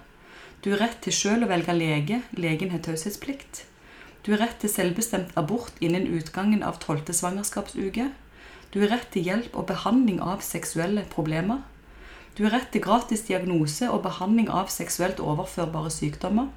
Du 0.64 0.72
har 0.72 0.82
rett 0.82 0.98
til 1.04 1.14
sjøl 1.14 1.46
å 1.46 1.50
velge 1.52 1.76
lege. 1.76 2.18
Legen 2.34 2.74
har 2.74 2.82
taushetsplikt. 2.82 3.62
Du 4.26 4.32
har 4.34 4.42
rett 4.42 4.58
til 4.60 4.72
selvbestemt 4.72 5.30
abort 5.38 5.78
innen 5.80 6.08
utgangen 6.10 6.66
av 6.66 6.82
tolvte 6.82 7.14
svangerskapsuke. 7.14 8.10
Du 8.74 8.80
har 8.82 8.92
rett 8.96 9.08
til 9.14 9.30
hjelp 9.30 9.54
og 9.54 9.70
behandling 9.70 10.18
av 10.20 10.42
seksuelle 10.42 11.06
problemer. 11.14 11.62
Du 12.34 12.44
har 12.44 12.58
rett 12.58 12.70
til 12.74 12.82
gratis 12.82 13.22
diagnose 13.30 13.86
og 13.90 14.02
behandling 14.02 14.50
av 14.50 14.68
seksuelt 14.70 15.22
overførbare 15.22 15.94
sykdommer. 15.94 16.50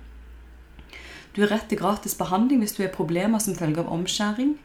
Du 1.34 1.46
har 1.46 1.54
rett 1.54 1.70
til 1.70 1.80
gratis 1.80 2.18
behandling 2.18 2.66
hvis 2.66 2.76
du 2.78 2.84
har 2.84 2.94
problemer 2.94 3.42
som 3.42 3.56
følge 3.58 3.86
av 3.86 3.94
omskjæring. 3.94 4.58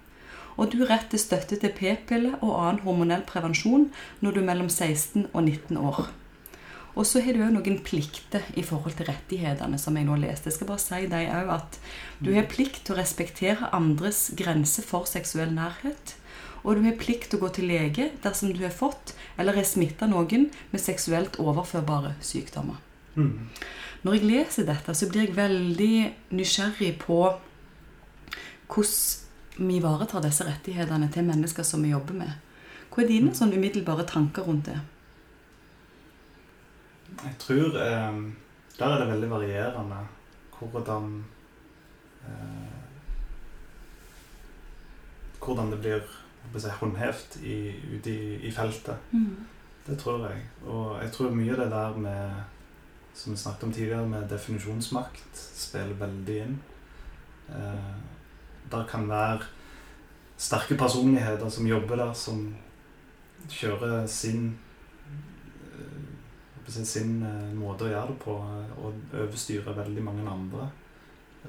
Og 0.59 0.73
du 0.73 0.81
retter 0.83 0.91
rett 0.91 1.11
til 1.15 1.23
støtte 1.23 1.59
til 1.63 1.75
p-piller 1.75 2.41
og 2.43 2.57
annen 2.59 2.83
hormonell 2.83 3.23
prevensjon 3.27 3.89
når 4.21 4.35
du 4.35 4.41
er 4.41 4.49
mellom 4.49 4.69
16 4.69 5.29
og 5.33 5.43
19 5.45 5.79
år. 5.79 6.09
Og 6.99 7.07
så 7.07 7.23
har 7.23 7.37
du 7.37 7.45
òg 7.45 7.53
noen 7.55 7.77
plikter 7.87 8.43
i 8.59 8.65
forhold 8.67 8.97
til 8.99 9.07
rettighetene, 9.07 9.79
som 9.79 9.95
jeg 9.95 10.09
nå 10.09 10.17
leste. 10.19 10.51
Jeg 10.51 10.57
skal 10.57 10.71
bare 10.73 10.83
si 10.83 11.05
deg 11.07 11.29
òg 11.31 11.53
at 11.55 11.79
du 12.19 12.33
har 12.35 12.49
plikt 12.51 12.83
til 12.85 12.97
å 12.97 12.99
respektere 12.99 13.71
andres 13.77 14.33
grenser 14.35 14.83
for 14.83 15.07
seksuell 15.07 15.53
nærhet. 15.55 16.17
Og 16.65 16.75
du 16.75 16.83
har 16.89 16.99
plikt 16.99 17.31
til 17.31 17.39
å 17.39 17.45
gå 17.45 17.53
til 17.55 17.71
lege 17.71 18.09
dersom 18.25 18.51
du 18.51 18.65
har 18.65 18.75
fått 18.75 19.15
eller 19.39 19.55
har 19.55 19.69
smitta 19.69 20.11
noen 20.11 20.49
med 20.73 20.83
seksuelt 20.83 21.39
overførbare 21.39 22.17
sykdommer. 22.19 22.83
Mm. 23.15 23.47
Når 24.03 24.19
jeg 24.19 24.27
leser 24.27 24.67
dette, 24.67 24.95
så 24.95 25.07
blir 25.07 25.29
jeg 25.29 25.39
veldig 25.39 25.95
nysgjerrig 26.35 26.93
på 27.07 27.23
hvordan 28.69 29.28
vi 29.59 29.77
ivaretar 29.77 30.23
disse 30.23 30.47
rettighetene 30.47 31.11
til 31.13 31.27
mennesker 31.27 31.67
som 31.67 31.83
vi 31.83 31.91
jobber 31.91 32.15
med. 32.21 32.37
Hva 32.89 33.03
er 33.03 33.11
dine 33.11 33.35
sånn 33.37 33.53
umiddelbare 33.55 34.07
tanker 34.09 34.47
rundt 34.47 34.71
det? 34.71 34.79
Jeg 37.19 37.35
tror 37.43 37.77
eh, 37.83 38.19
Der 38.79 38.93
er 38.93 39.01
det 39.01 39.09
veldig 39.11 39.31
varierende 39.31 40.01
hvordan 40.59 41.25
eh, 42.27 42.77
Hvordan 45.39 45.71
det 45.71 45.79
blir 45.81 46.03
si, 46.59 46.69
håndhevet 46.81 47.39
i, 47.43 47.59
ute 47.95 48.11
i, 48.11 48.35
i 48.49 48.51
feltet. 48.51 48.97
Det 49.87 49.97
tror 49.99 50.27
jeg. 50.29 50.43
Og 50.67 50.99
jeg 51.03 51.13
tror 51.15 51.35
mye 51.35 51.55
av 51.55 51.63
det 51.63 51.71
der 51.73 51.97
med 52.03 52.43
Som 53.15 53.33
vi 53.33 53.39
snakket 53.39 53.65
om 53.65 53.73
tidligere, 53.73 54.09
med 54.09 54.29
definisjonsmakt 54.31 55.39
spiller 55.59 55.95
veldig 55.99 56.37
inn. 56.45 56.59
Eh, 57.49 58.18
der 58.71 58.85
kan 58.89 59.09
være 59.09 59.47
sterke 60.39 60.77
personligheter 60.79 61.51
som 61.51 61.67
jobber 61.67 61.97
der, 61.97 62.13
som 62.15 62.55
kjører 63.51 64.07
sin 64.07 64.59
eh, 65.73 66.85
sin 66.85 67.23
eh, 67.23 67.55
måte 67.57 67.87
å 67.87 67.91
gjøre 67.91 68.13
det 68.13 68.19
på, 68.23 68.37
eh, 68.37 68.77
og 68.79 69.17
overstyrer 69.25 69.79
veldig 69.81 70.05
mange 70.05 70.29
andre. 70.31 70.69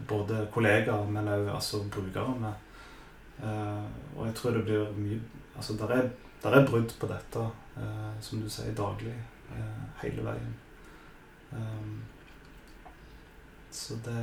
Både 0.10 0.46
kollegaer, 0.54 1.06
men 1.12 1.28
òg 1.28 1.50
altså, 1.52 1.84
brukerne. 1.92 2.54
og 3.40 4.26
jeg 4.26 4.36
tror 4.36 4.52
det 4.52 4.64
blir 4.68 4.90
mye 4.96 5.20
Altså, 5.58 5.74
der 5.76 5.92
er, 5.92 6.10
der 6.44 6.54
er 6.56 6.66
brudd 6.68 6.94
på 7.00 7.08
dette, 7.08 7.42
som 8.22 8.40
du 8.40 8.50
sier, 8.50 8.72
daglig. 8.76 9.14
hele 10.02 10.24
veien. 10.24 10.54
så 13.72 13.96
det 14.06 14.22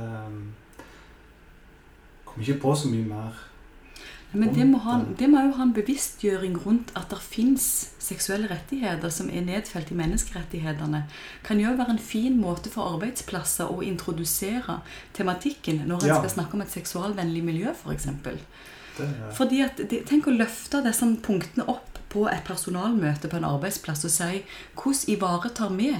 Kommer 2.37 2.53
ikke 2.53 2.61
på 2.61 2.75
så 2.77 2.93
mye 2.93 3.09
mer 3.09 3.37
men 4.31 4.51
det 4.53 4.65
må, 4.67 4.81
ha, 4.83 4.97
det 5.19 5.29
må 5.31 5.39
jo 5.45 5.53
ha 5.55 5.63
en 5.63 5.73
bevisstgjøring 5.75 6.57
rundt 6.65 6.91
at 6.99 7.07
det 7.13 7.19
fins 7.23 7.63
seksuelle 8.03 8.49
rettigheter 8.51 9.11
som 9.13 9.29
er 9.31 9.45
nedfelt 9.45 9.93
i 9.93 9.97
menneskerettighetene. 9.97 11.05
Kan 11.47 11.61
jo 11.63 11.71
være 11.79 11.95
en 11.95 12.01
fin 12.01 12.35
måte 12.39 12.71
for 12.73 12.91
arbeidsplasser 12.97 13.71
å 13.71 13.79
introdusere 13.87 14.81
tematikken 15.15 15.85
når 15.87 16.03
en 16.03 16.11
ja. 16.11 16.17
skal 16.19 16.33
snakke 16.35 16.59
om 16.59 16.65
et 16.65 16.75
seksualvennlig 16.75 17.45
miljø, 17.47 17.71
f.eks. 17.71 18.09
For 18.97 19.31
Fordi 19.39 19.61
at, 19.63 19.79
Tenk 20.09 20.27
å 20.27 20.35
løfte 20.35 20.83
disse 20.83 21.07
punktene 21.23 21.67
opp 21.71 22.01
på 22.11 22.25
et 22.27 22.43
personalmøte 22.47 23.31
på 23.31 23.39
en 23.39 23.47
arbeidsplass 23.47 24.03
og 24.09 24.11
si 24.11 24.41
hvordan 24.75 25.13
ivaretar 25.15 25.71
vi 25.77 25.93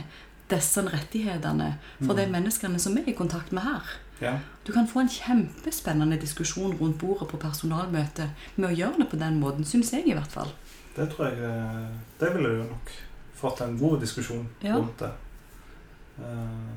disse 0.52 0.84
rettighetene 0.84 1.74
for 2.02 2.12
mm. 2.12 2.20
de 2.20 2.28
menneskene 2.36 2.80
som 2.80 2.96
vi 2.96 3.06
er 3.06 3.14
i 3.14 3.16
kontakt 3.16 3.56
med 3.56 3.64
her. 3.68 3.96
Ja. 4.20 4.40
Du 4.64 4.74
kan 4.74 4.88
få 4.88 5.00
en 5.00 5.10
kjempespennende 5.10 6.18
diskusjon 6.18 6.78
rundt 6.80 7.00
bordet 7.02 7.30
på 7.30 7.40
personalmøte 7.42 8.30
med 8.56 8.72
å 8.72 8.76
gjøre 8.76 9.04
det 9.04 9.10
på 9.12 9.20
den 9.22 9.40
måten, 9.42 9.68
syns 9.68 9.94
jeg 9.94 10.08
i 10.10 10.16
hvert 10.18 10.34
fall. 10.34 10.52
Det 10.98 11.06
tror 11.12 11.28
jeg 11.30 11.44
eh, 11.46 11.90
Det 12.20 12.32
ville 12.34 12.56
du 12.56 12.64
nok 12.66 12.92
fått 13.38 13.62
en 13.62 13.78
god 13.78 14.00
diskusjon 14.02 14.48
ja. 14.66 14.76
rundt 14.80 15.04
det. 15.04 15.12
Eh, 16.18 16.70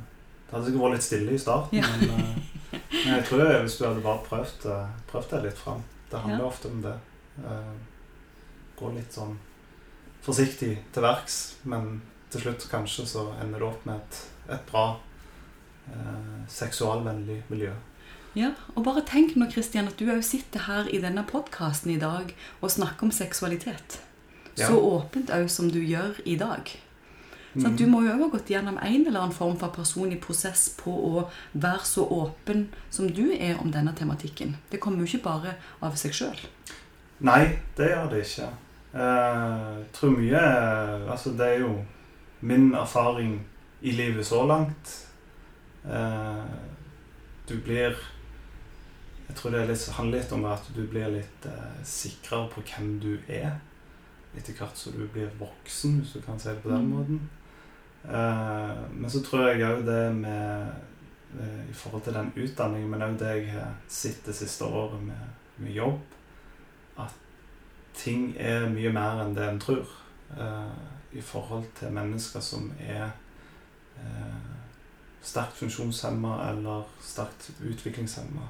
det 0.46 0.56
hadde 0.56 0.66
sikkert 0.66 0.84
vært 0.84 0.96
litt 0.98 1.06
stille 1.06 1.32
i 1.36 1.40
starten, 1.40 1.80
ja. 1.80 1.88
men, 1.88 2.18
eh, 2.18 2.80
men, 2.90 3.14
jeg 3.14 3.28
tror 3.28 3.44
jeg, 3.46 3.62
hvis 3.64 3.78
du 3.78 3.86
hadde 3.86 4.04
bare 4.04 4.26
prøvd, 4.26 4.66
prøvd 5.10 5.32
deg 5.34 5.46
litt 5.48 5.58
fram 5.58 5.84
Det 6.10 6.20
handler 6.20 6.46
ofte 6.46 6.68
om 6.68 6.82
det. 6.84 6.96
Gå 8.76 8.90
litt 8.92 9.14
sånn 9.14 9.36
forsiktig 10.20 10.72
til 10.92 11.04
verks, 11.04 11.36
men 11.70 12.00
til 12.30 12.44
slutt 12.44 12.66
kanskje 12.70 13.06
så 13.08 13.22
ender 13.40 13.62
det 13.62 13.68
opp 13.70 13.86
med 13.88 14.02
et, 14.02 14.18
et 14.56 14.66
bra 14.68 14.84
eh, 15.88 16.42
seksualvennlig 16.48 17.42
miljø. 17.48 17.72
Ja, 18.38 18.52
og 18.76 18.84
bare 18.86 19.02
tenk 19.06 19.34
nå, 19.34 19.48
Kristian, 19.50 19.88
at 19.90 19.98
du 19.98 20.06
òg 20.12 20.22
sitter 20.22 20.68
her 20.68 20.90
i 20.92 21.00
denne 21.02 21.24
podkasten 21.26 21.90
i 21.90 21.98
dag 21.98 22.30
og 22.60 22.70
snakker 22.70 23.08
om 23.08 23.14
seksualitet. 23.14 23.98
Ja. 24.54 24.68
Så 24.68 24.78
åpent 24.78 25.32
òg 25.34 25.48
som 25.50 25.70
du 25.72 25.80
gjør 25.82 26.20
i 26.24 26.36
dag. 26.38 26.70
Mm. 27.50 27.64
Sånn, 27.64 27.74
du 27.80 27.84
må 27.90 28.04
jo 28.04 28.12
òg 28.14 28.22
ha 28.22 28.30
gått 28.30 28.52
gjennom 28.52 28.78
en 28.78 29.02
eller 29.02 29.18
annen 29.18 29.34
form 29.34 29.56
for 29.58 29.74
personlig 29.74 30.20
prosess 30.22 30.68
på 30.78 30.94
å 30.94 31.24
være 31.58 31.82
så 31.88 32.06
åpen 32.06 32.68
som 32.94 33.10
du 33.10 33.32
er 33.34 33.58
om 33.58 33.74
denne 33.74 33.96
tematikken. 33.98 34.54
Det 34.70 34.78
kommer 34.78 35.02
jo 35.02 35.10
ikke 35.10 35.26
bare 35.26 35.56
av 35.82 35.98
seg 35.98 36.14
sjøl. 36.14 36.46
Nei, 37.26 37.42
det 37.76 37.90
gjør 37.90 38.12
det 38.14 38.22
ikke. 38.28 38.50
Eh, 38.90 39.66
jeg 39.80 39.90
tror 39.94 40.14
mye 40.18 40.40
Altså, 41.10 41.30
det 41.38 41.46
er 41.46 41.60
jo 41.62 41.74
min 42.40 42.72
erfaring 42.74 43.36
i 43.82 43.92
livet 43.94 44.26
så 44.26 44.46
langt 44.46 44.90
Eh, 44.90 45.09
du 45.82 47.56
blir 47.64 47.96
Jeg 49.28 49.36
tror 49.36 49.54
det 49.54 49.66
litt, 49.66 49.88
handler 49.96 50.18
litt 50.18 50.32
om 50.34 50.44
at 50.50 50.68
du 50.74 50.80
blir 50.90 51.10
litt 51.14 51.44
eh, 51.46 51.82
sikrere 51.86 52.48
på 52.50 52.62
hvem 52.66 52.96
du 53.02 53.12
er. 53.30 53.60
Etter 54.34 54.56
hvert 54.58 54.78
så 54.78 54.90
du 54.90 55.04
blir 55.06 55.30
voksen, 55.38 56.00
hvis 56.00 56.16
du 56.16 56.24
kan 56.24 56.38
si 56.38 56.50
det 56.50 56.62
på 56.64 56.72
den 56.72 56.88
mm. 56.88 56.90
måten. 56.90 57.20
Eh, 58.04 58.82
men 58.90 59.10
så 59.10 59.22
tror 59.22 59.48
jeg 59.48 59.62
òg 59.68 59.84
det 59.86 60.02
med 60.18 60.66
eh, 61.38 61.62
I 61.70 61.76
forhold 61.78 62.02
til 62.02 62.18
den 62.18 62.32
utdanningen, 62.34 62.90
men 62.90 63.06
òg 63.06 63.18
det 63.22 63.32
jeg 63.36 63.50
har 63.54 63.74
sett 63.86 64.22
det 64.26 64.34
siste 64.34 64.66
året 64.66 65.02
med, 65.04 65.26
med, 65.62 65.72
jobb, 65.78 66.00
at 66.98 67.14
ting 67.94 68.32
er 68.38 68.66
mye 68.72 68.90
mer 68.94 69.22
enn 69.24 69.36
det 69.38 69.46
en 69.46 69.62
tror. 69.62 69.98
Eh, 70.34 70.78
I 71.12 71.22
forhold 71.22 71.70
til 71.78 71.94
mennesker 71.94 72.42
som 72.42 72.70
er 72.78 73.12
eh, 73.98 74.49
sterkt 75.22 75.58
funksjonshemma 75.60 76.36
eller 76.48 76.88
sterkt 77.04 77.50
utviklingshemma. 77.60 78.48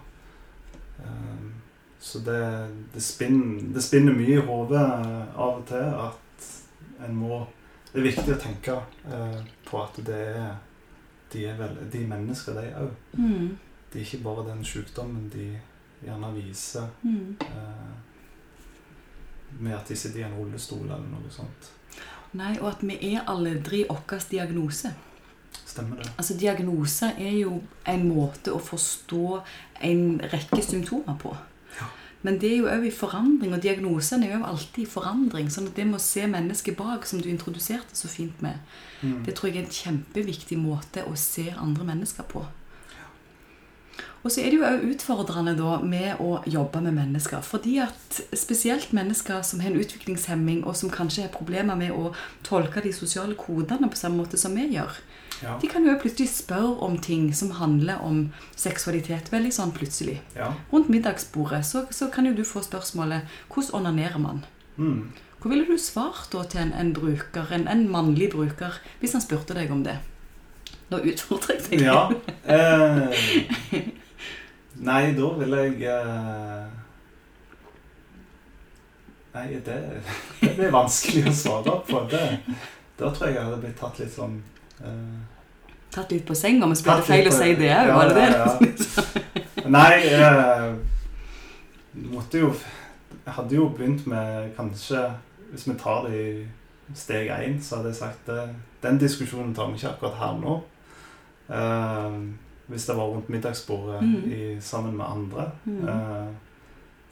Um, 1.00 1.52
så 2.00 2.18
det, 2.24 2.68
det, 2.94 3.00
spinner, 3.00 3.62
det, 3.74 3.82
spinner, 3.84 4.16
mye 4.16 4.38
i 4.38 4.44
hodet 4.46 4.80
av 4.80 5.58
og 5.58 5.64
til 5.68 5.96
at 6.08 6.48
en 7.04 7.16
må 7.16 7.46
Det 7.90 7.98
er 7.98 8.04
viktig 8.06 8.32
å 8.36 8.38
tenke 8.38 8.74
uh, 9.10 9.40
på 9.66 9.78
at 9.82 9.96
det 10.06 10.18
er 10.30 10.50
de 11.32 11.44
er 11.46 11.56
vel, 11.58 11.76
de 11.92 12.06
mennesker, 12.06 12.54
de 12.58 12.70
òg. 12.74 12.94
Mm. 13.18 13.58
De 13.92 13.98
er 13.98 14.06
ikke 14.06 14.22
bare 14.24 14.46
den 14.48 14.64
sykdommen 14.66 15.28
de 15.32 15.50
gjerne 16.00 16.30
viser 16.34 16.88
mm. 17.02 17.36
eh, 17.44 17.92
med 19.58 19.76
at 19.76 19.88
de 19.88 19.96
sitter 19.96 20.22
i 20.22 20.24
en 20.26 20.36
rullestol 20.38 20.86
eller 20.86 21.06
noe 21.10 21.30
sånt. 21.30 21.70
Nei, 22.38 22.54
og 22.60 22.70
at 22.70 22.82
vi 22.86 22.96
er 23.12 23.26
aldri 23.28 23.82
vår 23.88 24.26
diagnose. 24.30 24.92
Stemmer 25.70 26.02
det. 26.02 26.10
Altså 26.16 26.34
Diagnoser 26.34 27.18
er 27.18 27.36
jo 27.38 27.60
en 27.88 28.04
måte 28.08 28.54
å 28.54 28.60
forstå 28.62 29.40
en 29.86 30.04
rekke 30.32 30.62
symptomer 30.66 31.18
på. 31.20 31.34
Ja. 31.78 31.88
Men 32.26 32.40
det 32.42 32.50
er 32.50 32.56
jo 32.58 32.70
òg 32.72 32.86
i 32.88 32.94
forandring, 32.94 33.54
og 33.54 33.62
diagnosene 33.64 34.28
er 34.28 34.36
jo 34.36 34.46
alltid 34.50 34.82
i 34.84 34.90
forandring. 34.90 35.50
sånn 35.50 35.70
at 35.70 35.76
det 35.78 35.86
med 35.88 36.00
å 36.00 36.04
se 36.04 36.26
mennesket 36.26 36.76
bak, 36.76 37.06
som 37.06 37.22
du 37.22 37.30
introduserte 37.30 37.96
så 37.96 38.10
fint 38.10 38.42
med, 38.42 38.58
mm. 39.00 39.20
det 39.26 39.36
tror 39.36 39.50
jeg 39.50 39.62
er 39.62 39.68
en 39.68 39.78
kjempeviktig 39.80 40.58
måte 40.58 41.06
å 41.06 41.14
se 41.16 41.48
andre 41.56 41.86
mennesker 41.92 42.26
på. 42.28 42.44
Og 44.20 44.28
så 44.28 44.42
er 44.42 44.52
det 44.52 44.58
jo 44.58 44.66
òg 44.68 44.82
utfordrende 44.90 45.54
da 45.56 45.78
med 45.80 46.20
å 46.20 46.42
jobbe 46.44 46.82
med 46.84 46.92
mennesker. 46.98 47.40
Fordi 47.44 47.78
at 47.80 48.18
spesielt 48.36 48.92
mennesker 48.96 49.40
som 49.46 49.62
har 49.64 49.72
en 49.72 49.80
utviklingshemming, 49.80 50.60
og 50.68 50.76
som 50.76 50.92
kanskje 50.92 51.24
har 51.24 51.32
problemer 51.32 51.78
med 51.78 51.94
å 51.96 52.10
tolke 52.44 52.84
de 52.84 52.92
sosiale 52.92 53.38
kodene 53.38 53.88
på 53.88 53.96
samme 53.96 54.20
måte 54.20 54.40
som 54.40 54.52
vi 54.56 54.66
gjør, 54.74 54.98
ja. 55.42 55.58
De 55.60 55.68
kan 55.68 55.86
jo 55.86 55.96
plutselig 56.00 56.28
spørre 56.34 56.76
om 56.84 56.98
ting 56.98 57.30
som 57.36 57.50
handler 57.56 58.02
om 58.04 58.28
seksualitet. 58.56 59.32
Veldig 59.32 59.52
sånn 59.54 59.72
plutselig. 59.76 60.18
Ja. 60.36 60.52
Rundt 60.72 60.90
middagsbordet 60.92 61.64
så, 61.66 61.86
så, 61.90 62.10
kan 62.12 62.28
jo 62.28 62.34
du 62.36 62.44
få 62.44 62.62
spørsmålet 62.62 63.22
'Hvordan 63.48 63.74
onanerer 63.80 64.18
man?' 64.18 64.44
Mm. 64.76 65.12
Hvor 65.40 65.50
ville 65.50 65.66
du 65.66 65.78
svart 65.78 66.32
da 66.32 66.42
til 66.44 66.60
en, 66.60 66.72
en 66.72 66.92
bruker, 66.94 67.52
en, 67.52 67.68
en, 67.68 67.88
mannlig 67.88 68.30
bruker 68.30 68.80
hvis 69.00 69.12
han 69.12 69.20
spurte 69.20 69.54
deg 69.54 69.70
om 69.70 69.84
det? 69.84 69.98
Nå 70.90 70.98
utfordrer 70.98 71.56
jeg 71.56 71.80
deg. 71.80 71.86
Ja. 71.86 72.10
Eh, 72.50 73.82
nei, 74.74 75.12
da 75.12 75.28
ville 75.38 75.56
jeg 75.56 75.82
eh, 75.82 76.68
Nei, 79.34 79.60
det, 79.66 79.76
det 80.40 80.64
er 80.66 80.72
vanskelig 80.72 81.28
å 81.28 81.34
svare 81.34 81.76
på. 81.86 82.00
Det, 82.10 82.24
da 82.98 83.10
tror 83.12 83.26
jeg 83.28 83.36
jeg 83.36 83.44
hadde 83.44 83.60
blitt 83.60 83.78
tatt 83.78 84.00
litt 84.00 84.14
sånn 84.14 84.40
Uh, 84.80 85.20
Tatt 85.90 86.12
litt 86.14 86.26
på 86.26 86.36
senga, 86.38 86.68
men 86.70 86.78
ble 86.78 86.96
det 87.00 87.06
feil 87.08 87.28
å 87.28 87.34
si 87.34 87.54
det 87.58 87.70
òg? 87.74 87.88
Ja, 87.90 87.96
var 87.96 88.12
det 88.14 88.26
ja, 88.28 88.46
ja. 88.46 89.66
Nei, 89.70 89.94
jeg 90.06 90.76
måtte 92.12 92.42
jo 92.44 92.52
Jeg 92.52 93.34
hadde 93.36 93.56
jo 93.58 93.68
begynt 93.74 94.06
med 94.10 94.52
kanskje 94.56 95.02
Hvis 95.50 95.66
vi 95.66 95.74
tar 95.78 96.06
det 96.06 96.20
i 96.20 96.30
steg 96.98 97.30
én, 97.30 97.58
så 97.62 97.78
hadde 97.78 97.92
jeg 97.92 98.00
sagt 98.00 98.26
det, 98.26 98.44
den 98.82 98.96
diskusjonen 98.98 99.52
tar 99.54 99.68
vi 99.70 99.78
ikke 99.78 99.92
akkurat 99.92 100.16
her 100.18 100.38
nå. 100.40 100.56
Uh, 101.46 102.16
hvis 102.66 102.86
det 102.88 102.96
var 102.98 103.12
rundt 103.12 103.28
middagsbordet 103.30 104.00
mm. 104.02 104.24
i, 104.26 104.40
sammen 104.58 104.96
med 104.98 105.06
andre. 105.06 105.44
Mm. 105.70 105.84
Uh, 105.86 106.32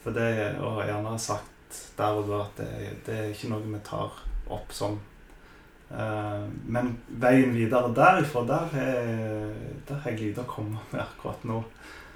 for 0.02 0.18
det 0.18 0.32
å 0.58 0.72
gjerne 0.82 1.12
ha 1.14 1.20
sagt 1.22 1.78
der 1.94 2.18
og 2.18 2.26
da 2.26 2.40
at 2.48 2.58
det, 2.58 2.90
det 3.06 3.20
er 3.20 3.30
ikke 3.30 3.52
noe 3.52 3.70
vi 3.70 3.84
tar 3.86 4.18
opp 4.50 4.74
sånn 4.74 4.98
Eh, 4.98 5.07
men 5.88 6.90
veien 7.08 7.54
videre 7.56 7.88
derifra, 7.96 8.42
der 8.44 8.74
har 8.74 10.10
jeg 10.10 10.18
lite 10.20 10.44
å 10.44 10.50
komme 10.50 10.82
med 10.92 11.00
akkurat 11.00 11.46
nå. 11.48 11.62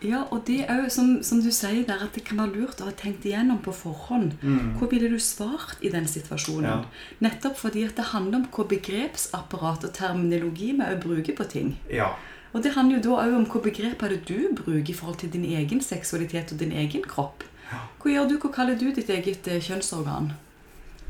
Ja, 0.03 0.25
og 0.35 0.43
det 0.49 0.65
jo 0.67 0.89
som, 0.91 1.11
som, 1.23 1.41
du 1.43 1.51
sier 1.55 1.85
der, 1.87 2.01
at 2.03 2.17
det 2.17 2.25
kan 2.27 2.41
være 2.43 2.57
lurt 2.57 2.81
å 2.83 2.89
ha 2.89 2.95
tenkt 2.99 3.27
igjennom 3.29 3.61
på 3.63 3.75
forhånd. 3.77 4.35
Mm. 4.43 4.75
Hvor 4.79 4.91
ville 4.91 5.11
du 5.13 5.19
svart 5.23 5.79
i 5.81 5.93
den 5.95 6.09
situasjonen? 6.11 6.67
Ja. 6.67 7.19
Nettopp 7.23 7.61
fordi 7.61 7.85
at 7.87 7.95
det 7.99 8.09
handler 8.11 8.41
om 8.41 8.49
hva 8.51 8.67
begrepsapparat 8.73 9.87
og 9.87 9.95
terminologi 9.95 10.73
vi 10.79 10.89
bruker 11.05 11.39
på 11.39 11.47
ting. 11.55 11.77
Ja. 11.91 12.11
Og 12.53 12.65
det 12.65 12.75
handler 12.75 12.99
jo 12.99 13.05
da 13.07 13.21
òg 13.23 13.37
om 13.39 13.47
hva 13.53 13.63
begrep 13.65 14.03
er 14.03 14.17
det 14.17 14.25
du 14.29 14.51
bruker 14.59 14.91
i 14.91 14.97
forhold 14.97 15.21
til 15.23 15.31
din 15.33 15.47
egen 15.47 15.81
seksualitet 15.85 16.53
og 16.53 16.61
din 16.61 16.75
egen 16.83 17.07
kropp. 17.07 17.47
Ja. 17.71 17.85
Hva 18.03 18.17
gjør 18.17 18.33
du? 18.33 18.39
Hva 18.43 18.51
kaller 18.59 18.81
du 18.81 18.91
ditt 18.91 19.11
eget 19.11 19.47
eh, 19.49 19.63
kjønnsorgan? 19.63 20.33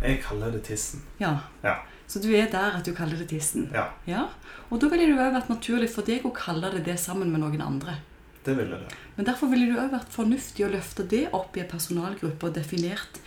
Jeg 0.03 0.21
kaller 0.23 0.53
det 0.53 0.67
tissen. 0.69 1.01
Ja. 1.23 1.39
ja. 1.65 1.81
Så 2.13 2.21
du 2.21 2.29
er 2.37 2.51
der 2.53 2.75
at 2.77 2.85
du 2.85 2.93
kaller 2.93 3.17
det 3.17 3.31
tissen? 3.31 3.71
Ja. 3.73 3.87
ja? 4.07 4.27
Og 4.71 4.81
da 4.83 4.89
ville 4.93 5.07
det 5.09 5.15
jo 5.15 5.21
vært 5.33 5.49
naturlig 5.49 5.89
for 5.95 6.05
deg 6.05 6.27
å 6.29 6.33
kalle 6.37 6.69
det 6.75 6.83
det 6.91 6.99
sammen 7.01 7.31
med 7.33 7.41
noen 7.41 7.63
andre. 7.65 7.95
Det 8.45 8.53
ville 8.59 8.77
det. 8.83 8.91
Men 9.17 9.25
derfor 9.29 9.49
ville 9.53 9.71
det 9.71 9.79
òg 9.81 9.93
vært 9.95 10.13
fornuftig 10.13 10.67
å 10.67 10.73
løfte 10.75 11.07
det 11.09 11.23
opp 11.33 11.57
i 11.57 11.63
en 11.63 11.71
personalgruppe 11.71 12.51
og 12.51 12.57
definert 12.59 13.21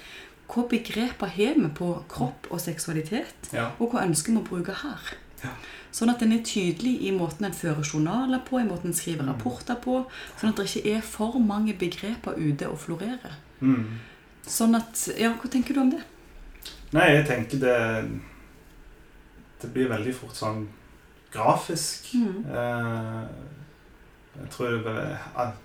hva 0.51 0.67
begreper 0.69 1.31
har 1.33 1.55
vi 1.57 1.69
på 1.73 1.87
kropp 2.11 2.45
og 2.53 2.59
seksualitet, 2.61 3.49
Ja. 3.55 3.71
og 3.79 3.91
hva 3.95 4.03
ønsker 4.05 4.35
vi 4.35 4.37
å 4.43 4.45
bruke 4.45 4.75
her. 4.83 4.99
Ja. 5.41 5.49
Sånn 5.91 6.11
at 6.11 6.19
den 6.19 6.33
er 6.35 6.43
tydelig 6.45 7.01
i 7.07 7.11
måten 7.15 7.45
en 7.47 7.55
fører 7.57 7.81
journaler 7.81 8.43
på, 8.45 8.59
i 8.61 8.67
måten 8.67 8.91
en 8.91 8.93
skriver 8.93 9.23
Mm. 9.25 9.31
rapporter 9.33 9.75
på. 9.81 10.05
Sånn 10.37 10.49
at 10.49 10.55
det 10.57 10.65
ikke 10.69 10.97
er 10.97 11.01
for 11.01 11.39
mange 11.39 11.73
begreper 11.73 12.37
ute 12.37 12.69
og 12.69 12.77
florerer. 12.77 13.33
Mm. 13.61 13.97
Sånn 14.45 14.75
at, 14.75 15.09
ja, 15.17 15.33
Hva 15.33 15.49
tenker 15.49 15.73
du 15.73 15.79
om 15.81 15.89
det? 15.89 16.03
Nei, 16.93 17.07
jeg 17.15 17.25
tenker 17.27 17.57
det 17.59 18.11
Det 19.61 19.71
blir 19.73 19.89
veldig 19.89 20.15
fort 20.15 20.35
sånn 20.37 20.65
grafisk. 21.35 22.11
Mm. 22.15 22.45
Eh, 22.55 23.23
jeg 24.35 24.51
tror 24.51 24.89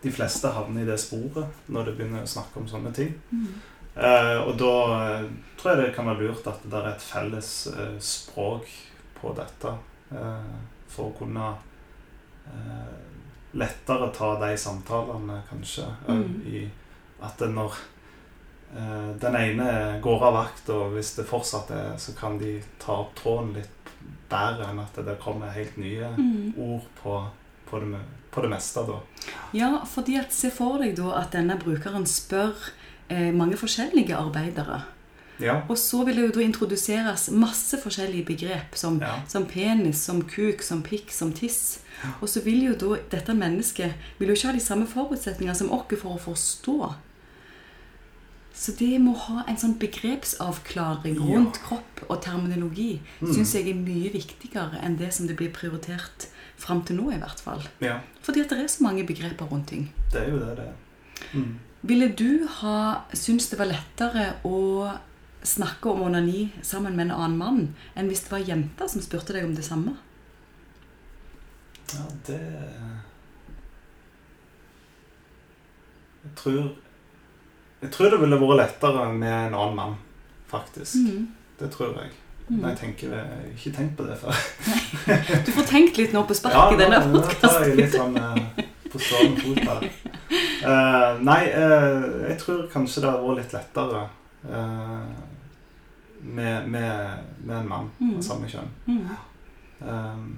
de 0.02 0.12
fleste 0.14 0.50
havner 0.54 0.84
i 0.84 0.88
det 0.88 0.98
sporet 1.02 1.70
når 1.74 1.88
de 1.88 1.94
begynner 1.98 2.22
å 2.22 2.30
snakke 2.30 2.60
om 2.60 2.68
sånne 2.70 2.92
ting. 2.94 3.16
Mm. 3.34 3.48
Eh, 3.96 4.36
og 4.46 4.54
da 4.60 4.74
eh, 4.96 5.24
tror 5.58 5.72
jeg 5.72 5.80
det 5.82 5.94
kan 5.96 6.06
være 6.06 6.28
lurt 6.28 6.46
at 6.46 6.62
det 6.70 6.78
er 6.78 6.92
et 6.92 7.02
felles 7.02 7.50
eh, 7.74 7.96
språk 7.98 8.70
på 9.18 9.34
dette. 9.38 9.74
eh, 10.14 10.52
for 10.90 11.10
å 11.10 11.16
kunne 11.18 11.48
eh, 12.50 12.94
lettere 13.58 14.08
ta 14.14 14.32
de 14.40 14.56
samtalene, 14.58 15.40
kanskje. 15.50 15.86
Mm. 16.08 16.36
I 16.46 16.68
at 17.22 17.42
når 17.50 17.74
den 19.18 19.34
ene 19.34 19.98
går 20.02 20.24
av 20.28 20.34
vakt, 20.36 20.68
og 20.70 20.92
hvis 20.94 21.16
det 21.16 21.24
fortsatt 21.26 21.72
er, 21.74 21.88
så 21.98 22.14
kan 22.14 22.36
de 22.38 22.52
ta 22.78 23.00
opp 23.02 23.16
tråden 23.18 23.50
litt 23.56 23.79
bedre 24.30 24.68
enn 24.70 24.78
at 24.82 24.94
det 25.04 25.18
kommer 25.22 25.50
helt 25.54 25.76
nye 25.78 26.08
Mm. 26.16 26.54
ord 26.58 26.84
på, 27.02 27.16
på, 27.70 27.80
det, 27.80 27.98
på 28.30 28.40
det 28.42 28.50
meste, 28.50 28.84
da. 28.86 29.00
Ja, 29.52 29.84
fordi 29.84 30.16
at 30.18 30.32
Se 30.32 30.50
for 30.50 30.78
deg 30.78 30.96
da 30.96 31.16
at 31.20 31.32
denne 31.32 31.58
brukeren 31.58 32.06
spør 32.06 32.54
eh, 33.10 33.32
mange 33.34 33.56
forskjellige 33.56 34.14
arbeidere. 34.16 34.82
Ja. 35.40 35.62
Og 35.68 35.78
så 35.78 36.04
vil 36.04 36.16
det 36.16 36.22
jo 36.26 36.32
da 36.36 36.40
introduseres 36.44 37.30
masse 37.32 37.78
forskjellige 37.80 38.26
begrep, 38.26 38.74
som, 38.76 39.00
Ja. 39.00 39.14
som 39.26 39.46
penis, 39.46 39.98
som 40.04 40.22
kuk, 40.22 40.62
som 40.62 40.82
pikk, 40.82 41.10
som 41.10 41.32
tiss. 41.32 41.80
Og 42.20 42.28
så 42.28 42.42
vil 42.44 42.62
jo 42.64 42.74
da 42.74 42.96
dette 43.10 43.32
mennesket 43.34 43.92
vil 44.18 44.28
jo 44.28 44.34
ikke 44.34 44.46
ha 44.46 44.52
de 44.52 44.60
samme 44.60 44.86
forutsetninger 44.86 45.54
som 45.54 45.70
oss 45.72 45.96
for 46.00 46.16
å 46.16 46.20
forstå. 46.20 46.94
Så 48.54 48.72
det 48.76 48.98
må 49.00 49.14
ha 49.16 49.44
en 49.48 49.56
sånn 49.56 49.78
begrepsavklaring 49.78 51.14
Ja. 51.16 51.36
rundt 51.36 51.60
kropp 51.62 52.02
og 52.08 52.20
terminologi 52.22 53.00
Mm. 53.20 53.32
syns 53.34 53.52
jeg 53.54 53.68
er 53.68 53.74
mye 53.74 54.12
viktigere 54.12 54.80
enn 54.82 54.96
det 54.98 55.12
som 55.14 55.26
det 55.26 55.36
blir 55.36 55.50
prioritert 55.52 56.26
fram 56.56 56.82
til 56.84 56.96
nå, 56.96 57.12
i 57.12 57.18
hvert 57.18 57.40
fall. 57.40 57.62
ja. 57.80 58.00
Fordi 58.22 58.40
at 58.42 58.48
det 58.50 58.58
er 58.58 58.66
så 58.68 58.82
mange 58.82 59.06
begreper 59.06 59.46
rundt 59.50 59.66
ting. 59.68 59.92
Det 60.12 60.20
er 60.22 60.30
jo 60.30 60.38
det 60.38 60.56
det 60.56 60.66
er. 60.66 60.74
Mm. 61.34 61.58
Ville 61.82 62.08
du 62.14 62.46
ha 62.46 63.04
syntes 63.14 63.48
det 63.50 63.58
var 63.58 63.66
lettere 63.66 64.34
å 64.44 64.98
snakke 65.42 65.86
om 65.90 66.02
onani 66.02 66.50
sammen 66.62 66.94
med 66.96 67.06
en 67.06 67.10
annen 67.16 67.38
mann 67.38 67.74
enn 67.96 68.08
hvis 68.08 68.20
det 68.24 68.30
var 68.30 68.40
jenter 68.44 68.88
som 68.88 69.00
spurte 69.00 69.32
deg 69.32 69.44
om 69.44 69.54
det 69.54 69.64
samme? 69.64 69.96
Ja, 71.94 72.04
det 72.26 72.40
Jeg 76.24 76.32
tror 76.36 76.74
Jeg 77.80 77.90
tror 77.94 78.10
det 78.12 78.18
ville 78.20 78.38
vært 78.40 78.58
lettere 78.60 79.06
med 79.12 79.32
en 79.32 79.54
annen 79.56 79.76
mann, 79.78 79.94
faktisk. 80.50 80.94
Mm. 81.06 81.28
Det 81.60 81.70
tror 81.72 81.94
jeg. 81.96 82.10
Mm. 82.50 82.64
Jeg 82.66 82.76
tenker 82.80 83.12
jeg 83.14 83.24
har 83.30 83.46
ikke 83.54 83.72
tenkt 83.76 83.96
på 83.96 84.04
det 84.08 84.16
før. 84.18 84.34
Du 85.46 85.50
får 85.54 85.68
tenkt 85.70 86.00
litt 86.00 86.12
nå 86.16 86.24
på 86.26 86.34
sparket 86.34 86.74
i 86.74 86.80
denne 86.82 86.98
nå, 87.06 87.12
nå 87.14 87.20
tar 87.40 87.60
jeg 87.62 87.76
litt 87.78 87.94
podkasten. 87.94 88.16
sånn 88.16 88.16
eh, 88.18 88.64
på 88.90 88.98
stående 88.98 89.44
fot 89.44 89.60
her. 89.68 89.84
Eh, 90.60 91.20
nei, 91.24 91.38
uh, 91.54 92.26
jeg 92.28 92.36
tror 92.42 92.64
kanskje 92.72 93.04
det 93.04 93.12
hadde 93.12 93.28
vært 93.28 93.38
litt 93.40 93.54
lettere 93.54 94.02
uh, 94.50 95.06
med, 96.20 96.66
med, 96.74 97.22
med 97.46 97.54
en 97.62 97.70
mann 97.70 97.88
Mm. 98.00 98.16
av 98.18 98.22
samme 98.26 98.50
kjønn. 98.50 98.68
Mm. 98.90 100.34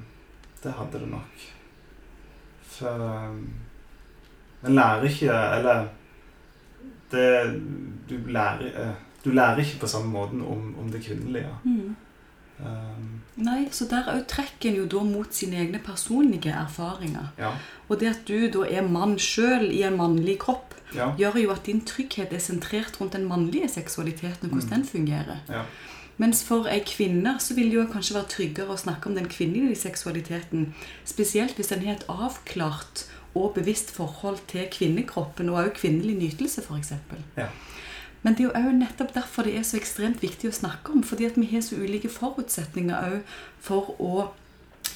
Det 0.63 0.73
hadde 0.79 1.01
det 1.03 1.09
nok. 1.11 1.43
For 2.77 3.03
En 4.63 4.77
lærer 4.79 5.09
ikke 5.09 5.35
Eller 5.57 5.89
det 7.13 7.63
Du 8.09 8.17
lærer, 8.29 8.67
eh, 8.77 8.95
du 9.25 9.31
lærer 9.31 9.59
ikke 9.63 9.79
på 9.81 9.87
samme 9.87 10.11
måten 10.13 10.41
om, 10.43 10.75
om 10.81 10.91
det 10.91 11.05
kvinnelige. 11.05 11.49
Mm. 11.65 11.95
Um, 12.63 13.21
Nei, 13.37 13.69
så 13.75 13.87
der 13.91 14.07
òg 14.13 14.27
trekker 14.29 14.69
en 14.71 14.77
jo 14.77 14.85
da 14.87 15.01
mot 15.07 15.33
sine 15.35 15.57
egne 15.63 15.79
personlige 15.83 16.53
erfaringer. 16.53 17.31
ja. 17.39 17.53
Og 17.89 18.01
det 18.01 18.09
at 18.11 18.21
du 18.29 18.49
da 18.53 18.67
er 18.69 18.83
mann 18.89 19.17
sjøl 19.19 19.71
i 19.73 19.83
en 19.83 19.97
mannlig 19.97 20.39
kropp, 20.39 20.75
Ja. 20.95 21.13
gjør 21.17 21.39
jo 21.43 21.51
at 21.51 21.65
din 21.67 21.81
trygghet 21.81 22.33
er 22.33 22.39
sentrert 22.39 23.01
rundt 23.01 23.13
den 23.13 23.25
mannlige 23.29 23.69
seksualiteten 23.69 24.45
og 24.45 24.51
hvordan 24.51 24.69
Mm. 24.69 24.75
den 24.77 24.85
fungerer. 24.85 25.39
Ja. 25.49 25.63
Mens 26.19 26.45
for 26.45 26.67
ei 26.69 26.81
kvinne 26.81 27.37
så 27.41 27.55
vil 27.55 27.71
det 27.71 27.75
jo 27.75 27.87
kanskje 27.87 28.15
være 28.15 28.29
tryggere 28.29 28.69
å 28.69 28.77
snakke 28.77 29.07
om 29.09 29.15
den 29.15 29.27
kvinnelige 29.29 29.77
seksualiteten. 29.77 30.75
Spesielt 31.05 31.55
hvis 31.57 31.69
den 31.69 31.79
er 31.79 31.87
helt 31.95 32.05
avklart 32.09 33.07
og 33.35 33.55
bevisst 33.57 33.91
forhold 33.97 34.39
til 34.49 34.69
kvinnekroppen 34.73 35.49
og 35.49 35.63
også 35.63 35.77
kvinnelig 35.81 36.17
nytelse, 36.19 36.63
f.eks. 36.63 36.93
Ja. 37.37 37.49
Men 38.23 38.37
det 38.37 38.45
er 38.45 38.49
jo 38.49 38.55
også 38.55 38.77
nettopp 38.77 39.15
derfor 39.15 39.47
det 39.47 39.57
er 39.59 39.65
så 39.67 39.79
ekstremt 39.81 40.23
viktig 40.23 40.51
å 40.51 40.55
snakke 40.55 40.95
om. 40.95 41.03
Fordi 41.03 41.27
at 41.27 41.39
vi 41.41 41.49
har 41.51 41.65
så 41.65 41.81
ulike 41.81 42.11
forutsetninger 42.13 42.95
òg 43.17 43.35
for 43.63 43.97
å 43.99 44.29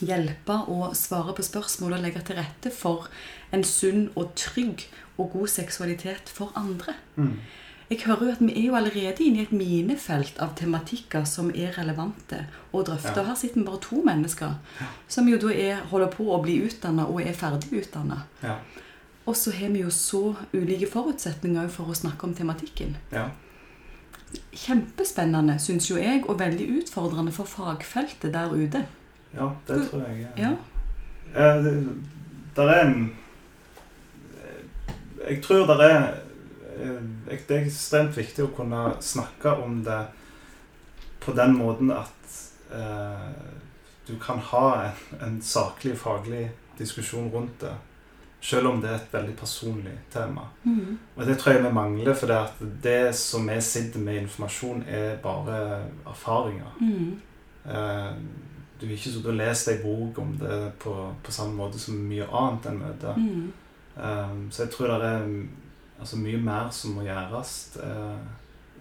hjelpe 0.04 0.60
og 0.70 0.94
svare 0.98 1.34
på 1.34 1.44
spørsmål 1.46 1.96
og 1.96 2.04
legge 2.04 2.22
til 2.26 2.38
rette 2.38 2.70
for 2.74 3.08
en 3.54 3.64
sunn 3.66 4.10
og 4.14 4.34
trygg 4.38 4.86
og 5.16 5.32
god 5.32 5.50
seksualitet 5.50 6.30
for 6.32 6.52
andre. 6.58 6.94
Mm. 7.16 7.38
Jeg 7.90 7.98
hører 8.06 8.24
jo 8.26 8.32
at 8.32 8.40
Vi 8.40 8.52
er 8.56 8.66
jo 8.66 8.74
allerede 8.74 9.22
inne 9.24 9.38
i 9.38 9.42
et 9.42 9.52
minefelt 9.52 10.38
av 10.42 10.56
tematikker 10.58 11.24
som 11.24 11.50
er 11.54 11.70
relevante 11.78 12.40
å 12.74 12.82
drøfte. 12.82 13.20
Og 13.20 13.26
Her 13.26 13.34
sitter 13.38 13.60
vi 13.60 13.66
bare 13.66 13.78
to 13.80 14.02
mennesker 14.02 14.54
som 15.08 15.28
jo 15.28 15.38
da 15.38 15.52
er, 15.54 15.76
holder 15.90 16.10
på 16.10 16.24
å 16.34 16.40
bli 16.42 16.56
utdanna 16.66 17.06
og 17.06 17.20
er 17.22 17.32
ferdig 17.32 17.70
utdanna. 17.82 18.22
Ja. 18.42 18.56
Og 19.26 19.36
så 19.36 19.50
har 19.54 19.68
vi 19.68 19.80
jo 19.84 19.90
så 19.90 20.34
ulike 20.54 20.86
forutsetninger 20.90 21.68
for 21.68 21.84
å 21.90 21.94
snakke 21.94 22.24
om 22.24 22.34
tematikken. 22.34 22.96
ja. 23.12 23.28
Kjempespennende, 24.56 25.54
syns 25.62 25.86
jo 25.90 25.96
jeg, 25.96 26.24
og 26.28 26.38
veldig 26.40 26.66
utfordrende 26.80 27.32
for 27.32 27.44
fagfeltet 27.46 28.32
der 28.34 28.50
ute. 28.50 28.80
Ja, 29.34 29.50
det 29.68 29.76
tror 29.90 30.02
jeg. 30.08 30.26
Ja. 30.36 30.50
Ja. 31.34 31.52
Eh, 31.54 31.62
det- 31.62 32.02
Der 32.56 32.68
er 32.68 32.80
en 32.86 33.12
Jeg 35.28 35.42
tror 35.42 35.66
det 35.66 35.90
er 35.90 36.14
Det 36.76 37.56
er 37.56 37.64
ekstremt 37.64 38.16
viktig 38.16 38.44
å 38.44 38.52
kunne 38.56 38.82
snakke 39.00 39.56
om 39.64 39.80
det 39.86 40.02
på 41.24 41.32
den 41.34 41.56
måten 41.58 41.90
at 41.90 42.38
eh, 42.74 43.28
du 44.06 44.14
kan 44.22 44.38
ha 44.38 44.66
en, 44.84 45.04
en 45.26 45.42
saklig, 45.42 45.96
faglig 45.98 46.46
diskusjon 46.78 47.30
rundt 47.32 47.60
det. 47.60 47.74
Selv 48.40 48.68
om 48.70 48.80
det 48.80 48.90
er 48.92 48.98
et 49.00 49.14
veldig 49.14 49.34
personlig 49.38 49.94
tema. 50.12 50.44
Mm. 50.62 50.98
Og 51.16 51.26
det 51.26 51.38
tror 51.38 51.56
jeg 51.56 51.64
vi 51.64 51.72
mangler, 51.74 52.14
for 52.14 52.30
det, 52.30 52.36
at 52.36 52.60
det 52.84 53.14
som 53.18 53.48
vi 53.48 53.56
sitter 53.64 53.98
med 53.98 54.20
informasjon, 54.22 54.84
er 54.86 55.16
bare 55.22 55.82
erfaringer. 56.06 56.76
Mm. 56.80 57.16
Eh, 57.64 58.12
du 58.80 58.86
har 58.86 58.92
ikke 58.92 59.02
sittet 59.08 59.30
og 59.32 59.38
lest 59.40 59.70
ei 59.72 59.78
bok 59.82 60.18
om 60.22 60.34
det 60.38 60.58
på, 60.78 60.94
på 61.24 61.32
samme 61.32 61.56
måte 61.56 61.80
som 61.80 61.96
mye 61.96 62.28
annet 62.28 62.68
enn 62.70 62.82
møter. 62.84 63.18
Mm. 63.18 63.46
Eh, 63.96 64.34
så 64.52 64.62
jeg 64.62 64.74
tror 64.76 64.94
det 64.94 65.10
er 65.10 65.30
altså, 66.00 66.16
mye 66.16 66.38
mer 66.42 66.70
som 66.70 66.94
må 66.96 67.02
gjøres 67.06 67.76
eh, 67.82 68.18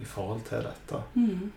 i 0.00 0.04
forhold 0.04 0.42
til 0.48 0.62
dette. 0.66 1.02
Mm. 1.14 1.52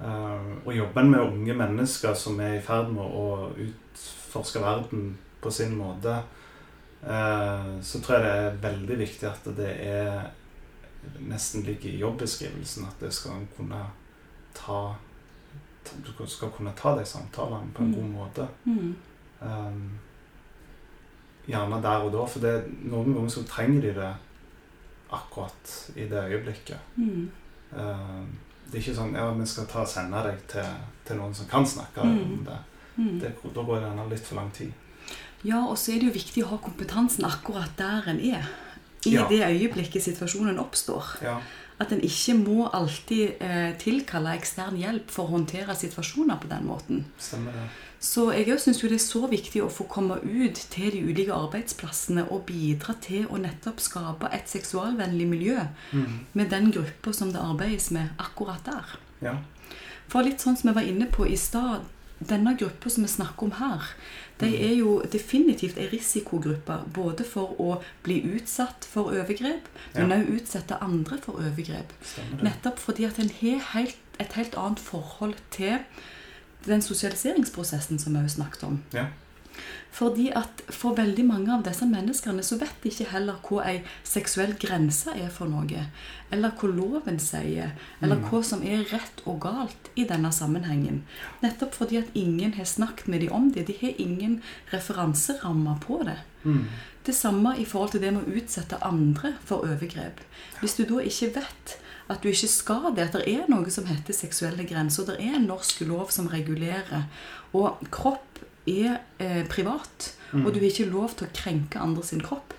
Eh, 0.00 0.48
og 0.66 0.72
jobben 0.76 1.10
med 1.10 1.20
unge 1.20 1.54
mennesker 1.54 2.14
som 2.14 2.40
er 2.40 2.56
i 2.58 2.62
ferd 2.64 2.90
med 2.92 3.04
å 3.04 3.50
utforske 3.66 4.60
verden 4.64 5.16
på 5.40 5.50
sin 5.52 5.76
måte, 5.78 6.16
eh, 7.04 7.68
så 7.82 8.00
tror 8.02 8.16
jeg 8.18 8.24
det 8.24 8.34
er 8.34 8.62
veldig 8.70 8.98
viktig 8.98 9.28
at 9.30 9.50
det 9.56 9.70
er 9.86 10.30
nesten 11.20 11.62
ligger 11.66 11.90
i 11.92 11.98
jobbeskrivelsen 12.00 12.86
at 12.88 13.00
det 13.04 13.12
skal 13.12 13.42
kunne 13.58 13.82
ta 14.56 14.94
ta- 15.84 15.98
du 16.00 16.26
skal 16.26 16.48
kunne 16.48 16.72
ta 16.74 16.94
de 16.96 17.04
samtalene 17.04 17.70
på 17.74 17.82
en 17.82 17.90
Mm. 17.90 17.94
god 17.94 18.10
måte. 18.14 18.46
Mm. 18.64 18.94
Um, 19.42 19.98
gjerne 21.46 21.82
der 21.82 22.04
og 22.06 22.12
da, 22.14 22.24
for 22.24 22.40
det, 22.40 22.54
noen 22.88 23.12
ganger 23.14 23.28
så 23.28 23.42
trenger 23.44 23.82
de 23.84 23.90
det 23.98 24.12
akkurat 25.10 25.90
i 25.96 26.06
det 26.08 26.24
øyeblikket. 26.30 26.78
Mm. 26.96 27.30
Um, 27.72 28.28
det 28.70 28.78
er 28.78 28.82
ikke 28.82 28.96
sånn 28.96 29.14
ja, 29.14 29.26
vi 29.34 29.46
skal 29.46 29.66
ta 29.70 29.82
og 29.84 29.88
sende 29.90 30.22
deg 30.24 30.38
til, 30.50 30.70
til 31.06 31.16
noen 31.20 31.34
som 31.34 31.46
kan 31.50 31.66
snakke 31.66 32.04
Mm. 32.04 32.22
om 32.22 32.44
det. 32.44 32.58
Mm. 32.96 33.18
det. 33.20 33.32
Da 33.54 33.62
går 33.62 33.80
det 33.80 33.88
gjerne 33.88 34.08
litt 34.10 34.26
for 34.26 34.36
lang 34.36 34.50
tid. 34.54 34.72
Ja, 35.44 35.64
og 35.66 35.76
så 35.78 35.92
er 35.92 35.98
det 36.00 36.06
jo 36.08 36.14
viktig 36.18 36.44
å 36.44 36.48
ha 36.54 36.56
kompetansen 36.56 37.24
akkurat 37.24 37.74
der 37.76 38.06
en 38.08 38.20
er. 38.20 38.46
I 39.06 39.10
Ja. 39.12 39.26
det 39.28 39.42
øyeblikket 39.44 40.02
situasjonen 40.02 40.58
oppstår. 40.58 41.04
Ja, 41.22 41.40
At 41.78 41.90
en 41.92 42.00
ikke 42.00 42.34
må 42.38 42.70
alltid 42.72 43.34
eh, 43.42 43.74
tilkalle 43.78 44.36
ekstern 44.38 44.76
hjelp 44.78 45.10
for 45.10 45.24
å 45.26 45.30
håndtere 45.32 45.74
situasjoner 45.74 46.36
på 46.40 46.48
den 46.48 46.64
måten. 46.66 47.04
Stemmer 47.18 47.50
det. 47.52 47.64
Så 48.04 48.26
jeg 48.36 48.58
syns 48.60 48.82
det 48.84 48.92
er 48.92 49.00
så 49.00 49.22
viktig 49.30 49.62
å 49.64 49.70
få 49.72 49.86
komme 49.88 50.18
ut 50.20 50.58
til 50.74 50.90
de 50.92 51.00
ulike 51.08 51.32
arbeidsplassene 51.32 52.26
og 52.30 52.42
bidra 52.50 52.94
til 53.00 53.24
å 53.32 53.38
nettopp 53.40 53.80
skape 53.80 54.28
et 54.36 54.50
seksualvennlig 54.50 55.26
miljø 55.30 55.58
Mm. 55.92 56.18
med 56.34 56.50
den 56.50 56.70
gruppa 56.72 57.12
som 57.14 57.32
det 57.32 57.40
arbeides 57.40 57.90
med 57.90 58.08
akkurat 58.18 58.64
der. 58.64 58.98
Ja. 59.22 59.36
For 60.08 60.22
litt 60.22 60.38
sånn 60.40 60.56
som 60.56 60.68
jeg 60.68 60.74
var 60.74 60.82
inne 60.82 61.06
på 61.06 61.24
i 61.26 61.36
stad, 61.36 61.80
denne 62.20 62.52
gruppa 62.58 62.90
som 62.90 63.04
vi 63.04 63.08
snakker 63.08 63.42
om 63.42 63.52
her, 63.52 63.80
de 64.38 64.46
Mm. 64.46 64.54
er 64.70 64.74
jo 64.76 65.02
definitivt 65.10 65.78
ei 65.78 65.88
risikogruppe 65.88 66.84
både 66.92 67.24
for 67.24 67.56
å 67.58 67.82
bli 68.02 68.20
utsatt 68.36 68.84
for 68.84 69.04
overgrep, 69.12 69.62
men 69.94 70.10
Ja. 70.10 70.18
utsette 70.36 70.78
andre 70.82 71.18
for 71.18 71.32
overgrep. 71.32 71.90
Nettopp 72.42 72.78
fordi 72.78 73.04
at 73.06 73.18
en 73.18 73.30
har 73.30 73.58
helt, 73.72 73.96
et 74.20 74.32
helt 74.34 74.54
annet 74.56 74.78
forhold 74.78 75.34
til 75.50 75.78
den 76.66 76.82
sosialiseringsprosessen 76.82 77.98
som 77.98 78.12
vi 78.14 78.20
har 78.20 78.28
snakket 78.28 78.62
om. 78.64 78.82
Ja. 78.92 79.06
Fordi 79.94 80.32
at 80.34 80.62
For 80.74 80.96
veldig 80.96 81.24
mange 81.24 81.52
av 81.54 81.62
disse 81.62 81.86
menneskene 81.86 82.42
så 82.42 82.56
vet 82.58 82.80
de 82.82 82.90
ikke 82.90 83.04
heller 83.12 83.36
hva 83.46 83.60
ei 83.70 83.84
seksuell 84.02 84.56
grense 84.58 85.12
er 85.14 85.28
for 85.30 85.46
noe. 85.46 85.84
Eller 86.34 86.50
hva 86.58 86.68
loven 86.74 87.20
sier, 87.22 87.70
eller 88.02 88.16
Mm. 88.16 88.24
hva 88.30 88.42
som 88.44 88.62
er 88.62 88.82
rett 88.90 89.22
og 89.24 89.40
galt 89.40 89.90
i 89.94 90.04
denne 90.04 90.32
sammenhengen. 90.32 91.04
Nettopp 91.42 91.74
fordi 91.74 91.98
at 91.98 92.10
ingen 92.14 92.52
har 92.54 92.64
snakket 92.64 93.06
med 93.08 93.20
dem 93.20 93.32
om 93.32 93.52
det. 93.52 93.66
De 93.66 93.76
har 93.80 93.94
ingen 93.98 94.42
referanserammer 94.72 95.78
på 95.80 96.02
det. 96.04 96.18
Mm. 96.44 96.66
Det 97.06 97.14
samme 97.14 97.54
i 97.58 97.64
forhold 97.64 97.90
til 97.92 98.00
det 98.00 98.12
med 98.12 98.24
å 98.26 98.36
utsette 98.36 98.82
andre 98.82 99.34
for 99.44 99.62
overgrep. 99.64 100.20
Hvis 100.60 100.76
du 100.76 100.84
da 100.84 101.00
ikke 101.04 101.34
vet 101.36 101.78
at 102.08 102.22
du 102.22 102.28
ikke 102.28 102.48
skal 102.48 102.90
det, 102.96 103.08
at 103.08 103.16
det 103.16 103.28
er 103.32 103.48
noe 103.48 103.70
som 103.72 103.86
heter 103.88 104.12
seksuelle 104.16 104.66
grenser, 104.68 105.06
det 105.08 105.16
er 105.20 105.38
en 105.38 105.48
norsk 105.48 105.80
lov 105.88 106.10
som 106.12 106.28
regulerer, 106.28 107.06
og 107.52 107.80
kropp 107.94 108.42
er 108.68 109.00
eh, 109.18 109.46
privat, 109.48 110.12
Mm. 110.34 110.46
og 110.46 110.54
du 110.54 110.58
har 110.58 110.66
ikke 110.66 110.90
lov 110.90 111.12
til 111.14 111.28
å 111.28 111.34
krenke 111.34 111.78
andre 111.78 112.02
sin 112.02 112.20
kropp. 112.20 112.54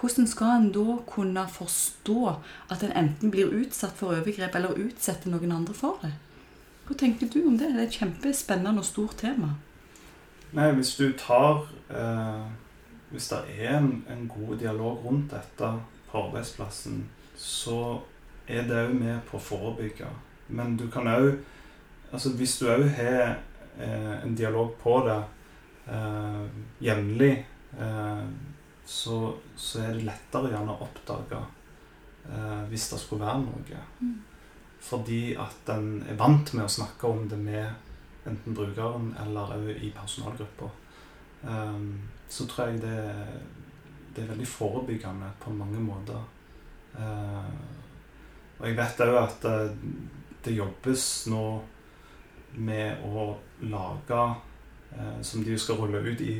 Hvordan 0.00 0.26
skal 0.26 0.56
en 0.56 0.72
da 0.74 0.96
kunne 1.06 1.44
forstå 1.48 2.32
at 2.70 2.82
en 2.82 2.92
enten 2.98 3.30
blir 3.30 3.52
utsatt 3.54 3.94
for 3.94 4.10
overgrep 4.10 4.54
eller 4.58 4.74
utsetter 4.74 5.30
noen 5.30 5.52
andre 5.52 5.74
for 5.74 6.00
det? 6.02 6.10
Hva 6.88 6.96
tenker 6.98 7.30
du 7.30 7.46
om 7.46 7.54
det? 7.58 7.68
Det 7.74 7.80
er 7.80 7.86
et 7.86 7.98
kjempespennende 8.00 8.82
og 8.82 8.88
stort 8.88 9.16
tema. 9.22 9.52
Nei, 10.52 10.72
hvis 10.72 10.96
du 10.96 11.12
tar 11.12 11.68
eh, 11.90 12.44
Hvis 13.10 13.28
det 13.28 13.38
er 13.60 13.78
en, 13.78 14.04
en 14.10 14.26
god 14.28 14.58
dialog 14.58 15.04
rundt 15.06 15.30
dette 15.30 15.68
på 16.10 16.22
arbeidsplassen, 16.24 17.04
så 17.38 18.00
er 18.46 18.66
det 18.68 18.80
òg 18.86 18.94
med 18.94 19.20
på 19.28 19.38
å 19.38 19.42
forebygge. 19.42 20.08
Men 20.48 20.76
du 20.78 20.88
kan 20.92 21.08
òg 21.10 21.36
Altså 22.14 22.30
hvis 22.38 22.52
du 22.60 22.68
òg 22.70 22.84
har 22.94 23.32
eh, 23.82 24.12
en 24.22 24.34
dialog 24.38 24.76
på 24.78 24.92
det 25.04 25.16
eh, 25.90 26.44
jevnlig, 26.86 27.32
eh, 27.82 28.28
så, 28.86 29.16
så 29.58 29.82
er 29.82 29.96
det 29.96 30.06
lettere 30.06 30.52
gjerne 30.52 30.76
å 30.76 30.86
oppdage 30.86 31.40
eh, 32.30 32.62
hvis 32.70 32.86
det 32.92 33.00
skulle 33.02 33.26
være 33.26 33.42
noe. 33.42 33.82
Mm. 33.98 34.14
Fordi 34.86 35.20
at 35.42 35.74
en 35.74 35.90
er 36.06 36.18
vant 36.20 36.54
med 36.54 36.68
å 36.68 36.72
snakke 36.76 37.10
om 37.10 37.26
det 37.28 37.40
med 37.42 37.66
enten 38.26 38.54
brukeren 38.54 39.12
eller 39.22 39.56
òg 39.56 39.70
i 39.74 39.90
personalgruppa. 39.94 40.70
Um, 41.42 42.08
så 42.28 42.46
tror 42.46 42.70
jeg 42.70 42.80
det, 42.82 43.00
det 44.14 44.24
er 44.24 44.30
veldig 44.32 44.48
forebyggende 44.50 45.30
på 45.42 45.52
mange 45.54 45.82
måter. 45.82 46.22
Uh, 46.96 47.50
og 48.58 48.66
jeg 48.68 48.76
vet 48.78 49.00
òg 49.04 49.16
at 49.20 49.42
det, 49.44 49.56
det 50.44 50.56
jobbes 50.56 51.06
nå 51.32 51.44
med 52.56 53.02
å 53.04 53.26
lage 53.68 54.20
eh, 54.96 55.18
Som 55.22 55.42
de 55.44 55.58
skal 55.60 55.76
rulle 55.80 56.00
ut 56.06 56.20
i 56.24 56.38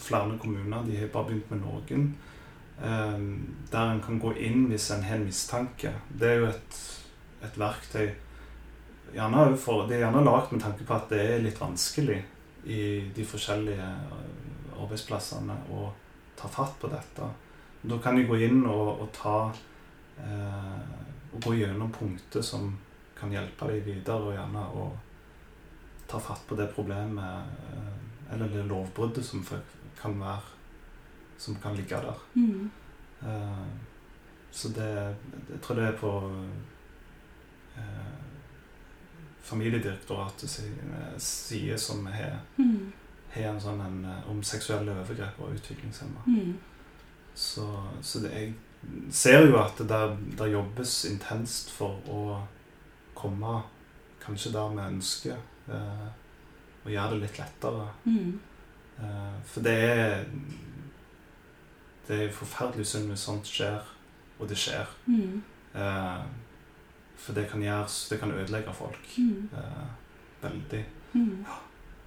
flere 0.00 0.38
kommuner. 0.40 0.82
De 0.86 0.96
har 0.98 1.12
bare 1.12 1.28
begynt 1.30 1.50
med 1.52 1.62
noen. 1.62 2.08
eh, 2.82 3.18
der 3.70 3.90
en 3.92 4.02
kan 4.02 4.18
gå 4.18 4.34
inn 4.34 4.66
hvis 4.70 4.90
en 4.90 5.02
har 5.06 5.16
en 5.20 5.26
mistanke. 5.28 5.92
Det 6.10 6.28
er 6.30 6.40
jo 6.40 6.46
et, 6.50 6.78
et 7.44 7.58
verktøy 7.60 8.08
gjerne 9.14 9.56
for, 9.60 9.86
Det 9.86 9.96
er 9.96 10.06
gjerne 10.06 10.24
lagd 10.26 10.52
med 10.52 10.62
tanke 10.64 10.84
på 10.86 10.94
at 10.96 11.08
det 11.12 11.20
er 11.22 11.44
litt 11.44 11.60
vanskelig 11.60 12.20
i 12.64 12.80
de 13.14 13.24
forskjellige 13.28 13.84
eh, 13.84 14.74
arbeidsplassene 14.80 15.56
å 15.70 15.90
ta 16.38 16.48
fatt 16.50 16.78
på 16.80 16.90
dette. 16.90 17.28
Da 17.84 17.98
kan 18.02 18.16
de 18.16 18.24
gå 18.26 18.38
inn 18.42 18.64
og, 18.66 19.04
og 19.04 19.10
ta 19.14 19.36
eh, 20.18 21.13
og 21.34 21.42
gå 21.42 21.54
gjennom 21.58 21.92
punkter 21.92 22.42
som 22.42 22.70
kan 23.18 23.32
hjelpe 23.32 23.68
deg 23.70 23.84
videre, 23.86 24.20
og 24.22 24.34
gjerne 24.36 24.64
å 24.74 24.88
ta 26.10 26.20
fatt 26.20 26.44
på 26.46 26.56
det 26.58 26.68
problemet 26.74 27.54
eh, 27.74 28.34
eller 28.34 28.50
det 28.52 28.66
lovbruddet 28.68 29.24
som 29.26 29.44
kan 30.00 30.18
være 30.20 30.52
som 31.38 31.56
kan 31.60 31.76
ligge 31.76 31.96
der. 32.00 32.20
Mm. 32.34 32.70
Eh, 33.22 33.66
så 34.50 34.68
det 34.68 35.16
Jeg 35.50 35.60
tror 35.62 35.76
det 35.76 35.84
er 35.88 35.96
på 35.98 36.12
eh, 37.76 38.12
Familiedirektoratet 39.42 40.50
side 41.18 41.78
som 41.78 42.06
har 42.06 42.38
Mm. 42.56 42.92
en 43.34 43.60
sånn 43.60 43.80
en, 43.80 44.06
om 44.30 44.42
seksuelle 44.42 44.92
overgrep 44.92 45.40
og 45.40 45.54
utviklingshemma. 45.54 46.22
Mm. 46.26 46.54
Så, 47.34 47.66
så 48.02 48.18
det, 48.22 48.30
jeg 48.30 48.54
ser 49.10 49.46
jo 49.46 49.58
at 49.60 49.78
det 49.78 50.00
der 50.38 50.52
jobbes 50.52 51.04
intenst 51.08 51.70
for 51.74 52.00
å 52.10 52.42
komme 53.14 53.62
kanskje 54.24 54.52
der 54.52 54.74
vi 54.74 54.86
ønsker. 54.88 55.40
Eh, 55.68 56.06
og 56.84 56.92
gjøre 56.92 57.14
det 57.14 57.20
litt 57.22 57.40
lettere. 57.40 57.88
Mm. 58.04 58.40
Eh, 59.00 59.34
for 59.44 59.64
det 59.64 59.78
er 59.84 60.24
Det 62.04 62.16
er 62.20 62.32
forferdelig 62.36 62.84
synd 62.86 63.08
hvis 63.08 63.22
sånt 63.24 63.46
skjer, 63.48 63.80
og 64.38 64.48
det 64.48 64.58
skjer. 64.60 64.90
Mm. 65.06 65.38
Eh, 65.74 66.24
for 67.16 67.32
det 67.32 67.46
kan 67.50 67.62
gjøres 67.62 68.08
Det 68.10 68.18
kan 68.20 68.32
ødelegge 68.32 68.72
folk. 68.72 69.06
Mm. 69.18 69.48
Eh, 69.52 69.86
veldig. 70.42 70.84
Mm. 71.14 71.46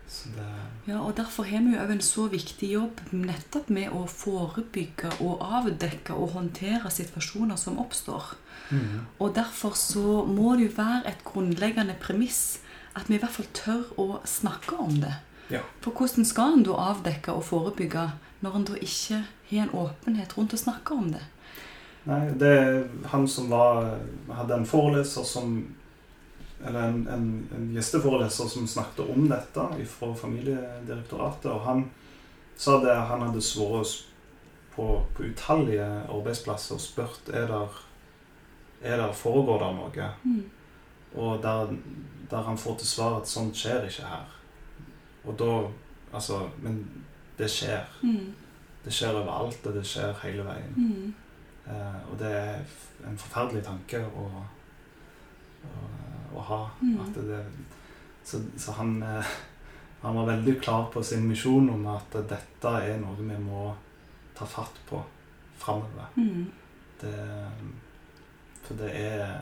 Det 0.08 0.46
Ja, 0.88 1.00
og 1.00 1.18
Derfor 1.18 1.44
har 1.44 1.60
vi 1.60 1.74
jo 1.76 1.82
også 1.82 1.92
en 1.92 2.02
så 2.02 2.28
viktig 2.32 2.72
jobb 2.72 3.02
nettopp 3.12 3.70
med 3.70 3.92
å 3.92 4.06
forebygge 4.08 5.12
og 5.20 5.44
avdekke 5.44 6.14
og 6.16 6.32
håndtere 6.32 6.92
situasjoner 6.92 7.56
som 7.56 7.80
oppstår. 7.80 8.36
mm. 8.70 9.00
Og 9.20 9.36
Derfor 9.36 9.76
så 9.76 10.26
må 10.26 10.56
det 10.56 10.70
jo 10.70 10.78
være 10.78 11.08
et 11.08 11.24
grunnleggende 11.24 11.96
premiss 12.00 12.60
at 12.96 13.10
vi 13.10 13.16
i 13.16 13.18
hvert 13.18 13.36
fall 13.36 13.50
tør 13.54 13.84
å 14.00 14.20
snakke 14.26 14.76
om 14.80 15.02
det. 15.02 15.14
Ja. 15.50 15.62
For 15.82 15.92
hvordan 15.92 16.26
skal 16.26 16.58
en 16.58 16.64
da 16.64 16.76
avdekke 16.92 17.32
og 17.32 17.46
forebygge 17.48 18.12
når 18.42 18.56
en 18.56 18.68
da 18.68 18.76
ikke 18.76 19.24
har 19.50 19.68
en 19.68 19.76
åpenhet 19.76 20.38
rundt 20.38 20.54
å 20.54 20.60
snakke 20.60 20.94
om 20.94 21.12
det? 21.12 21.24
Nei, 22.08 22.22
det 22.40 22.48
er 22.48 22.84
han 23.12 23.28
som 23.28 23.50
var 23.52 23.98
hadde 24.32 24.56
en 24.56 24.68
foreleser 24.68 25.26
som 25.28 25.58
Eller 26.66 26.88
en, 26.90 27.08
en, 27.14 27.26
en 27.56 27.66
gjesteforeleser 27.76 28.50
som 28.50 28.68
snakket 28.68 29.10
om 29.14 29.28
dette 29.30 29.66
fra 29.92 30.12
Familiedirektoratet. 30.18 31.52
Og 31.54 31.66
han 31.68 31.84
sa 32.58 32.80
det 32.82 32.96
han 32.96 33.26
hadde 33.28 33.44
vært 33.44 34.06
på, 34.76 34.88
på 35.14 35.28
utallige 35.30 35.86
arbeidsplasser 36.06 36.78
og 36.78 36.82
spurt 36.82 37.30
er 37.34 37.50
der, 37.50 37.82
er 38.82 39.02
der 39.02 39.14
foregår 39.14 39.62
der 39.64 39.78
noe. 39.78 40.10
Mm. 40.24 40.44
Og 41.18 41.42
der, 41.44 41.76
der 42.30 42.50
han 42.50 42.58
får 42.58 42.82
til 42.82 42.90
svar 42.90 43.20
at 43.22 43.30
sånt 43.30 43.58
skjer 43.58 43.86
ikke 43.90 44.10
her. 44.10 44.34
Og 45.26 45.38
da 45.40 45.52
Altså 46.16 46.50
Men 46.64 46.86
det 47.38 47.50
skjer. 47.52 47.84
Mm. 48.02 48.34
Det 48.86 48.94
skjer 48.94 49.18
overalt, 49.20 49.66
og 49.68 49.74
det 49.76 49.84
skjer 49.86 50.14
hele 50.24 50.46
veien. 50.48 50.74
Mm. 50.78 51.16
Eh, 51.68 52.12
og 52.12 52.20
det 52.20 52.30
er 52.32 52.62
en 53.10 53.20
forferdelig 53.20 53.66
tanke 53.68 54.00
å, 54.00 54.24
å, 55.68 55.90
å 56.36 56.42
ha. 56.50 56.62
Mm. 56.82 57.14
Det, 57.16 57.46
så 58.28 58.42
så 58.58 58.72
han, 58.80 59.02
eh, 59.04 59.24
han 60.02 60.16
var 60.16 60.26
veldig 60.34 60.58
klar 60.62 60.90
på 60.94 61.04
sin 61.04 61.28
misjon 61.28 61.70
om 61.70 61.86
at 61.88 62.12
dette 62.30 62.74
er 62.84 62.98
noe 63.00 63.16
vi 63.20 63.38
må 63.40 63.70
ta 64.36 64.46
fatt 64.46 64.76
på 64.90 65.00
framover. 65.58 66.10
Mm. 66.18 66.46
For 68.64 68.74
det 68.80 68.92
er 68.96 69.38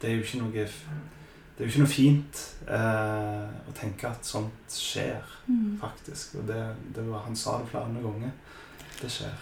Det 0.00 0.10
er 0.10 0.14
jo 0.16 0.22
ikke 0.22 0.38
noe 0.42 0.52
Det 0.52 1.62
er 1.62 1.64
jo 1.64 1.70
ikke 1.70 1.84
noe 1.84 1.88
fint 1.94 2.40
eh, 2.68 3.50
å 3.70 3.72
tenke 3.78 4.08
at 4.10 4.26
sånt 4.26 4.68
skjer, 4.74 5.22
Mm. 5.46 5.76
faktisk. 5.80 6.34
Og 6.40 6.46
det, 6.48 6.74
det 6.96 7.02
var, 7.08 7.18
han 7.26 7.36
sa 7.36 7.58
det 7.60 7.68
flere 7.68 8.00
ganger. 8.02 8.30
Det 9.00 9.10
skjer. 9.12 9.34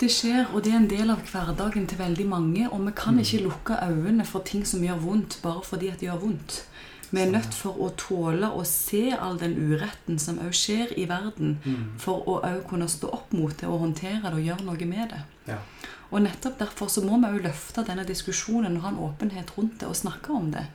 Det 0.00 0.08
skjer, 0.08 0.46
og 0.54 0.62
det 0.64 0.72
er 0.72 0.76
en 0.78 0.88
del 0.88 1.10
av 1.12 1.20
hverdagen 1.28 1.86
til 1.90 1.98
veldig 2.00 2.24
mange. 2.28 2.68
Og 2.72 2.86
vi 2.86 2.92
kan 2.96 3.14
Mm. 3.14 3.20
ikke 3.20 3.42
lukke 3.44 3.74
øynene 3.82 4.24
for 4.26 4.40
ting 4.40 4.64
som 4.66 4.80
gjør 4.80 4.98
vondt, 5.00 5.40
bare 5.42 5.62
fordi 5.62 5.88
at 5.88 5.98
det 6.00 6.08
gjør 6.08 6.20
vondt. 6.20 6.62
Vi 7.12 7.20
er 7.20 7.26
Sånn. 7.26 7.32
nødt 7.32 7.54
for 7.54 7.72
å 7.72 7.90
tåle 7.96 8.46
å 8.54 8.64
se 8.64 9.10
all 9.12 9.36
den 9.36 9.56
uretten 9.56 10.18
som 10.18 10.38
òg 10.38 10.52
skjer 10.52 10.96
i 10.98 11.04
verden, 11.06 11.58
Mm. 11.64 11.98
for 11.98 12.24
å 12.24 12.40
òg 12.42 12.66
kunne 12.68 12.88
stå 12.88 13.12
opp 13.12 13.32
mot 13.32 13.56
det 13.56 13.68
og 13.68 13.80
håndtere 13.80 14.22
det 14.22 14.32
og 14.32 14.44
gjøre 14.46 14.64
noe 14.64 14.86
med 14.86 15.08
det. 15.10 15.22
Ja. 15.48 15.58
Og 16.12 16.22
nettopp 16.22 16.58
derfor 16.58 16.86
så 16.88 17.02
må 17.02 17.20
vi 17.20 17.36
jo 17.38 17.42
løfte 17.48 17.84
denne 17.86 18.06
diskusjonen 18.06 18.76
og 18.76 18.82
ha 18.82 18.88
en 18.88 18.96
åpenhet 18.96 19.50
rundt 19.58 19.78
det 19.80 19.88
og 19.88 19.94
snakke 19.96 20.30
om 20.30 20.50
det. 20.50 20.66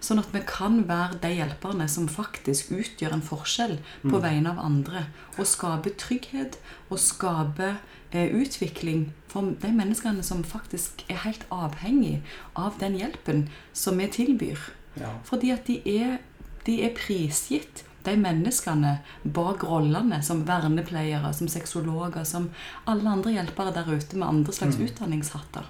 Sånn 0.00 0.18
at 0.18 0.32
vi 0.32 0.40
kan 0.46 0.84
være 0.84 1.20
de 1.20 1.28
hjelperne 1.36 1.86
som 1.88 2.08
faktisk 2.08 2.70
utgjør 2.70 3.12
en 3.12 3.20
forskjell 3.22 3.78
på 4.02 4.10
Mm. 4.18 4.22
vegne 4.22 4.46
av 4.50 4.58
andre. 4.64 5.06
Og 5.38 5.44
skape 5.46 5.90
trygghet 5.96 6.56
og 6.90 6.98
skape 6.98 7.76
utvikling 8.12 9.12
for 9.28 9.52
de 9.62 9.70
menneskene 9.72 10.22
som 10.22 10.42
faktisk 10.44 11.04
er 11.08 11.22
helt 11.24 11.44
avhengig 11.50 12.22
av 12.58 12.78
den 12.80 12.96
hjelpen 12.98 13.48
som 13.72 13.98
vi 13.98 14.08
tilbyr. 14.10 14.58
Ja. 14.98 15.12
Fordi 15.24 15.50
at 15.54 15.66
de 15.66 15.80
er, 15.86 16.18
de 16.66 16.80
er 16.82 16.94
prisgitt 16.96 17.84
de 18.04 18.16
menneskene 18.16 18.98
bak 19.24 19.62
rollene 19.64 20.22
som 20.22 20.44
vernepleiere, 20.48 21.32
som 21.36 21.48
sexologer, 21.48 22.24
som 22.24 22.50
alle 22.88 23.08
andre 23.10 23.32
hjelpere 23.32 23.74
der 23.74 23.92
ute 23.92 24.16
med 24.16 24.28
andre 24.28 24.52
slags 24.52 24.76
Mm. 24.78 24.86
utdanningshatter. 24.86 25.64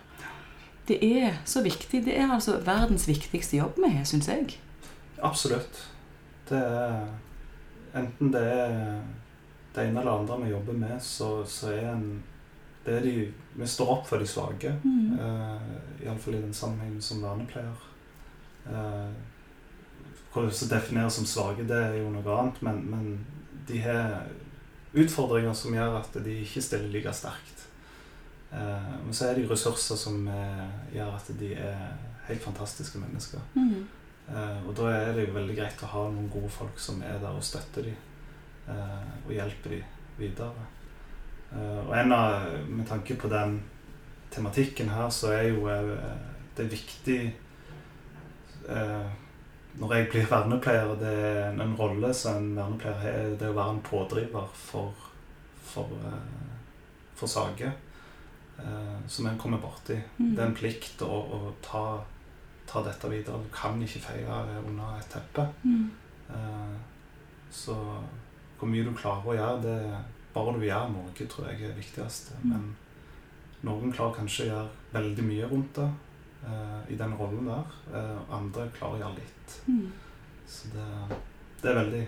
Det 0.88 0.99
er 1.03 1.36
så 1.45 1.62
viktig. 1.62 2.05
Det 2.05 2.16
er 2.18 2.30
altså 2.32 2.61
verdens 2.64 3.07
viktigste 3.09 3.57
jobb 3.57 3.76
vi 3.76 3.91
har, 3.97 4.05
syns 4.05 4.28
jeg. 4.28 4.57
Absolutt. 5.22 5.88
Det 6.49 6.59
er 6.59 7.07
Enten 7.95 8.30
det 8.32 8.41
er 8.41 9.01
det 9.74 9.82
ene 9.88 10.01
eller 10.01 10.20
andre 10.20 10.45
vi 10.45 10.51
jobber 10.51 10.72
med, 10.72 11.01
så, 11.03 11.45
så 11.45 11.72
er 11.72 11.88
en 11.91 12.22
det 12.85 12.97
er 12.97 13.05
de, 13.05 13.14
Vi 13.55 13.66
står 13.66 13.91
opp 13.93 14.07
for 14.09 14.22
de 14.22 14.26
svake. 14.28 14.72
Mm. 14.85 15.18
Uh, 15.18 16.05
Iallfall 16.05 16.39
i 16.39 16.43
den 16.43 16.55
sammenhengen 16.57 17.03
som 17.05 17.22
vernepleier. 17.24 17.87
Uh, 18.66 19.11
hvordan 20.33 20.53
som 20.55 20.70
defineres 20.70 21.18
som 21.18 21.26
svake, 21.26 21.66
det 21.68 21.76
er 21.76 21.99
jo 21.99 22.11
noe 22.14 22.37
annet, 22.39 22.61
men, 22.62 22.85
men 22.91 23.09
de 23.68 23.81
har 23.83 24.31
utfordringer 24.95 25.55
som 25.55 25.74
gjør 25.74 25.99
at 26.01 26.20
de 26.24 26.37
ikke 26.45 26.62
stiller 26.64 26.93
like 26.93 27.12
sterkt. 27.14 27.66
Uh, 28.53 28.97
men 29.05 29.14
så 29.14 29.28
er 29.28 29.39
det 29.39 29.49
ressurser 29.51 29.99
som 29.99 30.22
uh, 30.31 30.68
gjør 30.95 31.16
at 31.18 31.33
de 31.41 31.55
er 31.55 31.83
helt 32.31 32.43
fantastiske 32.43 32.99
mennesker. 33.03 33.43
Mm. 33.55 33.89
Uh, 34.31 34.68
og 34.68 34.76
da 34.78 34.93
er 34.95 35.12
det 35.16 35.26
jo 35.26 35.35
veldig 35.35 35.59
greit 35.59 35.83
å 35.85 35.91
ha 35.91 36.07
noen 36.14 36.31
gode 36.33 36.51
folk 36.55 36.78
som 36.78 37.03
er 37.03 37.18
der 37.18 37.35
og 37.35 37.45
støtter 37.45 37.91
dem. 37.91 37.99
Eh, 38.70 39.07
og 39.26 39.33
hjelper 39.35 39.74
dem 39.74 39.83
videre. 40.18 40.66
Eh, 41.53 41.78
og 41.88 41.94
en 41.98 42.12
av, 42.14 42.48
med 42.68 42.86
tanke 42.88 43.16
på 43.18 43.30
den 43.32 43.61
tematikken 44.30 44.92
her, 44.94 45.09
så 45.11 45.32
er 45.34 45.48
jo 45.51 45.66
det 45.66 46.11
det 46.61 46.70
viktig 46.70 47.20
eh, 48.68 49.11
Når 49.80 49.94
jeg 49.94 50.09
blir 50.11 50.30
vernepleier, 50.34 50.94
det 51.01 51.12
er 51.14 51.53
en, 51.53 51.76
rolle 51.78 52.12
som 52.14 52.36
en 52.36 52.57
vernepleier 52.57 52.98
har, 53.05 53.36
det 53.38 53.46
er 53.46 53.55
å 53.55 53.59
være 53.59 53.76
en 53.76 53.84
pådriver 53.86 54.48
for, 54.55 55.07
for, 55.62 55.94
eh, 56.11 56.55
for 57.14 57.30
saker 57.30 57.70
eh, 57.70 58.96
som 59.07 59.28
en 59.30 59.38
kommer 59.38 59.62
borti. 59.62 59.98
Mm. 60.18 60.34
Det 60.34 60.42
er 60.42 60.48
en 60.48 60.59
plikt 60.59 61.05
å, 61.07 61.11
å 61.11 61.55
ta, 61.64 61.84
ta 62.66 62.82
dette 62.86 63.11
videre. 63.12 63.38
Du 63.38 63.53
kan 63.55 63.78
ikke 63.82 64.03
feie 64.11 64.40
under 64.59 64.98
et 64.98 65.11
teppe. 65.12 65.46
Mm. 65.62 65.86
Eh, 66.34 66.74
så 67.51 67.76
hvor 68.59 68.68
mye 68.68 68.84
du 68.84 68.92
klarer 68.92 69.30
å 69.30 69.38
gjøre, 69.38 69.62
det 69.64 69.78
bare 70.35 70.55
du 70.59 70.64
gjør 70.66 70.93
noe, 70.93 71.11
tror 71.16 71.49
jeg 71.51 71.64
er 71.70 71.74
viktigst. 71.78 72.33
Mm. 72.43 72.53
Men 72.53 72.68
noen 73.66 73.93
klarer 73.93 74.14
kanskje 74.20 74.45
å 74.47 74.51
gjøre 74.53 74.68
veldig 74.95 75.24
mye 75.26 75.49
rundt 75.51 75.74
det 75.81 75.89
eh, 76.47 76.78
i 76.95 76.97
den 77.01 77.16
rollen 77.18 77.51
der. 77.51 77.74
Eh, 77.95 78.22
andre 78.37 78.68
klarer 78.78 78.97
å 78.97 79.03
gjøre 79.05 79.18
litt. 79.18 79.59
Mm. 79.66 79.91
Så 80.51 80.70
det, 80.74 80.87
det 81.62 81.70
er 81.70 81.78
veldig 81.83 82.07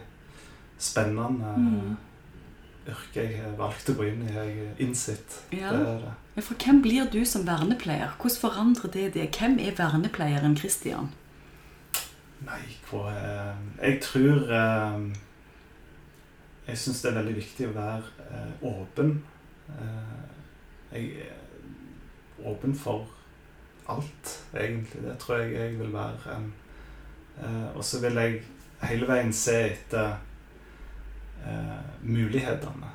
spennende 0.82 1.52
Mm. 1.56 1.96
yrke 2.88 3.22
jeg 3.22 3.36
har 3.38 3.52
valgt 3.58 3.90
å 3.92 3.94
gå 3.94 4.08
inn 4.08 4.22
i. 4.26 4.32
Jeg 4.34 4.70
innsett. 4.82 5.36
Ja. 5.54 5.70
Det 5.70 5.82
er 5.86 5.98
det. 6.02 6.14
Men 6.34 6.42
For 6.46 6.54
hvem 6.64 6.80
blir 6.82 7.10
du 7.12 7.20
som 7.28 7.44
vernepleier? 7.46 8.16
Hvordan 8.18 8.40
forandrer 8.40 8.90
det 8.90 9.14
det? 9.14 9.28
Hvem 9.36 9.58
er 9.62 9.76
vernepleieren 9.78 10.56
Christian? 10.58 11.12
Nei, 12.42 12.58
hva 12.90 13.04
eh, 13.12 13.60
Jeg 13.82 14.00
tror 14.02 14.50
eh, 14.50 15.04
Jeg 16.66 16.78
syns 16.78 17.02
det 17.02 17.10
er 17.10 17.18
veldig 17.18 17.34
viktig 17.36 17.68
å 17.68 17.74
være 17.74 18.28
eh, 18.30 18.66
åpen. 18.68 19.16
Eh, 19.74 20.18
jeg 20.92 21.24
er 21.26 22.46
åpen 22.46 22.74
for 22.78 23.08
alt, 23.90 24.34
egentlig. 24.54 25.02
Det 25.02 25.16
tror 25.18 25.42
jeg 25.42 25.54
jeg 25.56 25.78
vil 25.78 25.92
være 25.92 26.36
eh, 26.36 27.76
Og 27.76 27.84
så 27.84 28.00
vil 28.00 28.20
jeg 28.20 28.42
hele 28.82 29.08
veien 29.08 29.32
se 29.34 29.56
etter 29.72 30.12
eh, 31.46 31.80
mulighetene. 32.02 32.92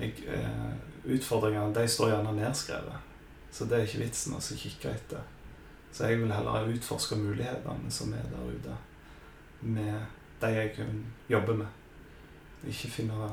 Jeg, 0.00 0.14
eh, 0.28 0.70
utfordringene 1.04 1.74
de 1.76 1.88
står 1.88 2.14
gjerne 2.14 2.32
nedskrevet, 2.36 3.08
så 3.52 3.64
det 3.68 3.76
er 3.76 3.88
ikke 3.88 4.04
vitsen 4.04 4.36
å 4.36 4.40
kikke 4.40 4.94
etter. 4.94 5.28
Så 5.92 6.06
jeg 6.06 6.20
vil 6.20 6.32
heller 6.32 6.70
utforske 6.70 7.18
mulighetene 7.18 7.90
som 7.92 8.12
er 8.14 8.24
der 8.30 8.54
ute, 8.54 8.76
med 9.60 9.94
de 10.40 10.50
jeg 10.54 10.72
kan 10.76 11.04
jobbe 11.28 11.58
med. 11.60 11.79
Ikke 12.68 12.88
finne 12.88 13.30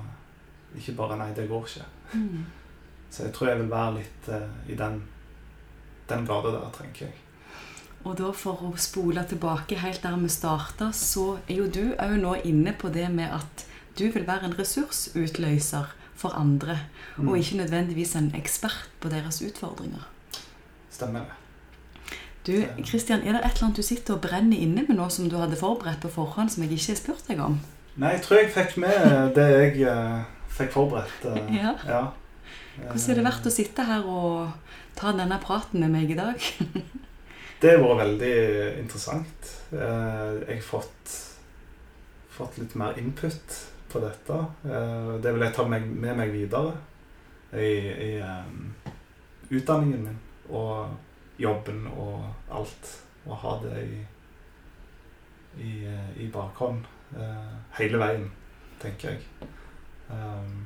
Ikke 0.75 0.95
bare 0.95 1.17
'nei, 1.17 1.33
det 1.35 1.49
går 1.49 1.65
ikke'. 1.65 1.85
Mm. 2.13 2.45
Så 3.09 3.23
jeg 3.23 3.33
tror 3.33 3.47
jeg 3.47 3.59
vil 3.59 3.69
være 3.69 3.93
litt 3.93 4.27
uh, 4.29 4.71
i 4.71 4.75
den, 4.75 5.03
den 6.09 6.25
gata 6.27 6.51
der, 6.51 6.69
tenker 6.75 7.05
jeg. 7.05 7.13
Og 8.03 8.17
da 8.17 8.31
for 8.31 8.61
å 8.67 8.73
spole 8.77 9.23
tilbake 9.29 9.75
helt 9.79 10.03
der 10.03 10.17
vi 10.17 10.29
starta, 10.29 10.91
så 10.91 11.37
er 11.49 11.55
jo 11.55 11.67
du 11.67 11.95
òg 11.95 12.17
nå 12.21 12.35
inne 12.43 12.73
på 12.73 12.89
det 12.89 13.11
med 13.11 13.31
at 13.31 13.65
du 13.97 14.11
vil 14.11 14.27
være 14.27 14.43
en 14.45 14.59
ressursutløser 14.59 15.85
for 16.15 16.29
andre, 16.29 16.79
Mm. 17.17 17.27
og 17.29 17.37
ikke 17.37 17.57
nødvendigvis 17.57 18.15
en 18.15 18.31
ekspert 18.35 18.89
på 18.99 19.09
deres 19.09 19.41
utfordringer. 19.41 20.07
Stemmer 20.91 21.19
det. 21.19 21.33
Du, 22.47 22.83
Kristian, 22.83 23.19
Er 23.19 23.31
det 23.31 23.45
et 23.45 23.51
eller 23.51 23.63
annet 23.63 23.77
du 23.77 23.81
sitter 23.81 24.13
og 24.13 24.21
brenner 24.21 24.57
inne 24.57 24.85
med 24.87 24.95
nå 24.95 25.09
som 25.09 25.29
du 25.29 25.37
hadde 25.37 25.55
forberedt 25.55 26.01
på 26.01 26.09
forhånd, 26.09 26.49
som 26.49 26.63
jeg 26.63 26.71
ikke 26.71 26.87
har 26.87 26.95
spurt 26.95 27.27
deg 27.27 27.39
om? 27.39 27.59
Nei, 27.97 28.11
jeg 28.13 28.21
tror 28.27 28.37
jeg 28.37 28.49
fikk 28.53 28.75
med 28.83 29.31
det 29.33 29.45
jeg 29.49 29.87
uh, 29.89 30.19
fikk 30.53 30.73
forberedt. 30.75 31.23
Uh, 31.25 31.37
Ja. 31.63 31.73
ja. 31.87 32.01
Hvordan 32.77 33.09
er 33.09 33.17
det 33.17 33.23
verdt 33.25 33.47
å 33.49 33.53
sitte 33.53 33.85
her 33.87 34.05
og 34.05 34.75
ta 34.97 35.13
denne 35.17 35.39
praten 35.41 35.81
med 35.81 35.95
meg 35.95 36.13
i 36.13 36.17
dag? 36.19 36.37
Det 37.61 37.71
har 37.71 37.81
vært 37.81 38.03
veldig 38.03 38.35
interessant. 38.83 39.47
Uh, 39.71 40.43
Jeg 40.45 40.59
har 40.59 40.67
fått, 40.67 41.15
fått 42.35 42.59
litt 42.61 42.75
mer 42.77 42.99
input 43.01 43.57
på 43.89 44.01
dette. 44.03 44.37
Det 45.23 45.31
vil 45.31 45.45
jeg 45.45 45.55
ta 45.55 45.63
med 45.65 45.87
meg 46.03 46.29
videre 46.33 46.73
i, 47.55 47.71
i 48.03 48.09
um, 48.19 48.75
utdanningen 49.47 50.03
min 50.03 50.17
og 50.51 50.91
jobben 51.39 51.85
og 51.95 52.27
alt. 52.51 52.91
Og 53.25 53.39
ha 53.41 53.55
det 53.63 53.79
i, 53.87 54.01
i, 55.63 55.73
i 56.19 56.27
bakhånd 56.35 56.83
hele 57.77 57.99
veien, 58.01 58.31
tenker 58.81 59.09
jeg. 59.09 59.19
Em, 60.11 60.65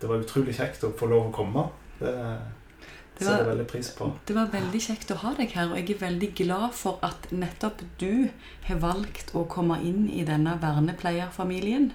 Det 0.00 0.08
var 0.10 0.20
utrolig 0.20 0.54
kjekt 0.56 0.84
å 0.84 0.92
få 0.92 1.06
lov 1.08 1.30
å 1.30 1.32
komme. 1.32 1.68
Det 2.00 2.12
Det 3.14 3.28
setter 3.28 3.44
jeg 3.44 3.46
veldig 3.46 3.66
pris 3.70 3.88
på. 3.94 4.08
Det 4.26 4.34
var 4.34 4.48
veldig 4.50 4.80
kjekt 4.82 5.10
å 5.14 5.16
ha 5.22 5.34
deg 5.38 5.52
her, 5.54 5.68
og 5.70 5.76
jeg 5.78 5.90
er 5.94 6.00
veldig 6.00 6.28
glad 6.34 6.72
for 6.74 6.98
at 7.06 7.28
nettopp 7.30 7.84
du 8.00 8.28
har 8.66 8.80
valgt 8.82 9.30
å 9.38 9.44
komme 9.46 9.76
inn 9.86 10.08
i 10.10 10.24
denne 10.26 10.56
vernepleierfamilien. 10.60 11.92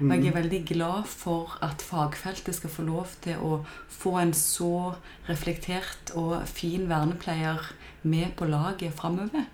Og 0.00 0.10
jeg 0.16 0.26
er 0.30 0.38
veldig 0.38 0.62
glad 0.66 1.04
for 1.06 1.58
at 1.60 1.84
fagfeltet 1.84 2.56
skal 2.56 2.70
få 2.70 2.86
lov 2.88 3.12
til 3.20 3.36
å 3.36 3.66
få 3.90 4.16
en 4.22 4.32
så 4.32 4.94
reflektert 5.28 6.14
og 6.16 6.40
fin 6.48 6.88
vernepleier 6.88 7.60
med 8.02 8.32
på 8.36 8.48
laget 8.48 8.96
framover. 8.96 9.44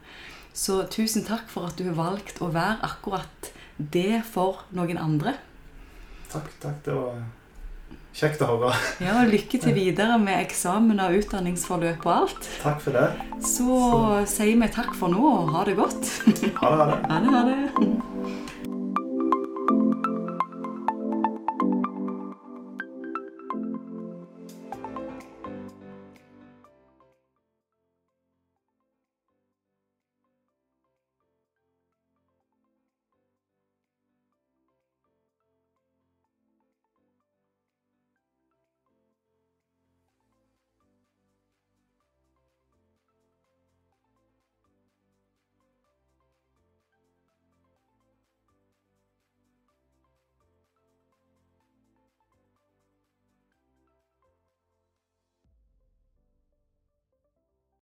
Så 0.55 0.85
tusen 0.89 1.27
takk 1.27 1.51
for 1.51 1.67
at 1.67 1.77
du 1.77 1.85
har 1.91 1.99
valgt 1.99 2.39
å 2.41 2.53
være 2.55 2.79
akkurat 2.87 3.51
det 3.79 4.23
for 4.27 4.65
noen 4.75 4.99
andre. 5.01 5.35
Takk, 6.33 6.49
takk. 6.61 6.81
Det 6.85 6.95
var 6.97 7.23
kjekt 8.19 8.43
å 8.43 8.49
høre. 8.51 8.73
Ja, 9.05 9.23
Lykke 9.29 9.61
til 9.63 9.77
videre 9.77 10.19
med 10.21 10.43
eksamen 10.43 10.99
og 11.05 11.17
utdanningsforløp 11.21 12.05
og 12.09 12.15
alt. 12.17 12.51
Takk 12.65 12.83
for 12.85 12.99
det. 12.99 13.07
Så 13.47 13.79
sier 14.29 14.59
vi 14.59 14.71
takk 14.75 14.93
for 14.99 15.13
nå 15.15 15.23
og 15.23 15.55
ha 15.55 15.65
det 15.69 15.79
godt. 15.79 16.13
Ha 16.59 16.75
det. 16.75 16.83
Ha 16.83 16.91
det. 16.91 17.01
Ha 17.09 17.21
det, 17.23 17.33
ha 17.33 17.43
det. 17.49 18.58